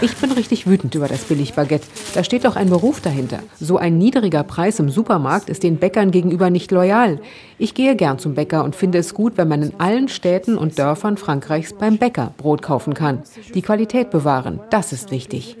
Ich 0.00 0.16
bin 0.16 0.32
richtig 0.32 0.66
wütend 0.66 0.94
über 0.94 1.08
das 1.08 1.24
Billigbaguette. 1.24 1.86
Da 2.14 2.24
steht 2.24 2.46
doch 2.46 2.56
ein 2.56 2.70
Beruf 2.70 3.02
dahinter. 3.02 3.40
So 3.60 3.76
ein 3.76 3.98
niedriger 3.98 4.44
Preis 4.44 4.78
im 4.78 4.88
Supermarkt 4.88 5.50
ist 5.50 5.62
den 5.62 5.76
Bäckern 5.76 6.10
gegenüber 6.10 6.48
nicht 6.48 6.70
loyal. 6.70 7.20
Ich 7.58 7.74
gehe 7.74 7.94
gern 7.94 8.18
zum 8.18 8.34
Bäcker 8.34 8.64
und 8.64 8.74
finde 8.74 8.96
es 8.96 9.12
gut, 9.12 9.36
wenn 9.36 9.48
man 9.48 9.62
in 9.62 9.78
allen 9.78 10.08
Städten 10.08 10.56
und 10.56 10.78
Dörfern 10.78 11.18
Frankreichs 11.18 11.74
beim 11.74 11.98
Bäcker 11.98 12.32
Brot 12.38 12.62
kaufen 12.62 12.94
kann. 12.94 13.22
Die 13.54 13.60
Qualität 13.60 14.10
bewahren, 14.10 14.60
das 14.70 14.94
ist 14.94 15.10
wichtig. 15.10 15.58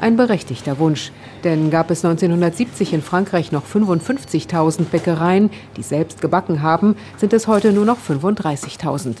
Ein 0.00 0.16
berechtigter 0.16 0.78
Wunsch. 0.78 1.12
Denn 1.44 1.70
gab 1.70 1.90
es 1.90 2.02
1970 2.04 2.94
in 2.94 3.02
Frankreich 3.02 3.52
noch 3.52 3.64
55.000 3.66 4.84
Bäckereien, 4.84 5.50
die 5.76 5.82
selbst 5.82 6.22
gebacken 6.22 6.62
haben, 6.62 6.96
sind 7.18 7.34
es 7.34 7.46
heute 7.46 7.72
nur 7.72 7.84
noch 7.84 7.98
35.000. 7.98 9.16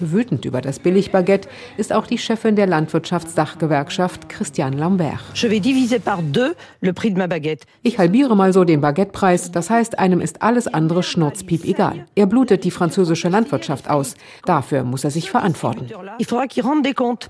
Wütend 0.00 0.44
über 0.44 0.60
das 0.60 0.78
Billigbaguette 0.78 1.48
ist 1.76 1.92
auch 1.92 2.06
die 2.06 2.18
Chefin 2.18 2.56
der 2.56 2.66
Landwirtschaftsdachgewerkschaft 2.66 4.28
Christiane 4.28 4.76
Lambert. 4.76 5.20
Ich 7.82 7.98
halbiere 7.98 8.36
mal 8.36 8.52
so 8.52 8.64
den 8.64 8.80
Baguettepreis, 8.80 9.52
das 9.52 9.70
heißt, 9.70 9.98
einem 9.98 10.20
ist 10.20 10.42
alles 10.42 10.66
andere 10.66 11.02
schnurzpiep 11.02 11.64
egal. 11.64 12.06
Er 12.14 12.26
blutet 12.26 12.64
die 12.64 12.70
französische 12.70 13.28
Landwirtschaft 13.28 13.88
aus. 13.88 14.14
Dafür 14.44 14.84
muss 14.84 15.04
er 15.04 15.10
sich 15.10 15.30
verantworten. 15.30 15.88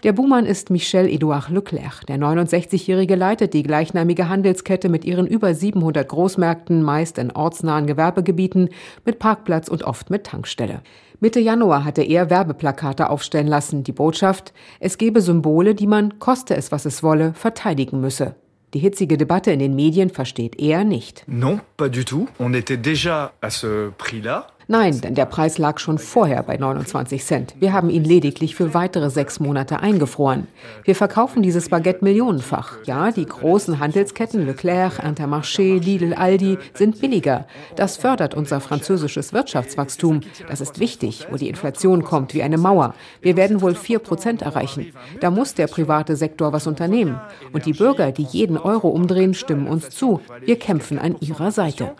Der 0.02 0.12
Buhmann 0.12 0.46
ist 0.46 0.70
Michel 0.70 1.08
Edouard 1.08 1.50
Leclerc. 1.50 2.06
Der 2.06 2.18
69-Jährige 2.18 3.14
leitet 3.14 3.54
die 3.54 3.62
gleichnamige 3.62 4.28
Handelskette 4.28 4.88
mit 4.88 5.04
ihren 5.04 5.26
über 5.26 5.54
700 5.54 6.08
Großmärkten, 6.08 6.82
meist 6.82 7.18
in 7.18 7.30
ortsnahen 7.30 7.86
Gewerbegebieten, 7.86 8.70
mit 9.04 9.18
Parkplatz 9.18 9.68
und 9.68 9.82
oft 9.82 10.10
mit 10.10 10.24
Tankstelle. 10.24 10.82
Mitte 11.20 11.40
Januar 11.40 11.84
hatte 11.84 12.02
er 12.02 12.28
Werbeplakate 12.28 13.08
aufstellen 13.08 13.46
lassen, 13.46 13.84
die 13.84 13.92
Botschaft, 13.92 14.52
es 14.80 14.98
gebe 14.98 15.20
Symbole, 15.20 15.74
die 15.74 15.86
man, 15.86 16.18
koste 16.18 16.56
es 16.56 16.72
was 16.72 16.84
es 16.84 17.02
wolle, 17.02 17.32
verteidigen 17.34 18.00
müsse. 18.00 18.34
Die 18.74 18.80
hitzige 18.80 19.16
Debatte 19.16 19.52
in 19.52 19.60
den 19.60 19.76
Medien 19.76 20.10
versteht 20.10 20.58
er 20.60 20.82
nicht. 20.82 21.22
Non, 21.28 21.60
pas 21.76 21.88
du 21.88 22.04
tout. 22.04 22.28
On 22.40 22.52
était 22.52 22.76
déjà 22.76 23.30
à 23.40 23.50
ce 23.50 23.92
prix-là. 23.96 24.48
Nein, 24.66 25.00
denn 25.02 25.14
der 25.14 25.26
Preis 25.26 25.58
lag 25.58 25.78
schon 25.78 25.98
vorher 25.98 26.42
bei 26.42 26.56
29 26.56 27.22
Cent. 27.22 27.54
Wir 27.58 27.74
haben 27.74 27.90
ihn 27.90 28.02
lediglich 28.02 28.54
für 28.54 28.72
weitere 28.72 29.10
sechs 29.10 29.38
Monate 29.38 29.80
eingefroren. 29.80 30.46
Wir 30.84 30.94
verkaufen 30.94 31.42
dieses 31.42 31.68
Baguette 31.68 32.02
millionenfach. 32.02 32.78
Ja, 32.84 33.10
die 33.10 33.26
großen 33.26 33.78
Handelsketten 33.78 34.46
Leclerc, 34.46 35.00
Intermarché, 35.00 35.78
Lidl, 35.78 36.14
Aldi 36.14 36.56
sind 36.72 37.00
billiger. 37.00 37.46
Das 37.76 37.98
fördert 37.98 38.34
unser 38.34 38.60
französisches 38.60 39.34
Wirtschaftswachstum. 39.34 40.20
Das 40.48 40.62
ist 40.62 40.80
wichtig, 40.80 41.26
wo 41.30 41.36
die 41.36 41.50
Inflation 41.50 42.02
kommt 42.02 42.32
wie 42.32 42.42
eine 42.42 42.56
Mauer. 42.56 42.94
Wir 43.20 43.36
werden 43.36 43.60
wohl 43.60 43.74
vier 43.74 43.98
Prozent 43.98 44.40
erreichen. 44.40 44.92
Da 45.20 45.30
muss 45.30 45.52
der 45.52 45.66
private 45.66 46.16
Sektor 46.16 46.54
was 46.54 46.66
unternehmen. 46.66 47.20
Und 47.52 47.66
die 47.66 47.74
Bürger, 47.74 48.12
die 48.12 48.22
jeden 48.22 48.56
Euro 48.56 48.88
umdrehen, 48.88 49.34
stimmen 49.34 49.66
uns 49.66 49.90
zu. 49.90 50.20
Wir 50.40 50.58
kämpfen 50.58 50.98
an 50.98 51.16
ihrer 51.20 51.50
Seite. 51.50 51.94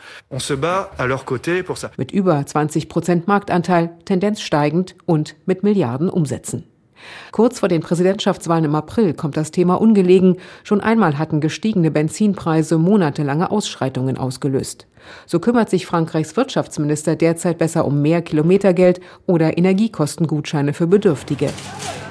Mit 1.96 2.12
über 2.12 2.46
20 2.55 2.88
Prozent 2.88 3.27
Marktanteil, 3.27 3.90
Tendenz 4.05 4.40
steigend 4.40 4.95
und 5.07 5.35
mit 5.45 5.64
Milliarden 5.64 6.09
Umsätzen. 6.09 6.62
Kurz 7.33 7.59
vor 7.59 7.69
den 7.69 7.81
Präsidentschaftswahlen 7.81 8.64
im 8.64 8.77
April 8.77 9.12
kommt 9.12 9.37
das 9.37 9.51
Thema 9.51 9.75
ungelegen. 9.81 10.37
Schon 10.62 10.81
einmal 10.81 11.19
hatten 11.19 11.40
gestiegene 11.40 11.90
Benzinpreise 11.90 12.79
monatelange 12.79 13.51
Ausschreitungen 13.51 14.19
ausgelöst. 14.19 14.87
So 15.27 15.38
kümmert 15.38 15.71
sich 15.71 15.87
Frankreichs 15.87 16.37
Wirtschaftsminister 16.37 17.17
derzeit 17.17 17.59
besser 17.59 17.85
um 17.85 18.03
mehr 18.03 18.23
Kilometergeld 18.23 19.01
oder 19.27 19.57
Energiekostengutscheine 19.57 20.73
für 20.73 20.87
Bedürftige. 20.87 21.51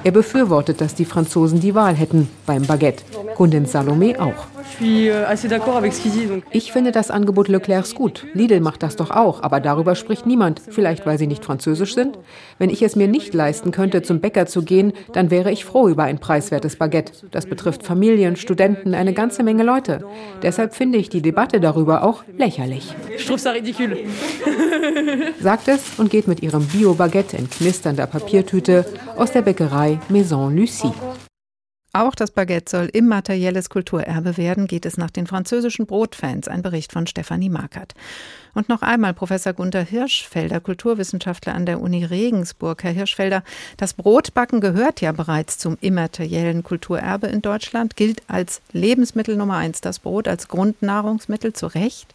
Er 0.05 0.11
befürwortet, 0.11 0.81
dass 0.81 0.95
die 0.95 1.05
Franzosen 1.05 1.61
die 1.61 1.75
Wahl 1.75 1.95
hätten 1.95 2.29
beim 2.45 2.63
Baguette. 2.63 3.03
Kundin 3.35 3.65
Salome 3.65 4.19
auch. 4.19 4.47
Ich 6.51 6.71
finde 6.71 6.91
das 6.91 7.11
Angebot 7.11 7.47
Leclercs 7.47 7.95
gut. 7.95 8.25
Lidl 8.33 8.59
macht 8.59 8.83
das 8.83 8.95
doch 8.95 9.11
auch, 9.11 9.41
aber 9.43 9.59
darüber 9.59 9.95
spricht 9.95 10.25
niemand. 10.25 10.61
Vielleicht, 10.67 11.05
weil 11.05 11.17
sie 11.17 11.27
nicht 11.27 11.45
französisch 11.45 11.93
sind? 11.93 12.17
Wenn 12.57 12.69
ich 12.69 12.81
es 12.81 12.95
mir 12.95 13.07
nicht 13.07 13.33
leisten 13.33 13.71
könnte, 13.71 14.01
zum 14.01 14.19
Bäcker 14.19 14.45
zu 14.45 14.63
gehen, 14.63 14.91
dann 15.13 15.31
wäre 15.31 15.51
ich 15.51 15.63
froh 15.63 15.87
über 15.87 16.03
ein 16.03 16.19
preiswertes 16.19 16.75
Baguette. 16.75 17.13
Das 17.31 17.45
betrifft 17.45 17.83
Familien, 17.83 18.35
Studenten, 18.35 18.93
eine 18.95 19.13
ganze 19.13 19.43
Menge 19.43 19.63
Leute. 19.63 20.03
Deshalb 20.41 20.73
finde 20.73 20.97
ich 20.97 21.09
die 21.09 21.21
Debatte 21.21 21.59
darüber 21.59 22.03
auch 22.03 22.23
lächerlich. 22.37 22.82
Sagt 25.39 25.67
es 25.67 25.81
und 25.97 26.09
geht 26.09 26.27
mit 26.27 26.41
ihrem 26.41 26.65
Bio-Baguette 26.67 27.37
in 27.37 27.49
knisternder 27.49 28.07
Papiertüte 28.07 28.85
aus 29.15 29.31
der 29.31 29.41
Bäckerei 29.41 29.99
Maison 30.09 30.55
Lucie. 30.55 30.91
Auch 31.95 32.15
das 32.15 32.31
Baguette 32.31 32.71
soll 32.71 32.89
immaterielles 32.91 33.69
Kulturerbe 33.69 34.35
werden, 34.35 34.65
geht 34.65 34.87
es 34.87 34.97
nach 34.97 35.11
den 35.11 35.27
französischen 35.27 35.85
Brotfans. 35.85 36.47
Ein 36.47 36.63
Bericht 36.63 36.91
von 36.91 37.05
Stefanie 37.05 37.51
Markert. 37.51 37.93
Und 38.55 38.67
noch 38.67 38.81
einmal 38.81 39.13
Professor 39.13 39.53
Gunther 39.53 39.83
Hirschfelder, 39.83 40.59
Kulturwissenschaftler 40.59 41.53
an 41.53 41.67
der 41.67 41.79
Uni 41.79 42.03
Regensburg. 42.03 42.83
Herr 42.83 42.93
Hirschfelder, 42.93 43.43
das 43.77 43.93
Brotbacken 43.93 44.59
gehört 44.59 45.01
ja 45.01 45.11
bereits 45.11 45.59
zum 45.59 45.77
immateriellen 45.81 46.63
Kulturerbe 46.63 47.27
in 47.27 47.43
Deutschland, 47.43 47.95
gilt 47.95 48.23
als 48.27 48.61
Lebensmittel 48.71 49.35
Nummer 49.35 49.57
eins 49.57 49.79
das 49.79 49.99
Brot, 49.99 50.27
als 50.27 50.47
Grundnahrungsmittel 50.47 51.53
zu 51.53 51.67
Recht? 51.67 52.07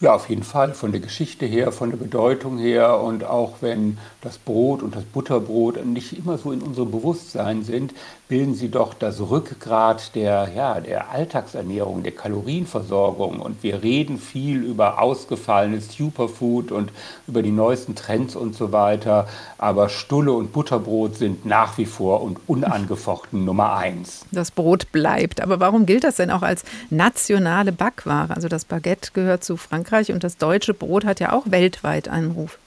Ja, 0.00 0.14
auf 0.14 0.28
jeden 0.28 0.44
Fall, 0.44 0.74
von 0.74 0.92
der 0.92 1.00
Geschichte 1.00 1.44
her, 1.44 1.72
von 1.72 1.90
der 1.90 1.96
Bedeutung 1.96 2.56
her 2.56 3.00
und 3.00 3.24
auch 3.24 3.54
wenn 3.62 3.98
das 4.20 4.38
Brot 4.38 4.80
und 4.80 4.94
das 4.94 5.02
Butterbrot 5.02 5.84
nicht 5.84 6.16
immer 6.16 6.38
so 6.38 6.52
in 6.52 6.62
unserem 6.62 6.92
Bewusstsein 6.92 7.64
sind, 7.64 7.94
bilden 8.28 8.54
sie 8.54 8.68
doch 8.68 8.94
das 8.94 9.18
Rückgrat 9.18 10.14
der, 10.14 10.50
ja, 10.54 10.78
der 10.80 11.10
Alltagsernährung, 11.10 12.04
der 12.04 12.12
Kalorienversorgung. 12.12 13.40
Und 13.40 13.64
wir 13.64 13.82
reden 13.82 14.18
viel 14.18 14.62
über 14.62 15.02
ausgefallenes 15.02 15.96
Superfood 15.96 16.70
und 16.70 16.92
über 17.26 17.42
die 17.42 17.50
neuesten 17.50 17.96
Trends 17.96 18.36
und 18.36 18.54
so 18.54 18.70
weiter. 18.70 19.26
Aber 19.56 19.88
Stulle 19.88 20.32
und 20.32 20.52
Butterbrot 20.52 21.16
sind 21.16 21.44
nach 21.44 21.76
wie 21.76 21.86
vor 21.86 22.22
und 22.22 22.38
unangefochten 22.46 23.44
Nummer 23.44 23.74
eins. 23.74 24.26
Das 24.30 24.52
Brot 24.52 24.92
bleibt. 24.92 25.40
Aber 25.40 25.58
warum 25.58 25.86
gilt 25.86 26.04
das 26.04 26.16
denn 26.16 26.30
auch 26.30 26.42
als 26.42 26.62
nationale 26.90 27.72
Backware? 27.72 28.36
Also 28.36 28.46
das 28.46 28.64
Baguette 28.64 29.10
gehört 29.12 29.42
zu 29.42 29.56
Frankreich 29.56 29.87
und 30.12 30.24
das 30.24 30.36
deutsche 30.36 30.74
Brot 30.74 31.04
hat 31.04 31.20
ja 31.20 31.32
auch 31.32 31.44
weltweit 31.46 32.08
einen 32.08 32.32
Ruf. 32.32 32.58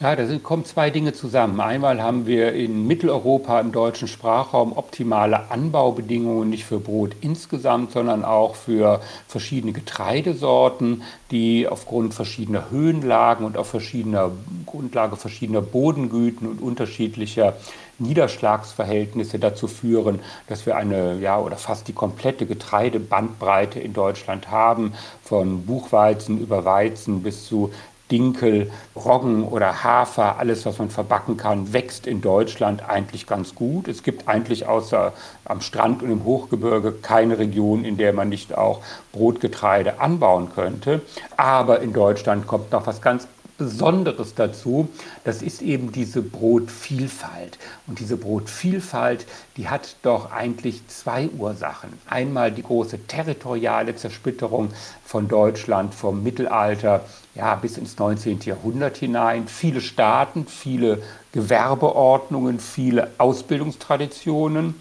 Ja, 0.00 0.16
da 0.16 0.24
kommen 0.38 0.64
zwei 0.64 0.88
Dinge 0.88 1.12
zusammen. 1.12 1.60
Einmal 1.60 2.02
haben 2.02 2.26
wir 2.26 2.54
in 2.54 2.86
Mitteleuropa 2.86 3.60
im 3.60 3.70
deutschen 3.70 4.08
Sprachraum 4.08 4.72
optimale 4.72 5.50
Anbaubedingungen, 5.50 6.48
nicht 6.48 6.64
für 6.64 6.80
Brot 6.80 7.16
insgesamt, 7.20 7.92
sondern 7.92 8.24
auch 8.24 8.54
für 8.54 9.02
verschiedene 9.28 9.74
Getreidesorten, 9.74 11.02
die 11.30 11.68
aufgrund 11.68 12.14
verschiedener 12.14 12.70
Höhenlagen 12.70 13.44
und 13.44 13.58
auf 13.58 13.68
verschiedener 13.68 14.30
Grundlage 14.64 15.16
verschiedener 15.16 15.60
Bodengüten 15.60 16.48
und 16.48 16.62
unterschiedlicher 16.62 17.56
Niederschlagsverhältnisse 18.00 19.38
dazu 19.38 19.68
führen, 19.68 20.20
dass 20.48 20.66
wir 20.66 20.76
eine, 20.76 21.18
ja, 21.18 21.38
oder 21.38 21.56
fast 21.56 21.88
die 21.88 21.92
komplette 21.92 22.46
Getreidebandbreite 22.46 23.78
in 23.80 23.92
Deutschland 23.92 24.50
haben, 24.50 24.94
von 25.22 25.66
Buchweizen 25.66 26.40
über 26.40 26.64
Weizen 26.64 27.22
bis 27.22 27.46
zu 27.46 27.70
Dinkel, 28.10 28.70
Roggen 28.96 29.44
oder 29.44 29.84
Hafer, 29.84 30.38
alles, 30.38 30.66
was 30.66 30.78
man 30.78 30.90
verbacken 30.90 31.36
kann, 31.36 31.72
wächst 31.72 32.06
in 32.06 32.20
Deutschland 32.20 32.88
eigentlich 32.88 33.26
ganz 33.26 33.54
gut. 33.54 33.86
Es 33.88 34.02
gibt 34.02 34.28
eigentlich 34.28 34.66
außer 34.66 35.12
am 35.44 35.60
Strand 35.60 36.02
und 36.02 36.10
im 36.10 36.24
Hochgebirge 36.24 36.92
keine 36.92 37.38
Region, 37.38 37.84
in 37.84 37.96
der 37.96 38.12
man 38.12 38.28
nicht 38.28 38.56
auch 38.56 38.80
Brotgetreide 39.12 40.00
anbauen 40.00 40.50
könnte. 40.54 41.02
Aber 41.36 41.80
in 41.80 41.92
Deutschland 41.92 42.46
kommt 42.46 42.72
noch 42.72 42.86
was 42.86 43.00
ganz 43.00 43.28
Besonderes 43.60 44.34
dazu. 44.34 44.88
Das 45.22 45.42
ist 45.42 45.60
eben 45.60 45.92
diese 45.92 46.22
Brotvielfalt. 46.22 47.58
Und 47.86 48.00
diese 48.00 48.16
Brotvielfalt, 48.16 49.26
die 49.58 49.68
hat 49.68 49.96
doch 50.00 50.32
eigentlich 50.32 50.80
zwei 50.88 51.28
Ursachen. 51.28 51.90
Einmal 52.08 52.52
die 52.52 52.62
große 52.62 53.06
territoriale 53.06 53.94
Zersplitterung 53.94 54.70
von 55.04 55.28
Deutschland 55.28 55.94
vom 55.94 56.22
Mittelalter 56.22 57.04
ja, 57.34 57.54
bis 57.54 57.76
ins 57.76 57.98
19. 57.98 58.40
Jahrhundert 58.46 58.96
hinein. 58.96 59.46
Viele 59.46 59.82
Staaten, 59.82 60.46
viele 60.46 61.02
Gewerbeordnungen, 61.32 62.60
viele 62.60 63.10
Ausbildungstraditionen. 63.18 64.74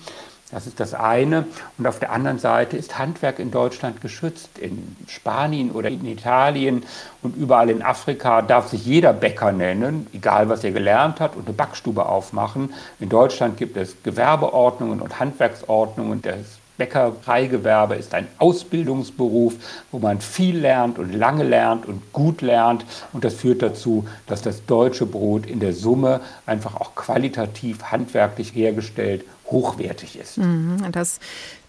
Das 0.52 0.66
ist 0.66 0.80
das 0.80 0.96
eine. 0.96 1.46
Und 1.78 1.86
auf 1.86 2.00
der 2.00 2.12
anderen 2.12 2.40
Seite 2.40 2.76
ist 2.76 2.98
Handwerk 2.98 3.38
in 3.38 3.52
Deutschland 3.52 4.02
geschützt. 4.02 4.58
In 4.58 4.96
Spanien 5.08 5.72
oder 5.72 5.90
in 5.90 6.06
Italien 6.06 6.84
und 7.22 7.36
überall 7.36 7.70
in 7.70 7.84
Afrika 7.84 8.42
darf 8.42 8.70
sich 8.70 8.84
jeder 8.86 9.14
Bäcker 9.14 9.52
nennen, 9.52 10.08
egal 10.12 10.50
was 10.50 10.64
er 10.64 10.72
gelernt 10.72 11.20
hat, 11.20 11.36
und 11.36 11.46
eine 11.46 11.54
Backstube 11.54 12.06
aufmachen. 12.06 12.74
In 13.00 13.10
Deutschland 13.10 13.58
gibt 13.58 13.78
es 13.78 14.02
Gewerbeordnungen 14.02 15.02
und 15.02 15.20
Handwerksordnungen. 15.20 16.24
Das 16.24 16.60
Bäckereigewerbe 16.80 17.96
ist 17.96 18.16
ein 18.16 18.28
Ausbildungsberuf, 18.40 19.54
wo 19.92 20.00
man 20.00 20.20
viel 20.20 20.58
lernt 20.58 20.98
und 20.98 21.14
lange 21.14 21.44
lernt 21.44 21.86
und 21.86 22.12
gut 22.12 22.42
lernt. 22.42 22.86
Und 23.14 23.24
das 23.24 23.36
führt 23.36 23.62
dazu, 23.62 24.08
dass 24.26 24.42
das 24.42 24.66
deutsche 24.66 25.06
Brot 25.06 25.46
in 25.46 25.60
der 25.60 25.74
Summe 25.74 26.22
einfach 26.48 26.76
auch 26.76 26.96
qualitativ 26.96 27.84
handwerklich 27.84 28.56
hergestellt 28.56 29.26
hochwertig 29.52 30.18
ist. 30.18 30.38
Mhm, 30.38 30.92
das 30.92 31.20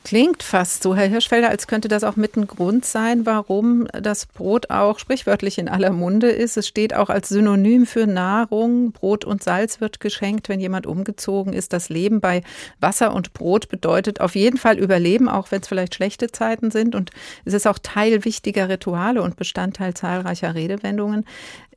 Klingt 0.03 0.43
fast 0.43 0.83
so, 0.83 0.97
Herr 0.97 1.09
Hirschfelder, 1.09 1.51
als 1.51 1.67
könnte 1.67 1.87
das 1.87 2.05
auch 2.05 2.17
mit 2.17 2.35
ein 2.35 2.47
Grund 2.47 2.87
sein, 2.87 3.27
warum 3.27 3.87
das 3.93 4.25
Brot 4.25 4.71
auch 4.71 4.99
sprichwörtlich 4.99 5.59
in 5.59 5.69
aller 5.69 5.91
Munde 5.91 6.31
ist. 6.31 6.57
Es 6.57 6.67
steht 6.67 6.95
auch 6.95 7.11
als 7.11 7.29
Synonym 7.29 7.85
für 7.85 8.07
Nahrung. 8.07 8.93
Brot 8.93 9.27
und 9.27 9.43
Salz 9.43 9.83
wird 9.83 10.01
geschenkt, 10.01 10.49
wenn 10.49 10.59
jemand 10.59 10.87
umgezogen 10.87 11.53
ist. 11.53 11.75
Das 11.75 11.91
Leben 11.91 12.21
bei 12.21 12.43
Wasser 12.81 13.15
und 13.15 13.35
Brot 13.35 13.69
bedeutet 13.69 14.23
auf 14.23 14.35
jeden 14.35 14.57
Fall 14.57 14.79
Überleben, 14.79 15.29
auch 15.29 15.51
wenn 15.51 15.61
es 15.61 15.69
vielleicht 15.69 15.95
schlechte 15.95 16.33
Zeiten 16.33 16.71
sind. 16.71 16.95
Und 16.95 17.11
es 17.45 17.53
ist 17.53 17.67
auch 17.67 17.79
Teil 17.79 18.25
wichtiger 18.25 18.71
Rituale 18.71 19.23
und 19.23 19.37
Bestandteil 19.37 19.93
zahlreicher 19.93 20.55
Redewendungen. 20.55 21.27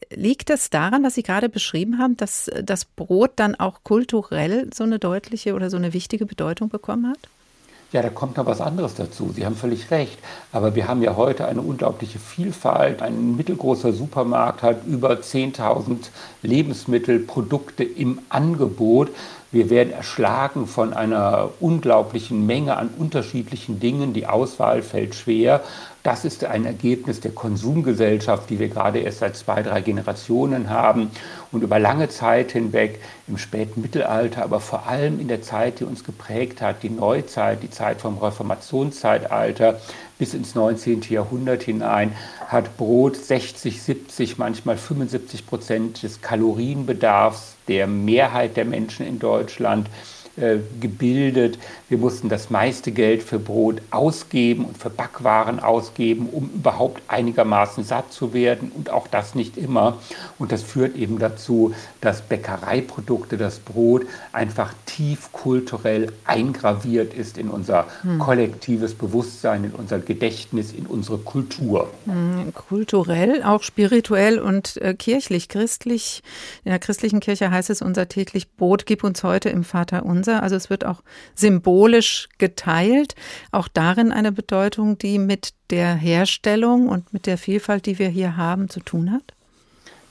Liegt 0.10 0.50
es 0.50 0.70
daran, 0.70 1.04
was 1.04 1.16
Sie 1.16 1.24
gerade 1.24 1.50
beschrieben 1.50 2.00
haben, 2.00 2.16
dass 2.16 2.50
das 2.64 2.86
Brot 2.86 3.32
dann 3.36 3.56
auch 3.56 3.84
kulturell 3.84 4.70
so 4.74 4.86
eine 4.86 4.98
deutliche 4.98 5.56
oder 5.56 5.70
so 5.70 5.76
eine 5.76 5.92
wichtige 5.92 6.26
Bedeutung 6.26 6.70
bekommen 6.70 7.10
hat? 7.10 7.20
Ja, 7.94 8.02
da 8.02 8.10
kommt 8.10 8.38
noch 8.38 8.48
was 8.48 8.60
anderes 8.60 8.96
dazu. 8.96 9.32
Sie 9.36 9.46
haben 9.46 9.56
völlig 9.56 9.92
recht. 9.92 10.18
Aber 10.52 10.74
wir 10.74 10.88
haben 10.88 11.04
ja 11.04 11.16
heute 11.16 11.48
eine 11.48 11.62
unglaubliche 11.62 12.18
Vielfalt. 12.18 13.04
Ein 13.04 13.36
mittelgroßer 13.36 13.94
Supermarkt 13.94 14.64
hat 14.64 14.84
über 14.88 15.12
10.000 15.12 15.98
Lebensmittelprodukte 16.42 17.84
im 17.84 18.20
Angebot. 18.30 19.10
Wir 19.54 19.70
werden 19.70 19.94
erschlagen 19.94 20.66
von 20.66 20.94
einer 20.94 21.52
unglaublichen 21.60 22.48
Menge 22.48 22.76
an 22.76 22.90
unterschiedlichen 22.98 23.80
Dingen. 23.80 24.12
Die 24.14 24.26
Auswahl 24.26 24.82
fällt 24.82 25.14
schwer. 25.14 25.62
Das 26.02 26.26
ist 26.26 26.44
ein 26.44 26.66
Ergebnis 26.66 27.22
der 27.22 27.34
Konsumgesellschaft, 27.34 28.50
die 28.50 28.58
wir 28.58 28.68
gerade 28.68 29.00
erst 29.00 29.20
seit 29.20 29.38
zwei, 29.38 29.62
drei 29.62 29.82
Generationen 29.82 30.72
haben 30.72 31.12
und 31.52 31.62
über 31.62 31.78
lange 31.78 32.10
Zeit 32.10 32.52
hinweg 32.52 33.00
im 33.28 33.38
späten 33.38 33.82
Mittelalter, 33.82 34.44
aber 34.44 34.60
vor 34.60 34.88
allem 34.88 35.20
in 35.20 35.28
der 35.28 35.44
Zeit, 35.44 35.80
die 35.80 35.86
uns 35.86 36.04
geprägt 36.04 36.60
hat, 36.60 36.82
die 36.82 36.90
Neuzeit, 36.90 37.62
die 37.62 37.70
Zeit 37.70 38.02
vom 38.02 38.18
Reformationszeitalter 38.18 39.80
bis 40.18 40.34
ins 40.34 40.56
19. 40.56 41.02
Jahrhundert 41.10 41.64
hinein, 41.64 42.14
hat 42.48 42.78
Brot 42.78 43.16
60, 43.16 43.82
70, 43.82 44.38
manchmal 44.38 44.78
75 44.78 45.46
Prozent 45.46 46.04
des 46.04 46.22
Kalorienbedarfs 46.22 47.56
der 47.68 47.88
Mehrheit 47.88 48.58
der 48.58 48.66
Menschen 48.66 49.06
in 49.06 49.20
Deutschland 49.20 49.90
äh, 50.36 50.58
gebildet. 50.82 51.60
Wir 51.90 52.00
mussten 52.00 52.28
das 52.28 52.50
meiste 52.50 52.92
Geld 52.92 53.22
für 53.22 53.38
Brot 53.38 53.84
ausgeben 53.92 54.66
und 54.66 54.76
für 54.80 54.90
Backwaren 54.90 55.60
ausgeben, 55.60 56.28
um 56.32 56.50
überhaupt 56.56 57.04
einigermaßen 57.08 57.84
satt 57.84 58.12
zu 58.12 58.34
werden 58.34 58.72
und 58.74 58.90
auch 58.90 59.08
das 59.08 59.36
nicht 59.36 59.58
immer. 59.58 60.00
Und 60.40 60.52
das 60.52 60.64
führt 60.64 60.96
eben 60.96 61.20
dazu, 61.20 61.76
dass 62.02 62.24
Bäckereiprodukte, 62.24 63.38
das 63.38 63.60
Brot 63.60 64.08
einfach 64.32 64.74
tief 64.88 65.32
kulturell 65.32 66.12
eingraviert 66.26 67.14
ist 67.14 67.38
in 67.38 67.50
unser 67.50 67.86
hm. 68.02 68.18
kollektives 68.18 68.96
Bewusstsein, 68.96 69.66
in 69.66 69.72
unser 69.72 70.00
Gedächtnis, 70.00 70.74
in 70.74 70.88
unsere 70.88 71.20
Kultur. 71.20 71.92
Hm, 72.06 72.54
kulturell, 72.56 73.44
auch 73.44 73.62
spirituell 73.62 74.40
und 74.40 74.82
äh, 74.82 74.96
kirchlich, 74.96 75.48
christlich. 75.48 76.24
In 76.64 76.72
der 76.72 76.80
christlichen 76.80 77.20
Kirche 77.20 77.52
heißt 77.52 77.70
es 77.70 77.84
unser 77.84 78.08
täglich 78.08 78.52
Brot, 78.56 78.88
gib 78.88 79.04
uns 79.04 79.24
heute 79.24 79.50
im 79.50 79.64
Vater 79.64 80.04
unser. 80.04 80.23
Vater. 80.26 80.44
Also 80.44 80.56
es 80.56 80.70
wird 80.70 80.86
auch 80.86 81.02
symbolisch 81.36 82.30
geteilt. 82.38 83.16
Auch 83.52 83.68
darin 83.68 84.12
eine 84.12 84.32
Bedeutung, 84.32 84.98
die 84.98 85.20
mit 85.20 85.54
der 85.70 85.96
Herstellung 85.96 86.90
und 86.90 87.14
mit 87.14 87.26
der 87.26 87.38
Vielfalt, 87.38 87.86
die 87.86 88.00
wir 88.00 88.10
hier 88.10 88.38
haben, 88.38 88.70
zu 88.70 88.80
tun 88.80 89.12
hat? 89.12 89.34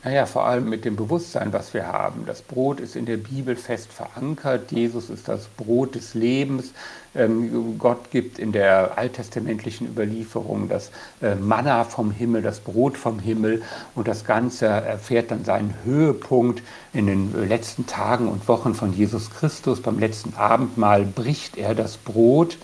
Naja, 0.05 0.26
vor 0.26 0.46
allem 0.46 0.68
mit 0.68 0.84
dem 0.84 0.96
Bewusstsein, 0.96 1.53
was 1.53 1.74
wir 1.74 1.86
haben. 1.86 2.26
Das 2.26 2.42
Brot 2.42 2.80
ist 2.80 2.96
in 2.96 3.07
der 3.07 3.18
Bibel 3.18 3.55
fest 3.55 3.92
verankert. 3.92 4.72
Jesus 4.72 5.11
ist 5.11 5.28
das 5.28 5.46
Brot 5.46 5.94
des 5.94 6.14
Lebens. 6.14 6.72
Ähm, 7.14 7.78
Gott 7.78 8.11
gibt 8.11 8.40
in 8.40 8.50
der 8.50 8.98
alttestamentlichen 8.98 9.86
Überlieferung 9.86 10.68
das 10.68 10.90
äh, 11.20 11.36
Manna 11.36 11.84
vom 11.84 12.11
Himmel, 12.11 12.42
das 12.42 12.59
Brot 12.59 12.96
vom 12.96 13.20
Himmel. 13.20 13.62
Und 13.94 14.09
das 14.09 14.24
Ganze 14.24 14.66
erfährt 14.66 15.30
dann 15.30 15.44
seinen 15.44 15.72
Höhepunkt 15.84 16.64
in 16.92 17.07
den 17.07 17.48
letzten 17.48 17.86
Tagen 17.86 18.26
und 18.26 18.48
Wochen 18.48 18.74
von 18.74 18.92
Jesus 18.92 19.30
Christus. 19.30 19.82
Beim 19.82 20.00
letzten 20.00 20.34
Abendmahl 20.34 21.05
bricht 21.05 21.57
er 21.57 21.76
das 21.76 21.96
Brot 21.96 22.59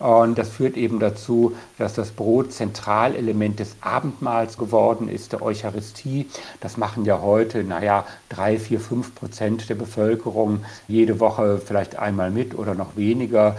und 0.00 0.38
das 0.38 0.48
führt 0.48 0.78
eben 0.78 0.98
dazu, 0.98 1.54
dass 1.76 1.92
das 1.92 2.10
Brot 2.10 2.52
Zentralelement 2.52 3.60
des 3.60 3.76
Abendmahls 3.82 4.56
geworden 4.56 5.10
ist, 5.10 5.32
der 5.32 5.42
Eucharistie. 5.42 6.26
Das 6.60 6.78
machen 6.78 7.04
ja 7.04 7.20
heute, 7.20 7.62
naja, 7.64 8.06
drei, 8.30 8.58
vier, 8.58 8.80
fünf 8.80 9.14
Prozent 9.14 9.68
der 9.68 9.74
Bevölkerung 9.74 10.64
jede 10.88 11.20
Woche 11.20 11.60
vielleicht 11.62 11.96
einmal 11.96 12.30
mit 12.30 12.58
oder 12.58 12.74
noch 12.74 12.96
weniger. 12.96 13.56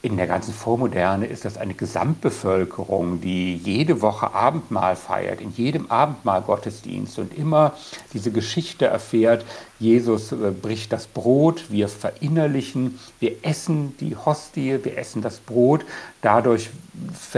In 0.00 0.16
der 0.16 0.28
ganzen 0.28 0.54
Vormoderne 0.54 1.26
ist 1.26 1.44
das 1.44 1.56
eine 1.56 1.74
Gesamtbevölkerung, 1.74 3.20
die 3.20 3.56
jede 3.56 4.00
Woche 4.00 4.32
Abendmahl 4.32 4.94
feiert, 4.94 5.40
in 5.40 5.50
jedem 5.50 5.90
Abendmahl 5.90 6.42
Gottesdienst 6.42 7.18
und 7.18 7.36
immer 7.36 7.72
diese 8.12 8.30
Geschichte 8.30 8.86
erfährt, 8.86 9.44
Jesus 9.80 10.30
äh, 10.30 10.36
bricht 10.50 10.92
das 10.92 11.08
Brot, 11.08 11.64
wir 11.70 11.88
verinnerlichen, 11.88 12.98
wir 13.18 13.44
essen 13.44 13.96
die 13.98 14.14
Hostie, 14.14 14.78
wir 14.84 14.98
essen 14.98 15.20
das 15.20 15.38
Brot. 15.38 15.84
Dadurch 16.22 16.70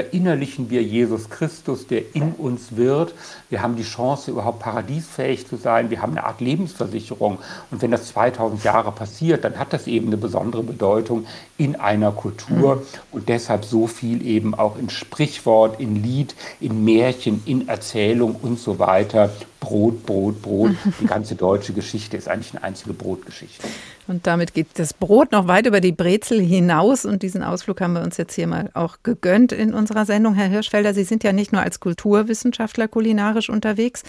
verinnerlichen 0.01 0.71
wir 0.71 0.83
Jesus 0.83 1.29
Christus, 1.29 1.87
der 1.87 2.15
in 2.15 2.33
uns 2.33 2.77
wird. 2.77 3.15
Wir 3.51 3.61
haben 3.61 3.77
die 3.77 3.83
Chance, 3.83 4.31
überhaupt 4.31 4.61
paradiesfähig 4.61 5.47
zu 5.47 5.57
sein. 5.57 5.91
Wir 5.91 6.01
haben 6.01 6.13
eine 6.13 6.25
Art 6.25 6.41
Lebensversicherung. 6.41 7.39
Und 7.71 7.83
wenn 7.83 7.91
das 7.91 8.07
2000 8.07 8.65
Jahre 8.65 8.93
passiert, 8.93 9.45
dann 9.45 9.59
hat 9.59 9.75
das 9.75 9.87
eben 9.87 10.07
eine 10.07 10.17
besondere 10.17 10.63
Bedeutung 10.63 11.27
in 11.59 11.77
einer 11.77 12.13
Kultur. 12.13 12.83
Und 13.13 13.29
deshalb 13.29 13.67
so 13.67 13.87
viel 13.87 14.27
eben 14.27 14.55
auch 14.55 14.79
in 14.79 14.89
Sprichwort, 14.89 15.79
in 15.79 16.03
Lied, 16.03 16.35
in 16.61 16.83
Märchen, 16.83 17.43
in 17.45 17.69
Erzählung 17.69 18.37
und 18.41 18.59
so 18.59 18.79
weiter 18.79 19.31
Brot, 19.71 20.05
Brot, 20.05 20.43
Brot. 20.43 20.73
Die 21.01 21.07
ganze 21.07 21.37
deutsche 21.37 21.73
Geschichte 21.73 22.17
ist 22.17 22.27
eigentlich 22.27 22.53
eine 22.53 22.65
einzige 22.65 22.93
Brotgeschichte. 22.93 23.69
Und 24.09 24.27
damit 24.27 24.55
geht 24.55 24.67
das 24.75 24.93
Brot 24.93 25.31
noch 25.31 25.47
weit 25.47 25.67
über 25.67 25.81
die 25.81 25.93
Brezel 25.93 26.41
hinaus. 26.41 27.05
Und 27.05 27.23
diesen 27.23 27.45
Ausflug 27.45 27.81
haben 27.81 27.93
wir 27.93 28.03
uns 28.03 28.17
jetzt 28.17 28.35
hier 28.35 28.49
mal 28.49 28.71
auch 28.75 28.97
gegönnt 29.05 29.53
in 29.53 29.73
unserer 29.73 30.05
Sendung. 30.05 30.35
Herr 30.35 30.49
Hirschfelder, 30.49 30.93
Sie 30.95 31.05
sind 31.05 31.23
ja 31.23 31.33
nicht 31.33 31.53
nur 31.53 31.63
als 31.63 31.79
Kulturwissenschaftler 31.79 32.89
kulinarisch 32.89 33.49
unterwegs, 33.49 34.03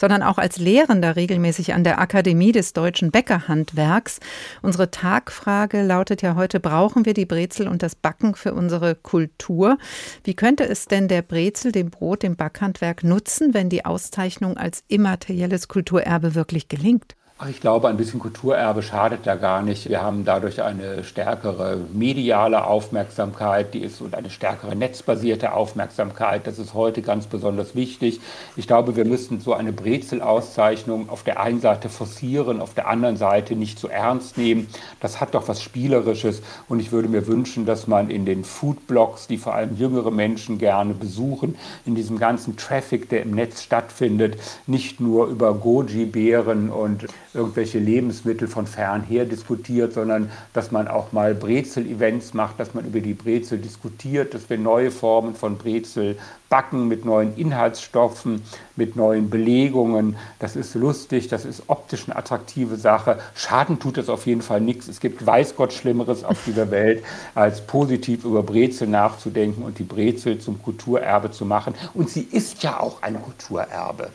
sondern 0.00 0.22
auch 0.22 0.38
als 0.38 0.58
Lehrender 0.58 1.16
regelmäßig 1.16 1.74
an 1.74 1.82
der 1.82 1.98
Akademie 1.98 2.52
des 2.52 2.72
deutschen 2.72 3.10
Bäckerhandwerks. 3.10 4.20
Unsere 4.62 4.92
Tagfrage 4.92 5.82
lautet 5.82 6.22
ja 6.22 6.36
heute, 6.36 6.60
brauchen 6.60 7.04
wir 7.04 7.14
die 7.14 7.26
Brezel 7.26 7.66
und 7.66 7.82
das 7.82 7.96
Backen 7.96 8.36
für 8.36 8.54
unsere 8.54 8.94
Kultur? 8.94 9.78
Wie 10.22 10.34
könnte 10.34 10.68
es 10.68 10.84
denn 10.84 11.08
der 11.08 11.22
Brezel, 11.22 11.72
dem 11.72 11.90
Brot, 11.90 12.22
dem 12.22 12.36
Backhandwerk 12.36 13.02
nutzen, 13.02 13.54
wenn 13.54 13.68
die 13.68 13.84
Auszeichnung 13.84 14.56
als 14.56 14.84
immaterielles 15.08 15.68
Kulturerbe 15.68 16.34
wirklich 16.34 16.68
gelingt? 16.68 17.16
Ach, 17.40 17.48
ich 17.48 17.60
glaube, 17.60 17.86
ein 17.86 17.96
bisschen 17.96 18.18
Kulturerbe 18.18 18.82
schadet 18.82 19.20
da 19.24 19.36
gar 19.36 19.62
nicht. 19.62 19.88
Wir 19.88 20.02
haben 20.02 20.24
dadurch 20.24 20.60
eine 20.60 21.04
stärkere 21.04 21.76
mediale 21.92 22.64
Aufmerksamkeit, 22.64 23.74
die 23.74 23.78
ist 23.78 24.00
und 24.00 24.16
eine 24.16 24.28
stärkere 24.28 24.74
netzbasierte 24.74 25.52
Aufmerksamkeit. 25.52 26.48
Das 26.48 26.58
ist 26.58 26.74
heute 26.74 27.00
ganz 27.00 27.28
besonders 27.28 27.76
wichtig. 27.76 28.20
Ich 28.56 28.66
glaube, 28.66 28.96
wir 28.96 29.04
müssten 29.04 29.38
so 29.38 29.54
eine 29.54 29.72
Brezel-Auszeichnung 29.72 31.10
auf 31.10 31.22
der 31.22 31.38
einen 31.38 31.60
Seite 31.60 31.88
forcieren, 31.88 32.60
auf 32.60 32.74
der 32.74 32.88
anderen 32.88 33.16
Seite 33.16 33.54
nicht 33.54 33.78
zu 33.78 33.86
so 33.86 33.92
ernst 33.92 34.36
nehmen. 34.36 34.66
Das 34.98 35.20
hat 35.20 35.36
doch 35.36 35.46
was 35.46 35.62
Spielerisches 35.62 36.42
und 36.68 36.80
ich 36.80 36.90
würde 36.90 37.06
mir 37.06 37.28
wünschen, 37.28 37.66
dass 37.66 37.86
man 37.86 38.10
in 38.10 38.26
den 38.26 38.42
Foodblogs, 38.42 39.28
die 39.28 39.38
vor 39.38 39.54
allem 39.54 39.76
jüngere 39.76 40.10
Menschen 40.10 40.58
gerne 40.58 40.92
besuchen, 40.92 41.56
in 41.86 41.94
diesem 41.94 42.18
ganzen 42.18 42.56
Traffic, 42.56 43.08
der 43.08 43.22
im 43.22 43.30
Netz 43.30 43.62
stattfindet, 43.62 44.40
nicht 44.66 44.98
nur 44.98 45.28
über 45.28 45.54
Goji-Beeren 45.54 46.70
und 46.70 47.06
irgendwelche 47.34 47.78
Lebensmittel 47.78 48.48
von 48.48 48.66
fernher 48.66 49.24
diskutiert, 49.24 49.92
sondern 49.92 50.30
dass 50.52 50.70
man 50.70 50.88
auch 50.88 51.12
mal 51.12 51.34
Brezel-Events 51.34 52.34
macht, 52.34 52.58
dass 52.58 52.74
man 52.74 52.86
über 52.86 53.00
die 53.00 53.14
Brezel 53.14 53.58
diskutiert, 53.58 54.34
dass 54.34 54.48
wir 54.48 54.58
neue 54.58 54.90
Formen 54.90 55.34
von 55.34 55.58
Brezel 55.58 56.16
backen 56.48 56.88
mit 56.88 57.04
neuen 57.04 57.36
Inhaltsstoffen, 57.36 58.42
mit 58.76 58.96
neuen 58.96 59.28
Belegungen. 59.28 60.16
Das 60.38 60.56
ist 60.56 60.74
lustig, 60.74 61.28
das 61.28 61.44
ist 61.44 61.64
optisch 61.66 62.06
eine 62.06 62.16
attraktive 62.16 62.76
Sache. 62.76 63.18
Schaden 63.34 63.78
tut 63.78 63.98
das 63.98 64.08
auf 64.08 64.26
jeden 64.26 64.42
Fall 64.42 64.60
nichts. 64.60 64.88
Es 64.88 65.00
gibt 65.00 65.24
weiß 65.24 65.56
Gott 65.56 65.72
Schlimmeres 65.72 66.24
auf 66.24 66.38
dieser 66.46 66.70
Welt, 66.70 67.04
als 67.34 67.60
positiv 67.66 68.24
über 68.24 68.42
Brezel 68.42 68.88
nachzudenken 68.88 69.62
und 69.62 69.78
die 69.78 69.84
Brezel 69.84 70.38
zum 70.38 70.62
Kulturerbe 70.62 71.30
zu 71.30 71.44
machen. 71.44 71.74
Und 71.92 72.08
sie 72.08 72.22
ist 72.22 72.62
ja 72.62 72.80
auch 72.80 73.02
ein 73.02 73.20
Kulturerbe. 73.22 74.10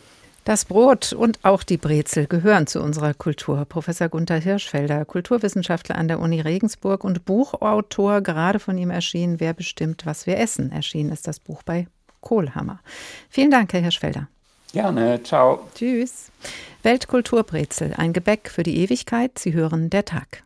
Das 0.45 0.65
Brot 0.65 1.13
und 1.13 1.39
auch 1.43 1.63
die 1.63 1.77
Brezel 1.77 2.27
gehören 2.27 2.67
zu 2.67 2.81
unserer 2.81 3.13
Kultur. 3.13 3.63
Professor 3.63 4.09
Gunther 4.09 4.39
Hirschfelder, 4.39 5.05
Kulturwissenschaftler 5.05 5.97
an 5.97 6.09
der 6.09 6.19
Uni 6.19 6.41
Regensburg 6.41 7.05
und 7.05 7.23
Buchautor, 7.23 8.19
gerade 8.19 8.59
von 8.59 8.77
ihm 8.77 8.89
erschienen, 8.89 9.39
Wer 9.39 9.53
bestimmt, 9.53 10.05
was 10.05 10.27
wir 10.27 10.37
essen. 10.37 10.71
Erschienen 10.71 11.13
ist 11.13 11.27
das 11.27 11.39
Buch 11.39 11.63
bei 11.63 11.87
Kohlhammer. 12.19 12.81
Vielen 13.29 13.51
Dank, 13.51 13.71
Herr 13.71 13.81
Hirschfelder. 13.81 14.27
Gerne, 14.73 15.21
ciao. 15.23 15.69
Tschüss. 15.75 16.29
Weltkulturbrezel, 16.81 17.93
ein 17.95 18.11
Gebäck 18.11 18.49
für 18.49 18.63
die 18.63 18.79
Ewigkeit. 18.79 19.39
Sie 19.39 19.53
hören 19.53 19.89
der 19.89 20.03
Tag. 20.03 20.43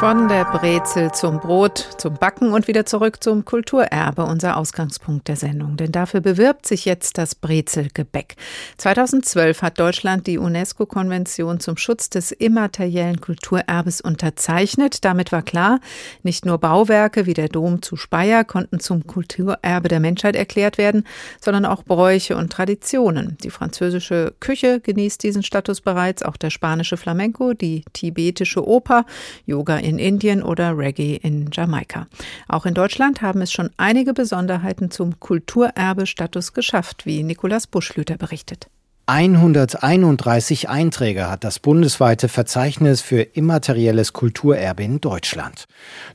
Von 0.00 0.28
der 0.28 0.44
Brezel 0.44 1.10
zum 1.12 1.40
Brot, 1.40 1.78
zum 1.96 2.14
Backen 2.14 2.52
und 2.52 2.68
wieder 2.68 2.84
zurück 2.84 3.24
zum 3.24 3.46
Kulturerbe, 3.46 4.24
unser 4.24 4.58
Ausgangspunkt 4.58 5.26
der 5.26 5.36
Sendung. 5.36 5.78
Denn 5.78 5.90
dafür 5.90 6.20
bewirbt 6.20 6.66
sich 6.66 6.84
jetzt 6.84 7.16
das 7.16 7.34
Brezelgebäck. 7.34 8.36
2012 8.76 9.62
hat 9.62 9.80
Deutschland 9.80 10.26
die 10.26 10.36
UNESCO-Konvention 10.36 11.60
zum 11.60 11.78
Schutz 11.78 12.10
des 12.10 12.30
immateriellen 12.30 13.22
Kulturerbes 13.22 14.02
unterzeichnet. 14.02 15.02
Damit 15.02 15.32
war 15.32 15.40
klar, 15.40 15.80
nicht 16.22 16.44
nur 16.44 16.58
Bauwerke 16.58 17.24
wie 17.24 17.34
der 17.34 17.48
Dom 17.48 17.80
zu 17.80 17.96
Speyer 17.96 18.44
konnten 18.44 18.80
zum 18.80 19.06
Kulturerbe 19.06 19.88
der 19.88 20.00
Menschheit 20.00 20.36
erklärt 20.36 20.76
werden, 20.76 21.04
sondern 21.40 21.64
auch 21.64 21.82
Bräuche 21.82 22.36
und 22.36 22.52
Traditionen. 22.52 23.38
Die 23.42 23.50
französische 23.50 24.34
Küche 24.40 24.80
genießt 24.80 25.22
diesen 25.22 25.42
Status 25.42 25.80
bereits, 25.80 26.22
auch 26.22 26.36
der 26.36 26.50
spanische 26.50 26.98
Flamenco, 26.98 27.54
die 27.54 27.82
tibetische 27.94 28.68
Oper, 28.68 29.06
Yoga 29.46 29.85
in 29.86 30.00
Indien 30.00 30.42
oder 30.42 30.76
Reggae 30.76 31.14
in 31.22 31.48
Jamaika. 31.52 32.08
Auch 32.48 32.66
in 32.66 32.74
Deutschland 32.74 33.22
haben 33.22 33.40
es 33.40 33.52
schon 33.52 33.70
einige 33.76 34.12
Besonderheiten 34.14 34.90
zum 34.90 35.20
Kulturerbestatus 35.20 36.52
geschafft, 36.52 37.06
wie 37.06 37.22
Nikolaus 37.22 37.68
Buschlüter 37.68 38.16
berichtet. 38.16 38.66
131 39.08 40.68
Einträge 40.68 41.30
hat 41.30 41.44
das 41.44 41.60
bundesweite 41.60 42.28
Verzeichnis 42.28 43.00
für 43.00 43.20
immaterielles 43.20 44.12
Kulturerbe 44.12 44.82
in 44.82 45.00
Deutschland. 45.00 45.66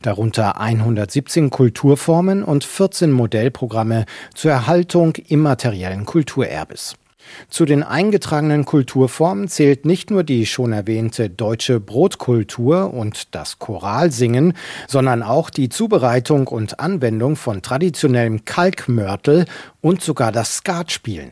Darunter 0.02 0.60
117 0.60 1.50
Kulturformen 1.50 2.44
und 2.44 2.66
14 2.66 3.10
Modellprogramme 3.10 4.06
zur 4.36 4.52
Erhaltung 4.52 5.16
immateriellen 5.16 6.04
Kulturerbes. 6.04 6.96
Zu 7.50 7.66
den 7.66 7.84
eingetragenen 7.84 8.66
Kulturformen 8.66 9.48
zählt 9.48 9.86
nicht 9.86 10.12
nur 10.12 10.24
die 10.24 10.46
schon 10.46 10.74
erwähnte 10.74 11.30
deutsche 11.30 11.80
Brotkultur 11.80 12.94
und 12.94 13.36
das 13.36 13.60
Choralsingen, 13.60 14.54
sondern 14.88 15.24
auch 15.24 15.50
die 15.50 15.70
Zubereitung 15.70 16.48
und 16.48 16.80
Anwendung 16.80 17.36
von 17.36 17.62
traditionellem 17.62 18.46
Kalkmörtel 18.46 19.46
und 19.82 20.02
sogar 20.02 20.32
das 20.32 20.58
Skatspielen. 20.58 21.32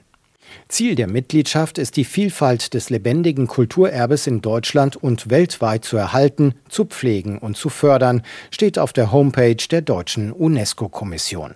Ziel 0.68 0.96
der 0.96 1.08
Mitgliedschaft 1.08 1.78
ist 1.78 1.96
die 1.96 2.06
Vielfalt 2.06 2.74
des 2.74 2.90
lebendigen 2.90 3.48
Kulturerbes 3.48 4.28
in 4.28 4.42
Deutschland 4.42 4.96
und 4.96 5.30
weltweit 5.30 5.86
zu 5.86 5.98
erhalten, 5.98 6.56
zu 6.70 6.86
pflegen 6.86 7.38
und 7.38 7.58
zu 7.58 7.70
fördern, 7.70 8.24
steht 8.52 8.80
auf 8.80 8.94
der 8.94 9.12
Homepage 9.12 9.68
der 9.70 9.82
deutschen 9.82 10.32
UNESCO-Kommission. 10.32 11.56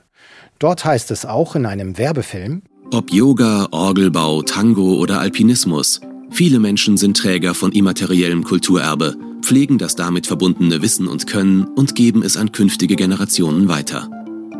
Dort 0.59 0.85
heißt 0.85 1.11
es 1.11 1.25
auch 1.25 1.55
in 1.55 1.65
einem 1.65 1.97
Werbefilm 1.97 2.63
ob 2.93 3.11
Yoga, 3.11 3.67
Orgelbau, 3.71 4.43
Tango 4.43 4.95
oder 4.95 5.19
Alpinismus. 5.19 5.99
Viele 6.29 6.59
Menschen 6.59 6.95
sind 6.97 7.17
Träger 7.17 7.55
von 7.55 7.71
immateriellem 7.71 8.43
Kulturerbe, 8.43 9.15
pflegen 9.41 9.79
das 9.79 9.95
damit 9.95 10.27
verbundene 10.27 10.81
Wissen 10.81 11.07
und 11.07 11.25
Können 11.25 11.63
und 11.63 11.95
geben 11.95 12.21
es 12.23 12.37
an 12.37 12.51
künftige 12.51 12.95
Generationen 12.95 13.67
weiter. 13.67 14.09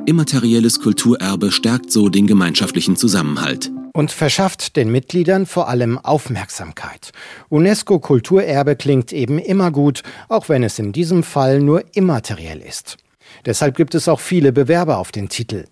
Immaterielles 0.06 0.82
Kulturerbe 0.82 1.52
stärkt 1.52 1.92
so 1.92 2.10
den 2.10 2.26
gemeinschaftlichen 2.26 2.98
Zusammenhalt. 2.98 3.72
Und 3.94 4.12
verschafft 4.12 4.76
den 4.76 4.92
Mitgliedern 4.92 5.46
vor 5.46 5.70
allem 5.70 6.00
Aufmerksamkeit. 6.00 7.12
UNESCO 7.50 8.00
Kulturerbe 8.00 8.76
klingt 8.76 9.14
eben 9.14 9.38
immer 9.38 9.70
gut, 9.70 10.02
auch 10.28 10.50
wenn 10.50 10.64
es 10.64 10.80
in 10.80 10.92
diesem 10.92 11.22
Fall 11.22 11.60
nur 11.60 11.84
immateriell 11.94 12.60
ist. 12.60 12.98
Deshalb 13.46 13.78
gibt 13.78 13.94
es 13.94 14.08
auch 14.08 14.20
viele 14.20 14.52
Bewerber 14.52 14.98
auf 14.98 15.12
den 15.12 15.30
Titel. 15.30 15.66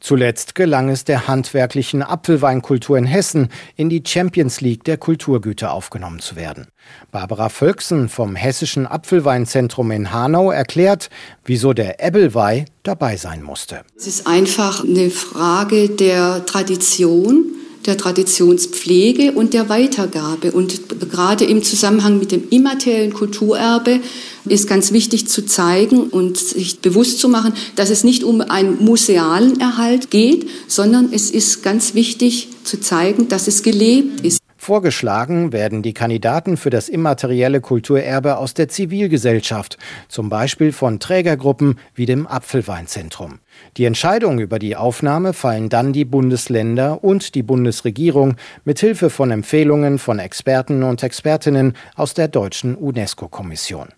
Zuletzt 0.00 0.54
gelang 0.54 0.88
es 0.88 1.04
der 1.04 1.26
handwerklichen 1.26 2.02
Apfelweinkultur 2.02 2.98
in 2.98 3.04
Hessen, 3.04 3.48
in 3.76 3.88
die 3.88 4.02
Champions 4.06 4.60
League 4.60 4.84
der 4.84 4.96
Kulturgüter 4.96 5.72
aufgenommen 5.72 6.20
zu 6.20 6.36
werden. 6.36 6.68
Barbara 7.10 7.48
Völksen 7.48 8.08
vom 8.08 8.36
Hessischen 8.36 8.86
Apfelweinzentrum 8.86 9.90
in 9.90 10.12
Hanau 10.12 10.50
erklärt, 10.50 11.10
wieso 11.44 11.72
der 11.72 12.04
Ebbelweih 12.04 12.66
dabei 12.82 13.16
sein 13.16 13.42
musste. 13.42 13.82
Es 13.96 14.06
ist 14.06 14.26
einfach 14.26 14.84
eine 14.84 15.10
Frage 15.10 15.88
der 15.88 16.46
Tradition 16.46 17.52
der 17.86 17.96
Traditionspflege 17.96 19.32
und 19.32 19.54
der 19.54 19.68
Weitergabe. 19.68 20.52
Und 20.52 20.80
gerade 21.10 21.44
im 21.44 21.62
Zusammenhang 21.62 22.18
mit 22.18 22.32
dem 22.32 22.48
immateriellen 22.50 23.12
Kulturerbe 23.12 24.00
ist 24.44 24.68
ganz 24.68 24.92
wichtig 24.92 25.28
zu 25.28 25.44
zeigen 25.44 26.04
und 26.04 26.36
sich 26.36 26.80
bewusst 26.80 27.18
zu 27.18 27.28
machen, 27.28 27.52
dass 27.74 27.90
es 27.90 28.04
nicht 28.04 28.24
um 28.24 28.40
einen 28.40 28.84
musealen 28.84 29.60
Erhalt 29.60 30.10
geht, 30.10 30.48
sondern 30.68 31.12
es 31.12 31.30
ist 31.30 31.62
ganz 31.62 31.94
wichtig 31.94 32.48
zu 32.64 32.80
zeigen, 32.80 33.28
dass 33.28 33.48
es 33.48 33.62
gelebt 33.62 34.24
ist. 34.24 34.45
Vorgeschlagen 34.66 35.52
werden 35.52 35.82
die 35.82 35.94
Kandidaten 35.94 36.56
für 36.56 36.70
das 36.70 36.88
immaterielle 36.88 37.60
Kulturerbe 37.60 38.36
aus 38.36 38.52
der 38.52 38.68
Zivilgesellschaft, 38.68 39.78
zum 40.08 40.28
Beispiel 40.28 40.72
von 40.72 40.98
Trägergruppen 40.98 41.78
wie 41.94 42.04
dem 42.04 42.26
Apfelweinzentrum. 42.26 43.38
Die 43.76 43.84
Entscheidung 43.84 44.40
über 44.40 44.58
die 44.58 44.74
Aufnahme 44.74 45.34
fallen 45.34 45.68
dann 45.68 45.92
die 45.92 46.04
Bundesländer 46.04 47.04
und 47.04 47.36
die 47.36 47.44
Bundesregierung 47.44 48.34
mit 48.64 48.80
Hilfe 48.80 49.08
von 49.08 49.30
Empfehlungen 49.30 50.00
von 50.00 50.18
Experten 50.18 50.82
und 50.82 51.00
Expertinnen 51.00 51.74
aus 51.94 52.14
der 52.14 52.26
deutschen 52.26 52.74
UNESCO-Kommission. 52.74 53.90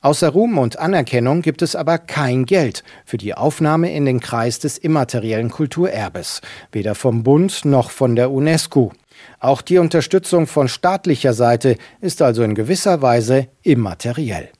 Außer 0.00 0.30
Ruhm 0.30 0.56
und 0.56 0.78
Anerkennung 0.78 1.42
gibt 1.42 1.60
es 1.60 1.76
aber 1.76 1.98
kein 1.98 2.46
Geld 2.46 2.84
für 3.04 3.18
die 3.18 3.34
Aufnahme 3.34 3.92
in 3.92 4.06
den 4.06 4.20
Kreis 4.20 4.60
des 4.60 4.78
immateriellen 4.78 5.50
Kulturerbes, 5.50 6.40
weder 6.72 6.94
vom 6.94 7.22
Bund 7.22 7.66
noch 7.66 7.90
von 7.90 8.16
der 8.16 8.30
UNESCO. 8.30 8.92
Auch 9.38 9.62
die 9.62 9.78
Unterstützung 9.78 10.46
von 10.46 10.68
staatlicher 10.68 11.32
Seite 11.32 11.76
ist 12.00 12.22
also 12.22 12.42
in 12.42 12.54
gewisser 12.54 13.02
Weise 13.02 13.48
immateriell. 13.62 14.50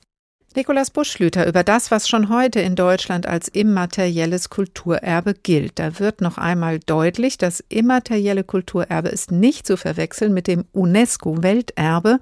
Nikolaus 0.53 0.89
Buschlüter 0.89 1.47
über 1.47 1.63
das, 1.63 1.91
was 1.91 2.09
schon 2.09 2.27
heute 2.27 2.59
in 2.59 2.75
Deutschland 2.75 3.25
als 3.25 3.47
immaterielles 3.47 4.49
Kulturerbe 4.49 5.33
gilt. 5.33 5.79
Da 5.79 5.97
wird 5.97 6.19
noch 6.19 6.37
einmal 6.37 6.79
deutlich, 6.79 7.37
das 7.37 7.63
immaterielle 7.69 8.43
Kulturerbe 8.43 9.07
ist 9.07 9.31
nicht 9.31 9.65
zu 9.65 9.77
verwechseln 9.77 10.33
mit 10.33 10.47
dem 10.47 10.65
UNESCO-Welterbe. 10.73 12.19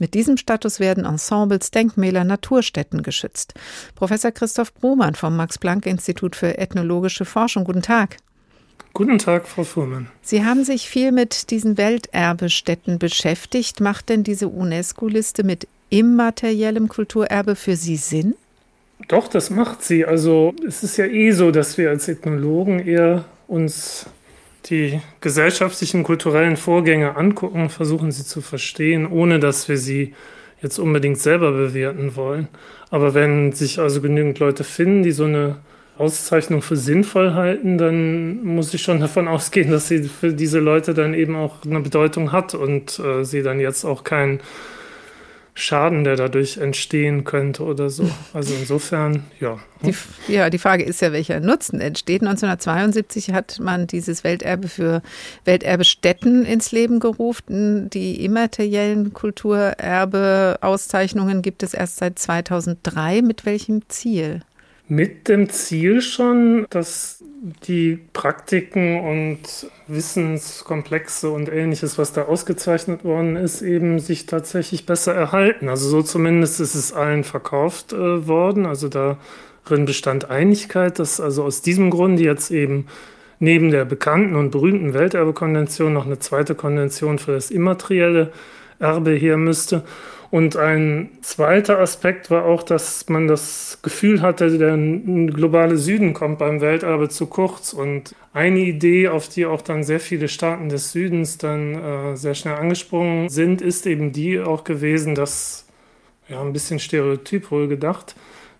Mit 0.00 0.14
diesem 0.14 0.36
Status 0.38 0.80
werden 0.80 1.04
Ensembles, 1.04 1.70
Denkmäler, 1.70 2.24
Naturstätten 2.24 3.04
geschützt. 3.04 3.54
Professor 3.94 4.32
Christoph 4.32 4.74
Brumann 4.74 5.14
vom 5.14 5.36
Max-Planck-Institut 5.36 6.34
für 6.34 6.58
ethnologische 6.58 7.24
Forschung. 7.24 7.62
Guten 7.62 7.82
Tag. 7.82 8.16
Guten 8.94 9.18
Tag, 9.18 9.46
Frau 9.46 9.64
Fuhrmann. 9.64 10.08
Sie 10.22 10.44
haben 10.44 10.64
sich 10.64 10.88
viel 10.88 11.12
mit 11.12 11.50
diesen 11.50 11.78
Welterbestätten 11.78 12.98
beschäftigt. 12.98 13.80
Macht 13.80 14.08
denn 14.08 14.24
diese 14.24 14.48
UNESCO-Liste 14.48 15.44
mit 15.44 15.68
immateriellem 15.90 16.88
Kulturerbe 16.88 17.54
für 17.54 17.76
Sie 17.76 17.96
Sinn? 17.96 18.34
Doch, 19.06 19.28
das 19.28 19.50
macht 19.50 19.82
sie. 19.82 20.04
Also 20.04 20.54
es 20.66 20.82
ist 20.82 20.96
ja 20.96 21.06
eh 21.06 21.30
so, 21.30 21.50
dass 21.50 21.78
wir 21.78 21.90
als 21.90 22.08
Ethnologen 22.08 22.80
eher 22.80 23.24
uns 23.46 24.06
die 24.66 25.00
gesellschaftlichen, 25.20 26.02
kulturellen 26.02 26.56
Vorgänge 26.56 27.16
angucken, 27.16 27.70
versuchen 27.70 28.10
sie 28.10 28.24
zu 28.24 28.40
verstehen, 28.40 29.06
ohne 29.06 29.38
dass 29.38 29.68
wir 29.68 29.78
sie 29.78 30.14
jetzt 30.60 30.78
unbedingt 30.78 31.18
selber 31.18 31.52
bewerten 31.52 32.16
wollen. 32.16 32.48
Aber 32.90 33.14
wenn 33.14 33.52
sich 33.52 33.78
also 33.78 34.00
genügend 34.00 34.40
Leute 34.40 34.64
finden, 34.64 35.04
die 35.04 35.12
so 35.12 35.24
eine 35.24 35.58
Auszeichnung 35.98 36.62
für 36.62 36.76
sinnvoll 36.76 37.34
halten, 37.34 37.78
dann 37.78 38.44
muss 38.44 38.72
ich 38.72 38.82
schon 38.82 39.00
davon 39.00 39.28
ausgehen, 39.28 39.70
dass 39.70 39.88
sie 39.88 40.04
für 40.04 40.32
diese 40.32 40.60
Leute 40.60 40.94
dann 40.94 41.14
eben 41.14 41.36
auch 41.36 41.64
eine 41.64 41.80
Bedeutung 41.80 42.32
hat 42.32 42.54
und 42.54 42.98
äh, 42.98 43.24
sie 43.24 43.42
dann 43.42 43.60
jetzt 43.60 43.84
auch 43.84 44.04
kein 44.04 44.40
Schaden, 45.60 46.04
der 46.04 46.14
dadurch 46.14 46.58
entstehen 46.58 47.24
könnte 47.24 47.64
oder 47.64 47.90
so. 47.90 48.08
Also 48.32 48.54
insofern, 48.54 49.24
ja. 49.40 49.58
Die, 49.82 49.92
ja, 50.32 50.50
die 50.50 50.58
Frage 50.58 50.84
ist 50.84 51.02
ja, 51.02 51.10
welcher 51.10 51.40
Nutzen 51.40 51.80
entsteht. 51.80 52.22
1972 52.22 53.32
hat 53.32 53.58
man 53.58 53.88
dieses 53.88 54.22
Welterbe 54.22 54.68
für 54.68 55.02
Welterbestätten 55.44 56.44
ins 56.44 56.70
Leben 56.70 57.00
gerufen. 57.00 57.90
Die 57.90 58.24
immateriellen 58.24 59.12
Kulturerbe-Auszeichnungen 59.12 61.42
gibt 61.42 61.64
es 61.64 61.74
erst 61.74 61.96
seit 61.96 62.20
2003. 62.20 63.22
Mit 63.22 63.44
welchem 63.44 63.82
Ziel? 63.88 64.42
Mit 64.88 65.28
dem 65.28 65.50
Ziel 65.50 66.00
schon, 66.00 66.66
dass 66.70 67.22
die 67.66 67.98
Praktiken 68.14 69.00
und 69.00 69.70
Wissenskomplexe 69.86 71.28
und 71.28 71.52
ähnliches, 71.52 71.98
was 71.98 72.12
da 72.14 72.22
ausgezeichnet 72.22 73.04
worden 73.04 73.36
ist, 73.36 73.60
eben 73.60 73.98
sich 73.98 74.24
tatsächlich 74.24 74.86
besser 74.86 75.14
erhalten. 75.14 75.68
Also 75.68 75.88
so 75.90 76.02
zumindest 76.02 76.60
ist 76.60 76.74
es 76.74 76.94
allen 76.94 77.22
verkauft 77.22 77.92
äh, 77.92 78.26
worden. 78.26 78.64
Also 78.64 78.88
darin 78.88 79.84
bestand 79.84 80.30
Einigkeit, 80.30 80.98
dass 80.98 81.20
also 81.20 81.44
aus 81.44 81.60
diesem 81.60 81.90
Grunde 81.90 82.22
jetzt 82.22 82.50
eben 82.50 82.86
neben 83.40 83.70
der 83.70 83.84
bekannten 83.84 84.36
und 84.36 84.50
berühmten 84.50 84.94
Welterbekonvention 84.94 85.92
noch 85.92 86.06
eine 86.06 86.18
zweite 86.18 86.54
Konvention 86.54 87.18
für 87.18 87.32
das 87.32 87.50
immaterielle 87.50 88.32
Erbe 88.78 89.10
her 89.10 89.36
müsste. 89.36 89.84
Und 90.30 90.56
ein 90.56 91.08
zweiter 91.22 91.78
Aspekt 91.78 92.30
war 92.30 92.44
auch, 92.44 92.62
dass 92.62 93.08
man 93.08 93.28
das 93.28 93.78
Gefühl 93.82 94.20
hatte, 94.20 94.58
der 94.58 94.76
globale 95.32 95.78
Süden 95.78 96.12
kommt 96.12 96.38
beim 96.38 96.60
Welterbe 96.60 97.08
zu 97.08 97.26
kurz. 97.26 97.72
Und 97.72 98.14
eine 98.34 98.58
Idee, 98.58 99.08
auf 99.08 99.30
die 99.30 99.46
auch 99.46 99.62
dann 99.62 99.84
sehr 99.84 100.00
viele 100.00 100.28
Staaten 100.28 100.68
des 100.68 100.92
Südens 100.92 101.38
dann 101.38 101.74
äh, 101.74 102.16
sehr 102.16 102.34
schnell 102.34 102.56
angesprungen 102.56 103.30
sind, 103.30 103.62
ist 103.62 103.86
eben 103.86 104.12
die 104.12 104.38
auch 104.38 104.64
gewesen, 104.64 105.14
dass, 105.14 105.66
ja, 106.28 106.42
ein 106.42 106.52
bisschen 106.52 106.78
stereotyp 106.78 107.50
wohl 107.50 107.66
gedacht, 107.66 108.14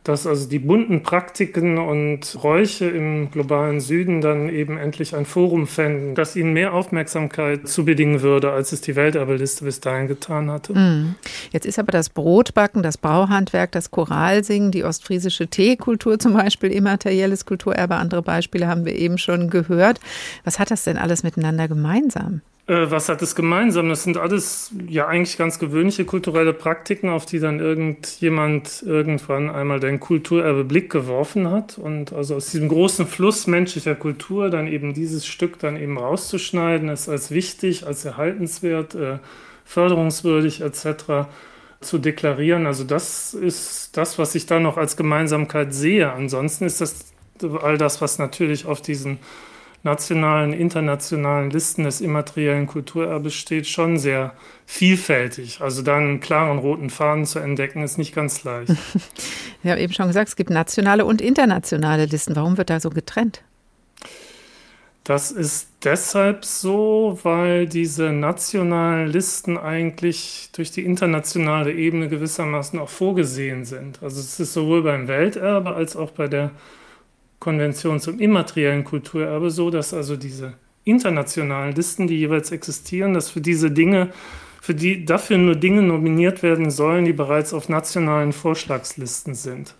dass 0.08 0.26
also 0.26 0.48
die 0.48 0.58
bunten 0.58 1.02
Praktiken 1.02 1.76
und 1.76 2.42
Räuche 2.42 2.86
im 2.86 3.30
globalen 3.30 3.80
Süden 3.80 4.22
dann 4.22 4.48
eben 4.48 4.78
endlich 4.78 5.14
ein 5.14 5.26
Forum 5.26 5.66
fänden, 5.66 6.14
das 6.14 6.34
ihnen 6.34 6.54
mehr 6.54 6.72
Aufmerksamkeit 6.72 7.68
zubedingen 7.68 8.22
würde, 8.22 8.50
als 8.50 8.72
es 8.72 8.80
die 8.80 8.96
Welterbeliste 8.96 9.64
bis 9.64 9.80
dahin 9.80 10.08
getan 10.08 10.50
hatte. 10.50 10.72
Mm. 10.72 11.14
Jetzt 11.52 11.66
ist 11.66 11.78
aber 11.78 11.92
das 11.92 12.08
Brotbacken, 12.08 12.82
das 12.82 12.96
Brauhandwerk, 12.96 13.72
das 13.72 13.90
Choralsingen, 13.90 14.70
die 14.70 14.84
ostfriesische 14.84 15.48
Teekultur 15.48 16.18
zum 16.18 16.32
Beispiel 16.32 16.72
immaterielles 16.72 17.44
Kulturerbe. 17.44 17.96
Andere 17.96 18.22
Beispiele 18.22 18.66
haben 18.66 18.86
wir 18.86 18.96
eben 18.96 19.18
schon 19.18 19.50
gehört. 19.50 20.00
Was 20.44 20.58
hat 20.58 20.70
das 20.70 20.84
denn 20.84 20.96
alles 20.96 21.22
miteinander 21.22 21.68
gemeinsam? 21.68 22.40
Äh, 22.68 22.90
was 22.90 23.08
hat 23.08 23.22
es 23.22 23.34
gemeinsam? 23.34 23.88
Das 23.88 24.02
sind 24.02 24.18
alles 24.18 24.70
ja 24.86 25.08
eigentlich 25.08 25.38
ganz 25.38 25.58
gewöhnliche 25.58 26.04
kulturelle 26.04 26.52
Praktiken, 26.52 27.08
auf 27.08 27.24
die 27.24 27.40
dann 27.40 27.60
irgendjemand 27.60 28.82
irgendwann 28.82 29.48
einmal 29.48 29.80
den 29.80 29.98
Kulturerbe 30.00 30.64
Blick 30.64 30.90
geworfen 30.90 31.50
hat. 31.50 31.78
Und 31.78 32.12
also 32.12 32.36
aus 32.36 32.50
diesem 32.50 32.68
großen 32.68 33.06
Fluss 33.06 33.46
menschlicher 33.46 33.94
Kultur 33.94 34.50
dann 34.50 34.68
eben 34.68 34.92
dieses 34.92 35.26
Stück 35.26 35.58
dann 35.58 35.76
eben 35.76 35.96
rauszuschneiden, 35.96 36.90
es 36.90 37.08
als 37.08 37.30
wichtig, 37.30 37.86
als 37.86 38.04
erhaltenswert, 38.04 38.94
äh, 38.94 39.18
förderungswürdig 39.64 40.60
etc. 40.60 41.26
zu 41.80 41.98
deklarieren. 41.98 42.66
Also 42.66 42.84
das 42.84 43.32
ist 43.32 43.96
das, 43.96 44.18
was 44.18 44.34
ich 44.34 44.44
da 44.44 44.60
noch 44.60 44.76
als 44.76 44.98
Gemeinsamkeit 44.98 45.72
sehe. 45.72 46.12
Ansonsten 46.12 46.66
ist 46.66 46.82
das 46.82 47.14
all 47.62 47.78
das, 47.78 48.02
was 48.02 48.18
natürlich 48.18 48.66
auf 48.66 48.82
diesen 48.82 49.18
nationalen, 49.82 50.52
internationalen 50.52 51.50
Listen 51.50 51.84
des 51.84 52.00
immateriellen 52.00 52.66
Kulturerbes 52.66 53.34
steht, 53.34 53.66
schon 53.66 53.98
sehr 53.98 54.32
vielfältig. 54.66 55.60
Also 55.60 55.82
dann 55.82 56.02
einen 56.02 56.20
klaren 56.20 56.58
roten 56.58 56.90
Faden 56.90 57.26
zu 57.26 57.38
entdecken, 57.38 57.82
ist 57.82 57.98
nicht 57.98 58.14
ganz 58.14 58.44
leicht. 58.44 58.72
Ich 59.64 59.68
habe 59.68 59.80
eben 59.80 59.92
schon 59.92 60.06
gesagt, 60.06 60.28
es 60.28 60.36
gibt 60.36 60.50
nationale 60.50 61.04
und 61.04 61.20
internationale 61.20 62.04
Listen. 62.04 62.36
Warum 62.36 62.56
wird 62.56 62.70
da 62.70 62.78
so 62.78 62.90
getrennt? 62.90 63.42
Das 65.02 65.32
ist 65.32 65.70
deshalb 65.84 66.44
so, 66.44 67.18
weil 67.22 67.66
diese 67.66 68.12
nationalen 68.12 69.08
Listen 69.08 69.56
eigentlich 69.56 70.50
durch 70.52 70.70
die 70.70 70.84
internationale 70.84 71.72
Ebene 71.72 72.08
gewissermaßen 72.08 72.78
auch 72.78 72.90
vorgesehen 72.90 73.64
sind. 73.64 74.02
Also 74.02 74.20
es 74.20 74.38
ist 74.38 74.52
sowohl 74.52 74.82
beim 74.82 75.08
Welterbe 75.08 75.74
als 75.74 75.96
auch 75.96 76.10
bei 76.10 76.28
der 76.28 76.50
Konvention 77.38 78.00
zum 78.00 78.18
immateriellen 78.18 78.84
Kulturerbe 78.84 79.50
so, 79.50 79.70
dass 79.70 79.94
also 79.94 80.16
diese 80.16 80.54
internationalen 80.84 81.74
Listen, 81.74 82.06
die 82.06 82.18
jeweils 82.18 82.50
existieren, 82.50 83.14
dass 83.14 83.30
für 83.30 83.40
diese 83.40 83.70
Dinge, 83.70 84.10
für 84.60 84.74
die 84.74 85.04
dafür 85.04 85.38
nur 85.38 85.54
Dinge 85.54 85.82
nominiert 85.82 86.42
werden 86.42 86.70
sollen, 86.70 87.04
die 87.04 87.12
bereits 87.12 87.52
auf 87.52 87.68
nationalen 87.68 88.32
Vorschlagslisten 88.32 89.34
sind. 89.34 89.74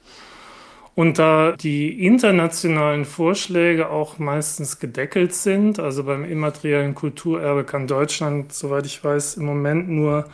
Und 0.94 1.20
da 1.20 1.52
die 1.52 2.04
internationalen 2.04 3.04
Vorschläge 3.04 3.88
auch 3.88 4.18
meistens 4.18 4.80
gedeckelt 4.80 5.32
sind, 5.32 5.78
also 5.78 6.02
beim 6.02 6.24
immateriellen 6.24 6.96
Kulturerbe 6.96 7.62
kann 7.62 7.86
Deutschland, 7.86 8.52
soweit 8.52 8.84
ich 8.84 9.02
weiß, 9.04 9.36
im 9.36 9.44
Moment 9.44 9.88
nur 9.88 10.24